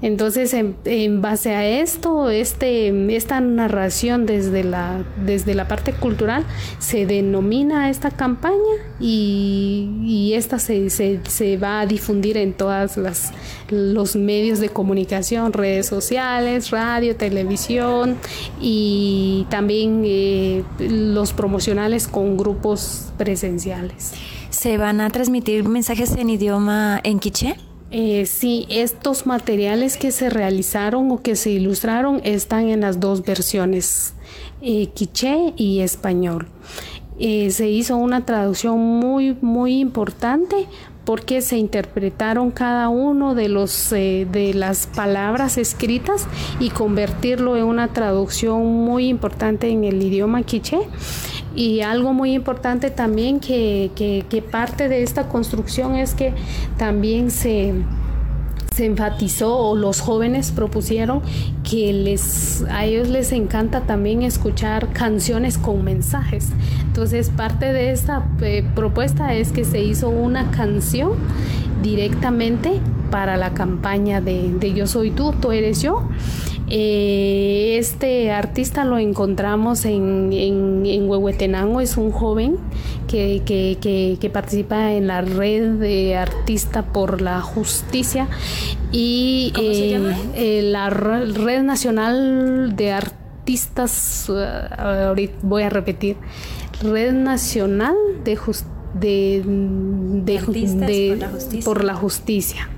Entonces, 0.01 0.55
en, 0.55 1.23
base 1.23 1.55
a 1.57 1.67
esto, 1.67 2.31
este, 2.31 3.17
esta 3.17 3.41
narración 3.41 4.27
desde 4.27 4.63
la, 4.63 5.05
desde 5.25 5.55
la 5.55 5.67
parte 5.67 5.93
cultural 5.93 6.45
se 6.79 7.05
denomina 7.05 7.91
esta 7.91 8.11
campaña 8.13 8.55
y, 9.01 10.33
esta 10.35 10.61
se, 10.61 10.89
se, 10.91 11.57
va 11.57 11.81
a 11.81 11.87
difundir 11.87 12.37
en 12.37 12.53
todos 12.53 12.97
los 13.71 14.15
medios 14.15 14.61
de 14.61 14.69
comunicación, 14.69 15.53
redes 15.53 15.87
sociales, 15.87 16.71
radio, 16.71 17.17
televisión 17.17 18.17
y 18.61 19.47
también 19.51 20.03
eh, 20.05 20.63
los 20.79 21.33
promocionales 21.33 22.07
con 22.07 22.37
grupos 22.37 23.13
presenciales. 23.17 24.13
¿Se 24.51 24.79
van 24.79 25.01
a 25.01 25.11
transmitir 25.11 25.69
mensajes 25.69 26.13
en 26.13 26.31
idioma 26.31 27.01
en 27.03 27.19
quiché? 27.19 27.57
Eh, 27.91 28.27
sí, 28.27 28.67
estos 28.69 29.27
materiales 29.27 29.97
que 29.97 30.11
se 30.11 30.29
realizaron 30.29 31.11
o 31.11 31.23
que 31.23 31.37
se 31.37 31.51
ilustraron 31.51 32.21
están 32.23 32.69
en 32.69 32.83
las 32.83 33.01
dos 33.01 33.23
versiones, 33.23 34.13
eh, 34.61 34.89
quiché 34.89 35.55
y 35.57 35.81
español. 35.81 36.49
Eh, 37.19 37.51
se 37.51 37.69
hizo 37.71 37.97
una 37.97 38.27
traducción 38.27 38.79
muy, 38.79 39.37
muy 39.41 39.79
importante 39.81 40.67
porque 41.07 41.41
se 41.41 41.57
interpretaron 41.57 42.51
cada 42.51 42.91
uno 42.91 43.35
de 43.35 43.49
los 43.49 43.89
de 43.89 44.53
las 44.55 44.87
palabras 44.87 45.57
escritas 45.57 46.27
y 46.61 46.69
convertirlo 46.69 47.57
en 47.57 47.65
una 47.65 47.89
traducción 47.89 48.67
muy 48.67 49.09
importante 49.09 49.71
en 49.71 49.85
el 49.85 50.03
idioma 50.03 50.43
quiché 50.43 50.81
y 51.59 51.81
algo 51.81 52.15
muy 52.15 52.35
importante 52.35 52.89
también 52.89 53.41
que, 53.41 53.91
que, 53.97 54.43
parte 54.43 54.89
de 54.89 55.03
esta 55.03 55.29
construcción 55.29 55.97
es 55.97 56.15
que 56.15 56.33
también 56.77 57.33
se, 57.33 57.75
se 58.73 58.87
enfatizó 58.87 59.57
o 59.57 59.75
los 59.75 60.01
jóvenes 60.01 60.53
propusieron 60.53 61.21
que 61.69 61.93
les 61.93 62.63
a 62.71 62.85
ellos 62.85 63.09
les 63.09 63.33
encanta 63.33 63.81
también 63.81 64.23
escuchar 64.23 64.93
canciones 64.93 65.59
con 65.59 65.83
mensajes. 65.83 66.51
Entonces, 66.85 67.29
parte 67.31 67.73
de 67.73 67.91
esta 67.91 68.25
eh, 68.41 68.65
propuesta 68.77 69.35
es 69.35 69.51
que 69.51 69.65
se 69.65 69.83
hizo 69.83 70.11
una 70.11 70.53
canción 70.53 71.15
directamente 71.83 72.81
para 73.11 73.37
la 73.37 73.53
campaña 73.53 74.21
de, 74.21 74.53
de 74.53 74.75
Yo 74.75 74.87
soy 74.87 75.11
tú, 75.11 75.33
tú 75.33 75.51
eres 75.51 75.83
yo. 75.83 76.09
Eh, 76.71 77.77
este 77.79 78.31
artista 78.31 78.85
lo 78.85 78.99
encontramos 78.99 79.85
en, 79.87 80.31
en, 80.33 81.09
Huehuetenango, 81.09 81.81
es 81.81 81.97
un 81.97 82.11
joven 82.11 82.57
que, 83.07 83.43
que, 83.47 84.31
participa 84.31 84.93
en 84.93 85.07
la 85.07 85.23
red 85.23 85.79
de 85.79 86.17
Artista 86.17 86.83
por 86.83 87.23
la 87.23 87.41
Justicia 87.41 88.29
y 88.93 89.53
eh, 89.59 90.15
eh, 90.35 90.63
la 90.63 90.91
Red 90.91 91.63
Nacional 91.63 92.77
de 92.77 92.93
Artistas, 92.93 94.31
ahorita 94.77 95.35
voy 95.43 95.63
a 95.63 95.71
repetir, 95.71 96.17
Red 96.83 97.15
Nacional 97.15 97.97
de, 98.25 98.39
de, 98.95 99.43
de, 100.25 101.63
por 101.65 101.83
la 101.83 101.95
Justicia. 101.95 102.69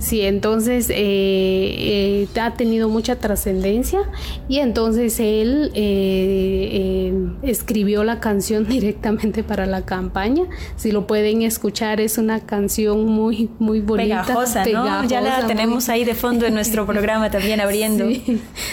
Sí, 0.00 0.22
entonces 0.22 0.88
eh, 0.88 0.96
eh, 0.96 2.28
ha 2.40 2.54
tenido 2.54 2.88
mucha 2.88 3.16
trascendencia 3.16 4.00
y 4.48 4.58
entonces 4.58 5.20
él 5.20 5.70
eh, 5.74 7.12
escribió 7.42 8.02
la 8.02 8.18
canción 8.18 8.66
directamente 8.68 9.44
para 9.44 9.66
la 9.66 9.82
campaña. 9.82 10.44
Si 10.76 10.90
lo 10.90 11.06
pueden 11.06 11.42
escuchar, 11.42 12.00
es 12.00 12.16
una 12.16 12.40
canción 12.40 13.04
muy, 13.04 13.50
muy 13.58 13.80
bonita. 13.80 14.22
Pegajosa, 14.22 14.64
¿no? 14.64 15.04
ya 15.04 15.20
la 15.20 15.46
tenemos 15.46 15.90
ahí 15.90 16.04
de 16.04 16.14
fondo 16.14 16.46
en 16.46 16.54
nuestro 16.54 16.86
programa 16.90 17.30
también 17.30 17.60
abriendo. 17.60 18.06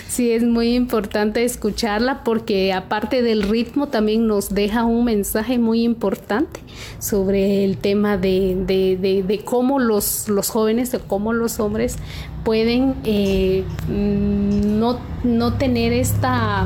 Sí, 0.08 0.32
es 0.32 0.44
muy 0.44 0.76
importante 0.76 1.44
escucharla 1.44 2.24
porque 2.24 2.72
aparte 2.72 3.22
del 3.22 3.44
ritmo 3.44 3.88
también 3.90 4.28
nos 4.28 4.50
deja 4.50 4.86
un 4.86 5.04
mensaje 5.04 5.60
muy 5.60 5.84
importante 5.84 6.62
sobre 7.00 7.66
el 7.66 7.78
tema 7.78 8.18
de, 8.18 8.56
de, 8.66 9.24
de 9.24 9.40
cómo 9.40 9.80
los, 9.80 10.30
los 10.30 10.50
jóvenes, 10.50 10.92
de 10.92 11.00
cómo 11.18 11.34
los 11.34 11.60
hombres 11.60 11.96
pueden 12.44 12.94
eh, 13.04 13.64
no, 13.90 15.00
no 15.24 15.54
tener 15.54 15.92
esta 15.94 16.64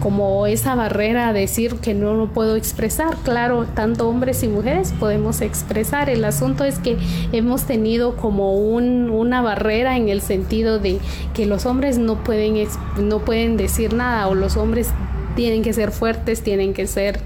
como 0.00 0.46
esa 0.46 0.76
barrera 0.76 1.26
a 1.28 1.32
decir 1.32 1.76
que 1.76 1.94
no 1.94 2.14
lo 2.14 2.28
puedo 2.28 2.54
expresar. 2.54 3.16
Claro, 3.24 3.66
tanto 3.74 4.08
hombres 4.08 4.44
y 4.44 4.48
mujeres 4.48 4.94
podemos 5.00 5.40
expresar. 5.40 6.08
El 6.10 6.24
asunto 6.24 6.62
es 6.62 6.78
que 6.78 6.96
hemos 7.32 7.64
tenido 7.64 8.14
como 8.14 8.54
un, 8.54 9.10
una 9.10 9.42
barrera 9.42 9.96
en 9.96 10.08
el 10.08 10.20
sentido 10.20 10.78
de 10.78 11.00
que 11.34 11.46
los 11.46 11.66
hombres 11.66 11.98
no 11.98 12.22
pueden, 12.22 12.68
no 13.00 13.18
pueden 13.18 13.56
decir 13.56 13.94
nada 13.94 14.28
o 14.28 14.36
los 14.36 14.56
hombres 14.56 14.90
tienen 15.34 15.62
que 15.62 15.72
ser 15.72 15.90
fuertes, 15.90 16.42
tienen 16.42 16.74
que 16.74 16.86
ser, 16.86 17.20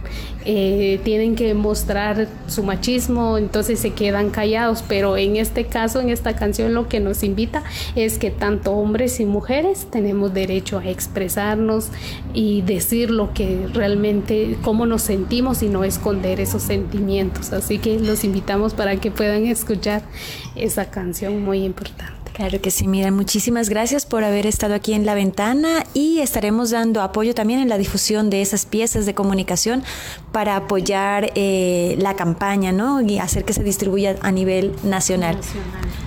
eh, 0.45 1.01
tienen 1.05 1.35
que 1.35 1.55
mostrar 1.55 2.29
su 2.47 2.63
machismo, 2.63 3.39
entonces 3.39 3.79
se 3.79 3.91
quedan 3.91 4.31
callados. 4.31 4.85
Pero 4.87 5.17
en 5.17 5.37
este 5.37 5.67
caso, 5.67 6.01
en 6.01 6.11
esta 6.11 6.37
canción, 6.37 6.75
lo 6.75 6.89
que 6.89 7.01
nos 7.01 7.23
invita 7.23 7.63
es 7.95 8.19
que 8.19 8.31
tanto 8.31 8.73
hombres 8.73 9.21
y 9.21 9.25
mujeres 9.25 9.87
tenemos 9.91 10.33
derecho 10.33 10.79
a 10.79 10.89
expresarnos 10.89 11.89
y 12.33 12.63
decir 12.63 13.11
lo 13.11 13.33
que 13.33 13.67
realmente, 13.73 14.57
cómo 14.63 14.87
nos 14.87 15.03
sentimos 15.03 15.63
y 15.63 15.69
no 15.69 15.85
esconder 15.85 16.41
esos 16.41 16.63
sentimientos. 16.63 17.53
Así 17.53 17.79
que 17.79 17.99
los 17.99 18.25
invitamos 18.25 18.75
para 18.75 18.97
que 18.97 19.11
puedan 19.11 19.47
escuchar 19.47 20.03
esa 20.55 20.91
canción 20.91 21.43
muy 21.43 21.65
importante. 21.65 22.16
Claro 22.37 22.61
que 22.61 22.71
sí, 22.71 22.87
mira, 22.87 23.11
muchísimas 23.11 23.71
gracias 23.71 24.05
por 24.05 24.23
haber 24.23 24.47
estado 24.47 24.75
aquí 24.75 24.93
en 24.93 25.07
la 25.07 25.15
ventana 25.15 25.85
y 25.95 26.19
estaremos 26.19 26.71
dando 26.71 27.01
apoyo 27.01 27.35
también 27.35 27.61
en 27.61 27.71
la 27.71 27.79
difusión 27.79 28.29
de 28.29 28.43
esas 28.43 28.67
piezas 28.67 29.07
de 29.07 29.15
comunicación 29.15 29.83
para 30.33 30.55
apoyar 30.55 31.33
eh, 31.35 31.97
la 31.99 32.13
campaña, 32.13 32.73
¿no? 32.73 33.01
Y 33.01 33.19
hacer 33.21 33.47
que 33.47 33.55
se 33.55 33.65
distribuya 33.65 34.17
a 34.21 34.33
nivel 34.33 34.75
nacional. 34.85 35.39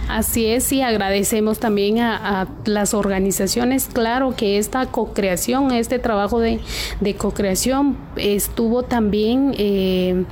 Así 0.07 0.45
es, 0.45 0.71
y 0.71 0.83
agradecemos 0.83 1.57
también 1.57 1.97
a, 1.97 2.47
las 2.65 2.93
organizaciones. 2.93 3.89
Claro 3.91 4.35
que 4.35 4.59
esta 4.59 4.85
co-creación, 4.85 5.71
este 5.71 5.97
trabajo 5.97 6.39
de, 6.39 6.59
de 6.99 7.15
co-creación 7.15 7.97
estuvo 8.17 8.83
también 8.83 9.55
eh, 9.57 10.25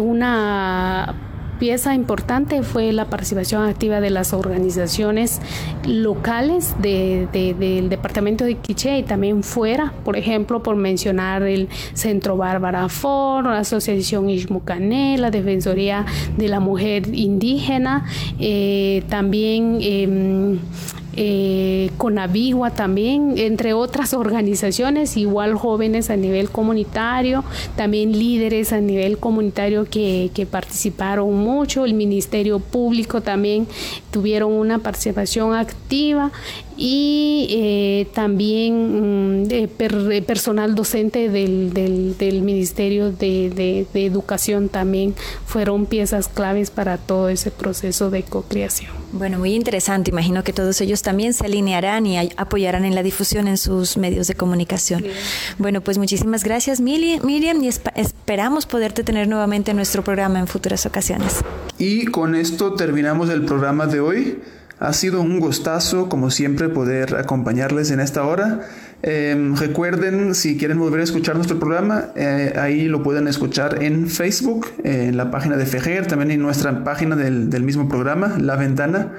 una 0.00 1.31
pieza 1.62 1.94
importante 1.94 2.64
fue 2.64 2.92
la 2.92 3.04
participación 3.04 3.62
activa 3.62 4.00
de 4.00 4.10
las 4.10 4.32
organizaciones 4.32 5.40
locales 5.86 6.74
de, 6.82 7.28
del 7.32 7.88
departamento 7.88 8.44
de 8.44 8.56
Quiché 8.56 8.98
y 8.98 9.04
también 9.04 9.44
fuera, 9.44 9.92
por 10.04 10.16
ejemplo, 10.16 10.64
por 10.64 10.74
mencionar 10.74 11.44
el 11.44 11.68
Centro 11.94 12.36
Bárbara 12.36 12.88
Ford, 12.88 13.44
la 13.44 13.58
Asociación 13.58 14.28
Ishmucané, 14.28 15.18
la 15.18 15.30
Defensoría 15.30 16.04
de 16.36 16.48
la 16.48 16.58
Mujer 16.58 17.14
Indígena, 17.14 18.06
eh, 18.40 19.04
también 19.08 19.78
eh, 19.80 20.58
eh, 21.14 21.90
Conavigua 21.98 22.70
también, 22.70 23.34
entre 23.36 23.72
otras 23.74 24.14
organizaciones, 24.14 25.16
igual 25.16 25.54
jóvenes 25.54 26.10
a 26.10 26.16
nivel 26.16 26.50
comunitario, 26.50 27.44
también 27.76 28.12
líderes 28.12 28.72
a 28.72 28.80
nivel 28.80 29.18
comunitario 29.18 29.84
que, 29.84 30.30
que 30.34 30.46
participaron 30.46 31.34
mucho, 31.34 31.84
el 31.84 31.94
Ministerio 31.94 32.58
Público 32.58 33.20
también 33.20 33.66
tuvieron 34.10 34.52
una 34.52 34.78
participación 34.78 35.54
activa 35.54 36.32
y 36.84 37.46
eh, 37.48 38.08
también 38.12 39.44
mm, 39.44 39.68
personal 40.26 40.74
docente 40.74 41.28
del, 41.28 41.72
del, 41.72 42.42
Ministerio 42.42 43.12
de, 43.12 43.86
de, 43.92 44.04
Educación 44.04 44.68
también 44.68 45.14
fueron 45.46 45.86
piezas 45.86 46.26
claves 46.26 46.72
para 46.72 46.98
todo 46.98 47.28
ese 47.28 47.52
proceso 47.52 48.10
de 48.10 48.24
co-creación. 48.24 48.90
Bueno, 49.12 49.38
muy 49.38 49.54
interesante. 49.54 50.10
Imagino 50.10 50.42
que 50.42 50.52
todos 50.52 50.80
ellos 50.80 51.02
también 51.02 51.34
se 51.34 51.46
alinearán 51.46 52.04
y 52.04 52.18
apoyarán 52.36 52.84
en 52.84 52.96
la 52.96 53.04
difusión 53.04 53.46
en 53.46 53.58
sus 53.58 53.96
medios 53.96 54.26
de 54.26 54.34
comunicación. 54.34 55.04
Bueno, 55.58 55.82
pues 55.82 55.98
muchísimas 55.98 56.42
gracias 56.42 56.80
Miriam 56.80 57.62
y 57.62 57.68
esperamos 57.68 58.66
poderte 58.66 59.04
tener 59.04 59.28
nuevamente 59.28 59.70
en 59.70 59.76
nuestro 59.76 60.02
programa 60.02 60.40
en 60.40 60.48
futuras 60.48 60.84
ocasiones. 60.84 61.42
Y 61.78 62.06
con 62.06 62.34
esto 62.34 62.74
terminamos 62.74 63.30
el 63.30 63.44
programa 63.44 63.86
de 63.86 64.00
hoy. 64.00 64.38
Ha 64.82 64.92
sido 64.92 65.20
un 65.20 65.38
gustazo, 65.38 66.08
como 66.08 66.32
siempre, 66.32 66.68
poder 66.68 67.14
acompañarles 67.14 67.92
en 67.92 68.00
esta 68.00 68.24
hora. 68.24 68.62
Em, 69.02 69.54
recuerden, 69.54 70.34
si 70.34 70.58
quieren 70.58 70.80
volver 70.80 70.98
a 70.98 71.04
escuchar 71.04 71.36
nuestro 71.36 71.60
programa, 71.60 72.06
eh, 72.16 72.54
ahí 72.56 72.88
lo 72.88 73.00
pueden 73.04 73.28
escuchar 73.28 73.80
en 73.80 74.08
Facebook, 74.08 74.66
en 74.82 75.16
la 75.16 75.30
página 75.30 75.56
de 75.56 75.66
Fejer, 75.66 76.08
también 76.08 76.32
en 76.32 76.42
nuestra 76.42 76.82
página 76.82 77.14
del, 77.14 77.62
mismo 77.62 77.88
programa, 77.88 78.36
La 78.40 78.56
Ventana. 78.56 79.12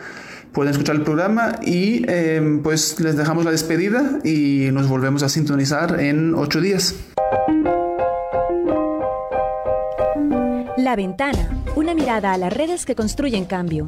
Pueden 0.51 0.71
escuchar 0.71 0.97
el 0.97 1.03
programa 1.03 1.55
y 1.65 2.03
em, 2.11 2.61
pues 2.61 2.99
les 2.99 3.15
dejamos 3.15 3.45
la 3.45 3.51
despedida 3.51 4.19
y 4.21 4.67
nos 4.73 4.89
volvemos 4.89 5.23
a 5.23 5.29
sintonizar 5.29 5.97
en 6.01 6.35
ocho 6.35 6.59
días. 6.59 6.93
La 10.75 10.97
Ventana, 10.97 11.63
una 11.77 11.93
mirada 11.93 12.33
a 12.33 12.37
las 12.37 12.51
redes 12.51 12.85
que 12.85 12.95
construyen 12.95 13.45
cambio. 13.45 13.87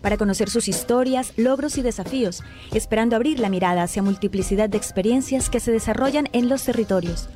para 0.00 0.16
conocer 0.16 0.50
sus 0.50 0.68
historias, 0.68 1.32
logros 1.36 1.78
y 1.78 1.82
desafíos, 1.82 2.42
esperando 2.72 3.16
abrir 3.16 3.38
la 3.38 3.48
mirada 3.48 3.82
hacia 3.82 4.02
multiplicidad 4.02 4.68
de 4.68 4.78
experiencias 4.78 5.50
que 5.50 5.60
se 5.60 5.72
desarrollan 5.72 6.28
en 6.32 6.48
los 6.48 6.64
territorios. 6.64 7.28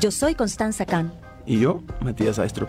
Yo 0.00 0.10
soy 0.10 0.34
Constanza 0.34 0.86
Kahn. 0.86 1.12
Y 1.46 1.60
yo, 1.60 1.82
Matías 2.00 2.38
Aistrup. 2.38 2.68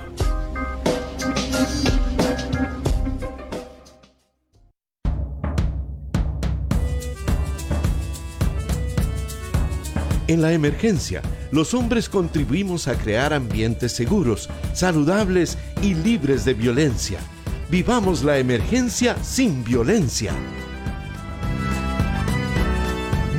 En 10.27 10.41
la 10.41 10.53
emergencia, 10.53 11.21
los 11.51 11.75
hombres 11.75 12.09
contribuimos 12.09 12.87
a 12.87 12.97
crear 12.97 13.31
ambientes 13.31 13.91
seguros, 13.91 14.49
saludables 14.73 15.55
y 15.83 15.93
libres 15.93 16.45
de 16.45 16.55
violencia. 16.55 17.19
Vivamos 17.69 18.23
la 18.23 18.37
emergencia 18.37 19.17
sin 19.23 19.63
violencia. 19.63 20.33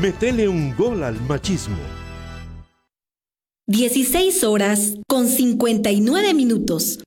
Metele 0.00 0.48
un 0.48 0.74
gol 0.74 1.04
al 1.04 1.20
machismo. 1.22 1.78
16 3.68 4.42
horas 4.42 4.94
con 5.06 5.28
59 5.28 6.34
minutos. 6.34 6.98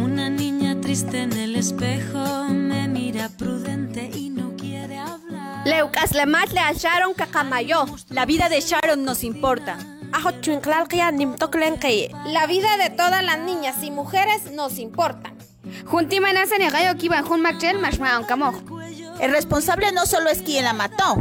Una 0.00 0.30
niña 0.30 0.80
triste 0.80 1.22
en 1.22 1.32
el 1.32 1.56
espejo 1.56 2.44
me 2.50 2.86
mira 2.86 3.30
prudente 3.36 4.10
y 4.14 4.30
no 4.30 4.54
Leucas 5.64 6.12
le 6.12 6.22
al 6.22 6.76
Sharon 6.76 7.14
Kakamayo. 7.14 7.84
La 8.10 8.24
vida 8.26 8.48
de 8.48 8.60
Sharon 8.60 9.04
nos 9.04 9.24
importa. 9.24 9.97
La 12.26 12.46
vida 12.46 12.76
de 12.76 12.90
todas 12.90 13.22
las 13.22 13.38
niñas 13.38 13.82
y 13.82 13.90
mujeres 13.90 14.52
nos 14.52 14.78
importa. 14.78 15.32
El 19.20 19.32
responsable 19.32 19.92
no 19.92 20.06
solo 20.06 20.30
es 20.30 20.42
quien 20.42 20.64
la 20.64 20.72
mató. 20.72 21.16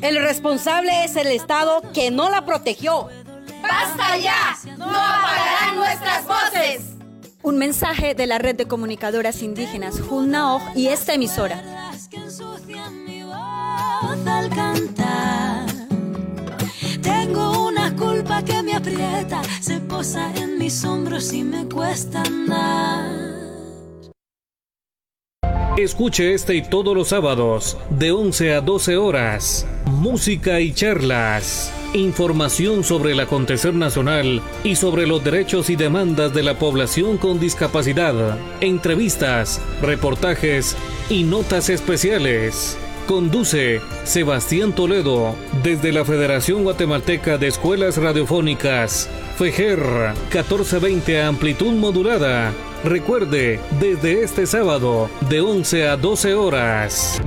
El 0.00 0.22
responsable 0.22 1.04
es 1.04 1.16
el 1.16 1.28
Estado 1.28 1.82
que 1.94 2.10
no 2.10 2.30
la 2.30 2.44
protegió. 2.44 3.08
¡Basta 3.62 4.18
ya! 4.18 4.56
¡No 4.76 4.84
apagarán 4.84 5.76
nuestras 5.76 6.26
voces! 6.26 6.82
Un 7.42 7.56
mensaje 7.56 8.14
de 8.14 8.26
la 8.26 8.38
red 8.38 8.54
de 8.56 8.66
comunicadoras 8.66 9.42
indígenas 9.42 10.00
Junnaoj 10.00 10.62
y 10.74 10.88
esta 10.88 11.14
emisora. 11.14 11.62
Tengo 17.28 17.66
una 17.66 17.94
culpa 17.94 18.42
que 18.42 18.62
me 18.62 18.72
aprieta, 18.72 19.42
se 19.60 19.80
posa 19.80 20.32
en 20.34 20.56
mis 20.56 20.82
hombros 20.84 21.30
y 21.34 21.44
me 21.44 21.68
cuesta 21.68 22.22
andar. 22.22 23.04
Escuche 25.76 26.32
este 26.32 26.54
y 26.56 26.62
todos 26.62 26.96
los 26.96 27.08
sábados, 27.08 27.76
de 27.90 28.12
11 28.12 28.54
a 28.54 28.60
12 28.62 28.96
horas, 28.96 29.66
música 29.84 30.58
y 30.60 30.72
charlas 30.72 31.70
información 31.94 32.84
sobre 32.84 33.12
el 33.12 33.20
acontecer 33.20 33.74
nacional 33.74 34.42
y 34.62 34.76
sobre 34.76 35.06
los 35.06 35.24
derechos 35.24 35.70
y 35.70 35.76
demandas 35.76 36.34
de 36.34 36.42
la 36.42 36.58
población 36.58 37.16
con 37.16 37.40
discapacidad, 37.40 38.38
entrevistas, 38.60 39.60
reportajes 39.80 40.76
y 41.08 41.22
notas 41.22 41.70
especiales. 41.70 42.76
Conduce 43.08 43.80
Sebastián 44.04 44.74
Toledo 44.74 45.34
desde 45.62 45.92
la 45.92 46.04
Federación 46.04 46.62
Guatemalteca 46.62 47.38
de 47.38 47.46
Escuelas 47.46 47.96
Radiofónicas, 47.96 49.08
FEJER 49.38 49.80
1420 50.30 51.22
amplitud 51.22 51.72
modulada. 51.72 52.52
Recuerde, 52.84 53.60
desde 53.80 54.22
este 54.22 54.46
sábado 54.46 55.08
de 55.30 55.40
11 55.40 55.88
a 55.88 55.96
12 55.96 56.34
horas. 56.34 57.22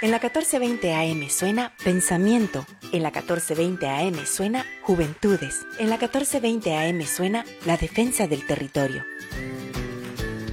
En 0.00 0.10
la 0.10 0.16
1420 0.16 0.94
AM 0.94 1.28
suena 1.28 1.74
Pensamiento. 1.84 2.64
En 2.92 3.02
la 3.02 3.10
1420 3.10 3.88
AM 3.88 4.24
suena 4.24 4.64
Juventudes. 4.80 5.66
En 5.78 5.90
la 5.90 5.98
1420 5.98 6.74
AM 6.74 7.02
suena 7.02 7.44
La 7.66 7.76
Defensa 7.76 8.26
del 8.26 8.46
Territorio. 8.46 9.04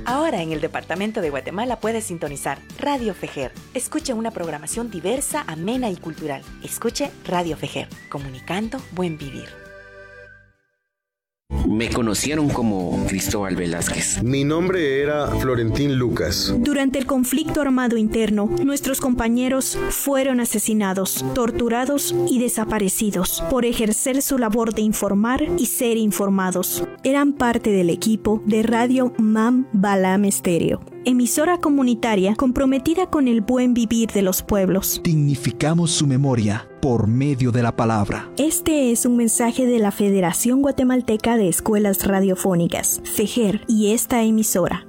Ahora 0.07 0.41
en 0.41 0.53
el 0.53 0.61
Departamento 0.61 1.19
de 1.19 1.29
Guatemala 1.29 1.81
puedes 1.81 2.05
sintonizar 2.05 2.59
Radio 2.79 3.13
Fejer. 3.13 3.51
Escuche 3.73 4.13
una 4.13 4.31
programación 4.31 4.89
diversa, 4.89 5.43
amena 5.47 5.89
y 5.89 5.97
cultural. 5.97 6.43
Escuche 6.63 7.11
Radio 7.25 7.57
Fejer, 7.57 7.89
comunicando 8.09 8.79
buen 8.93 9.17
vivir. 9.17 9.66
Me 11.67 11.89
conocieron 11.89 12.49
como 12.49 13.05
Cristóbal 13.07 13.55
Velázquez. 13.55 14.23
Mi 14.23 14.43
nombre 14.43 15.01
era 15.01 15.27
Florentín 15.27 15.99
Lucas. 15.99 16.53
Durante 16.57 16.97
el 16.97 17.05
conflicto 17.05 17.61
armado 17.61 17.97
interno, 17.97 18.49
nuestros 18.63 18.99
compañeros 18.99 19.77
fueron 19.89 20.39
asesinados, 20.39 21.23
torturados 21.35 22.15
y 22.27 22.39
desaparecidos 22.39 23.43
por 23.49 23.65
ejercer 23.65 24.21
su 24.21 24.37
labor 24.37 24.73
de 24.73 24.81
informar 24.81 25.45
y 25.57 25.67
ser 25.67 25.97
informados. 25.97 26.83
Eran 27.03 27.33
parte 27.33 27.69
del 27.69 27.89
equipo 27.89 28.41
de 28.45 28.63
Radio 28.63 29.13
Mam 29.17 29.67
Balam 29.71 30.25
Estéreo 30.25 30.96
emisora 31.05 31.59
comunitaria 31.59 32.35
comprometida 32.35 33.09
con 33.09 33.27
el 33.27 33.41
buen 33.41 33.73
vivir 33.73 34.11
de 34.11 34.21
los 34.21 34.41
pueblos. 34.41 35.01
Dignificamos 35.03 35.91
su 35.91 36.07
memoria 36.07 36.67
por 36.81 37.07
medio 37.07 37.51
de 37.51 37.63
la 37.63 37.75
palabra. 37.75 38.29
Este 38.37 38.91
es 38.91 39.05
un 39.05 39.17
mensaje 39.17 39.65
de 39.65 39.79
la 39.79 39.91
Federación 39.91 40.61
Guatemalteca 40.61 41.37
de 41.37 41.49
Escuelas 41.49 42.05
Radiofónicas, 42.05 43.01
FEGER, 43.03 43.61
y 43.67 43.93
esta 43.93 44.23
emisora. 44.23 44.87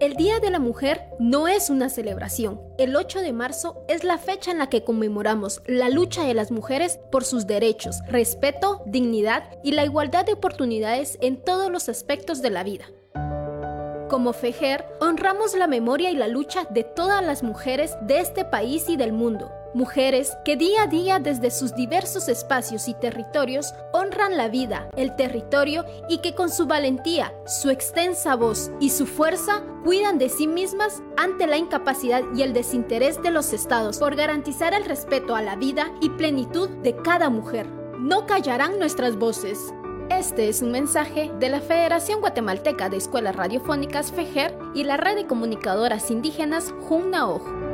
El 0.00 0.14
Día 0.14 0.40
de 0.40 0.48
la 0.48 0.58
Mujer 0.58 1.02
no 1.18 1.46
es 1.46 1.68
una 1.68 1.90
celebración. 1.90 2.58
El 2.78 2.96
8 2.96 3.20
de 3.20 3.34
marzo 3.34 3.84
es 3.86 4.02
la 4.02 4.16
fecha 4.16 4.50
en 4.50 4.56
la 4.56 4.70
que 4.70 4.82
conmemoramos 4.82 5.60
la 5.66 5.90
lucha 5.90 6.24
de 6.24 6.32
las 6.32 6.50
mujeres 6.50 6.98
por 7.12 7.22
sus 7.22 7.46
derechos, 7.46 8.00
respeto, 8.08 8.82
dignidad 8.86 9.58
y 9.62 9.72
la 9.72 9.84
igualdad 9.84 10.24
de 10.24 10.32
oportunidades 10.32 11.18
en 11.20 11.44
todos 11.44 11.70
los 11.70 11.90
aspectos 11.90 12.40
de 12.40 12.48
la 12.48 12.64
vida. 12.64 12.86
Como 14.08 14.32
FEJER, 14.32 14.86
honramos 15.02 15.54
la 15.54 15.66
memoria 15.66 16.10
y 16.10 16.16
la 16.16 16.28
lucha 16.28 16.64
de 16.70 16.82
todas 16.82 17.22
las 17.22 17.42
mujeres 17.42 17.94
de 18.00 18.20
este 18.20 18.46
país 18.46 18.88
y 18.88 18.96
del 18.96 19.12
mundo, 19.12 19.52
Mujeres 19.72 20.36
que 20.44 20.56
día 20.56 20.82
a 20.82 20.86
día 20.88 21.20
desde 21.20 21.52
sus 21.52 21.76
diversos 21.76 22.28
espacios 22.28 22.88
y 22.88 22.94
territorios 22.94 23.72
honran 23.92 24.36
la 24.36 24.48
vida, 24.48 24.88
el 24.96 25.14
territorio 25.14 25.84
y 26.08 26.18
que 26.18 26.34
con 26.34 26.50
su 26.50 26.66
valentía, 26.66 27.32
su 27.46 27.70
extensa 27.70 28.34
voz 28.34 28.72
y 28.80 28.90
su 28.90 29.06
fuerza 29.06 29.62
cuidan 29.84 30.18
de 30.18 30.28
sí 30.28 30.48
mismas 30.48 31.04
ante 31.16 31.46
la 31.46 31.56
incapacidad 31.56 32.24
y 32.34 32.42
el 32.42 32.52
desinterés 32.52 33.22
de 33.22 33.30
los 33.30 33.52
estados 33.52 33.98
por 33.98 34.16
garantizar 34.16 34.74
el 34.74 34.84
respeto 34.84 35.36
a 35.36 35.42
la 35.42 35.54
vida 35.54 35.92
y 36.00 36.10
plenitud 36.10 36.68
de 36.82 36.96
cada 36.96 37.30
mujer. 37.30 37.68
No 38.00 38.26
callarán 38.26 38.80
nuestras 38.80 39.16
voces. 39.16 39.72
Este 40.10 40.48
es 40.48 40.62
un 40.62 40.72
mensaje 40.72 41.30
de 41.38 41.48
la 41.48 41.60
Federación 41.60 42.18
Guatemalteca 42.18 42.88
de 42.88 42.96
Escuelas 42.96 43.36
Radiofónicas 43.36 44.10
FEJER 44.10 44.58
y 44.74 44.82
la 44.82 44.96
Red 44.96 45.14
de 45.14 45.26
Comunicadoras 45.28 46.10
Indígenas 46.10 46.74
JUNNAOJ. 46.88 47.69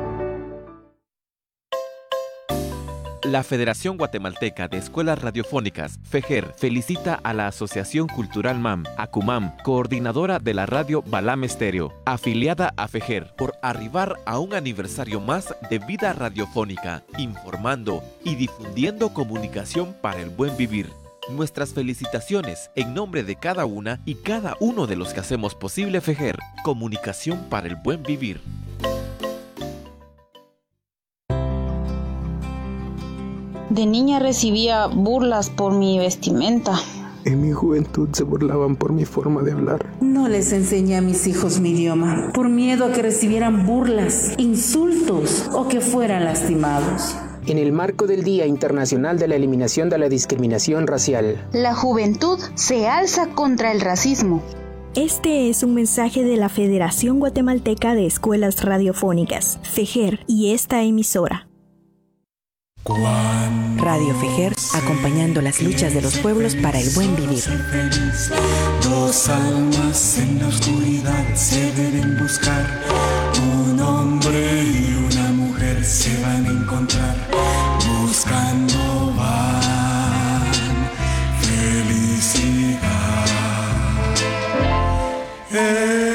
La 3.27 3.43
Federación 3.43 3.97
Guatemalteca 3.97 4.69
de 4.69 4.79
Escuelas 4.79 5.21
Radiofónicas, 5.21 5.99
FEJER, 6.05 6.55
felicita 6.57 7.19
a 7.25 7.35
la 7.35 7.49
Asociación 7.49 8.07
Cultural 8.07 8.61
MAM, 8.61 8.85
ACUMAM, 8.97 9.57
coordinadora 9.65 10.39
de 10.39 10.55
la 10.55 10.65
radio 10.65 11.03
Balam 11.03 11.43
Estéreo, 11.43 11.93
afiliada 12.05 12.73
a 12.77 12.87
FEJER, 12.87 13.35
por 13.37 13.55
arribar 13.63 14.15
a 14.27 14.39
un 14.39 14.55
aniversario 14.55 15.21
más 15.21 15.53
de 15.69 15.81
vida 15.81 16.13
radiofónica, 16.13 17.03
informando 17.19 18.05
y 18.23 18.37
difundiendo 18.37 19.13
comunicación 19.13 19.97
para 20.01 20.21
el 20.21 20.31
buen 20.31 20.57
vivir. 20.57 20.89
Nuestras 21.29 21.75
felicitaciones 21.75 22.71
en 22.77 22.95
nombre 22.95 23.25
de 23.25 23.35
cada 23.35 23.67
una 23.67 23.99
y 24.05 24.15
cada 24.15 24.55
uno 24.61 24.87
de 24.87 24.95
los 24.95 25.13
que 25.13 25.19
hacemos 25.19 25.57
posible 25.57 26.01
FEJER, 26.01 26.39
comunicación 26.63 27.47
para 27.51 27.67
el 27.67 27.75
buen 27.75 28.05
vivir. 28.05 28.41
De 33.71 33.85
niña 33.85 34.19
recibía 34.21 34.87
burlas 34.87 35.51
por 35.51 35.73
mi 35.73 35.99
vestimenta. 35.99 36.75
En 37.25 37.41
mi 37.41 37.51
juventud 37.51 38.09
se 38.13 38.23
burlaban 38.23 38.77
por 38.77 38.93
mi 38.93 39.05
forma 39.05 39.43
de 39.43 39.51
hablar. 39.51 39.87
No 40.01 40.29
les 40.29 40.53
enseñé 40.53 40.97
a 40.97 41.01
mis 41.01 41.27
hijos 41.27 41.59
mi 41.59 41.71
idioma, 41.71 42.31
por 42.33 42.49
miedo 42.49 42.85
a 42.85 42.93
que 42.93 43.03
recibieran 43.03 43.67
burlas, 43.67 44.35
insultos 44.39 45.51
o 45.53 45.67
que 45.67 45.81
fueran 45.81 46.25
lastimados. 46.25 47.17
En 47.47 47.59
el 47.59 47.73
marco 47.73 48.07
del 48.07 48.23
Día 48.23 48.47
Internacional 48.47 49.19
de 49.19 49.27
la 49.27 49.35
Eliminación 49.35 49.89
de 49.89 49.99
la 49.99 50.09
Discriminación 50.09 50.87
Racial, 50.87 51.45
la 51.53 51.75
juventud 51.75 52.39
se 52.55 52.87
alza 52.87 53.29
contra 53.35 53.73
el 53.73 53.81
racismo. 53.81 54.43
Este 54.95 55.51
es 55.51 55.63
un 55.63 55.75
mensaje 55.75 56.23
de 56.25 56.37
la 56.37 56.49
Federación 56.49 57.19
Guatemalteca 57.19 57.95
de 57.95 58.07
Escuelas 58.07 58.65
Radiofónicas, 58.65 59.59
FEJER, 59.63 60.21
y 60.27 60.53
esta 60.55 60.83
emisora. 60.83 61.46
Radio 62.89 64.15
Fejer, 64.21 64.55
acompañando 64.73 65.43
las 65.43 65.61
luchas 65.61 65.93
de 65.93 66.01
los 66.01 66.17
pueblos 66.19 66.55
para 66.55 66.79
el 66.79 66.89
buen 66.91 67.17
vivir. 67.17 67.43
Dos 68.81 69.29
almas 69.29 70.19
en 70.19 70.39
la 70.39 70.47
oscuridad 70.47 71.35
se 71.35 71.73
deben 71.73 72.17
buscar. 72.17 72.65
Un 73.43 73.81
hombre 73.81 74.63
y 74.63 75.09
una 75.13 75.33
mujer 75.33 75.85
se 75.85 76.17
van 76.23 76.47
a 76.47 76.51
encontrar. 76.51 77.17
Buscando 77.89 79.13
van 79.17 80.45
felicidad. 81.43 82.79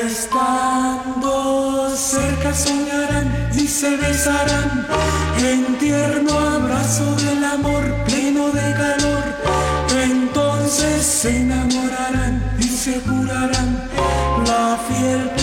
Estando 0.05 1.93
cerca 1.97 2.53
soñarán 2.53 3.49
y 3.55 3.67
se 3.67 3.97
besarán 3.97 4.87
en 5.43 5.77
tierno 5.79 6.37
abrazo 6.37 7.15
del 7.15 7.43
amor 7.43 7.83
pleno 8.05 8.49
de 8.51 8.73
calor. 8.73 9.23
Entonces 10.03 11.03
se 11.03 11.41
enamorarán 11.41 12.43
y 12.59 12.63
se 12.63 12.99
jurarán 13.01 13.89
la 14.45 14.77
fiel 14.87 15.40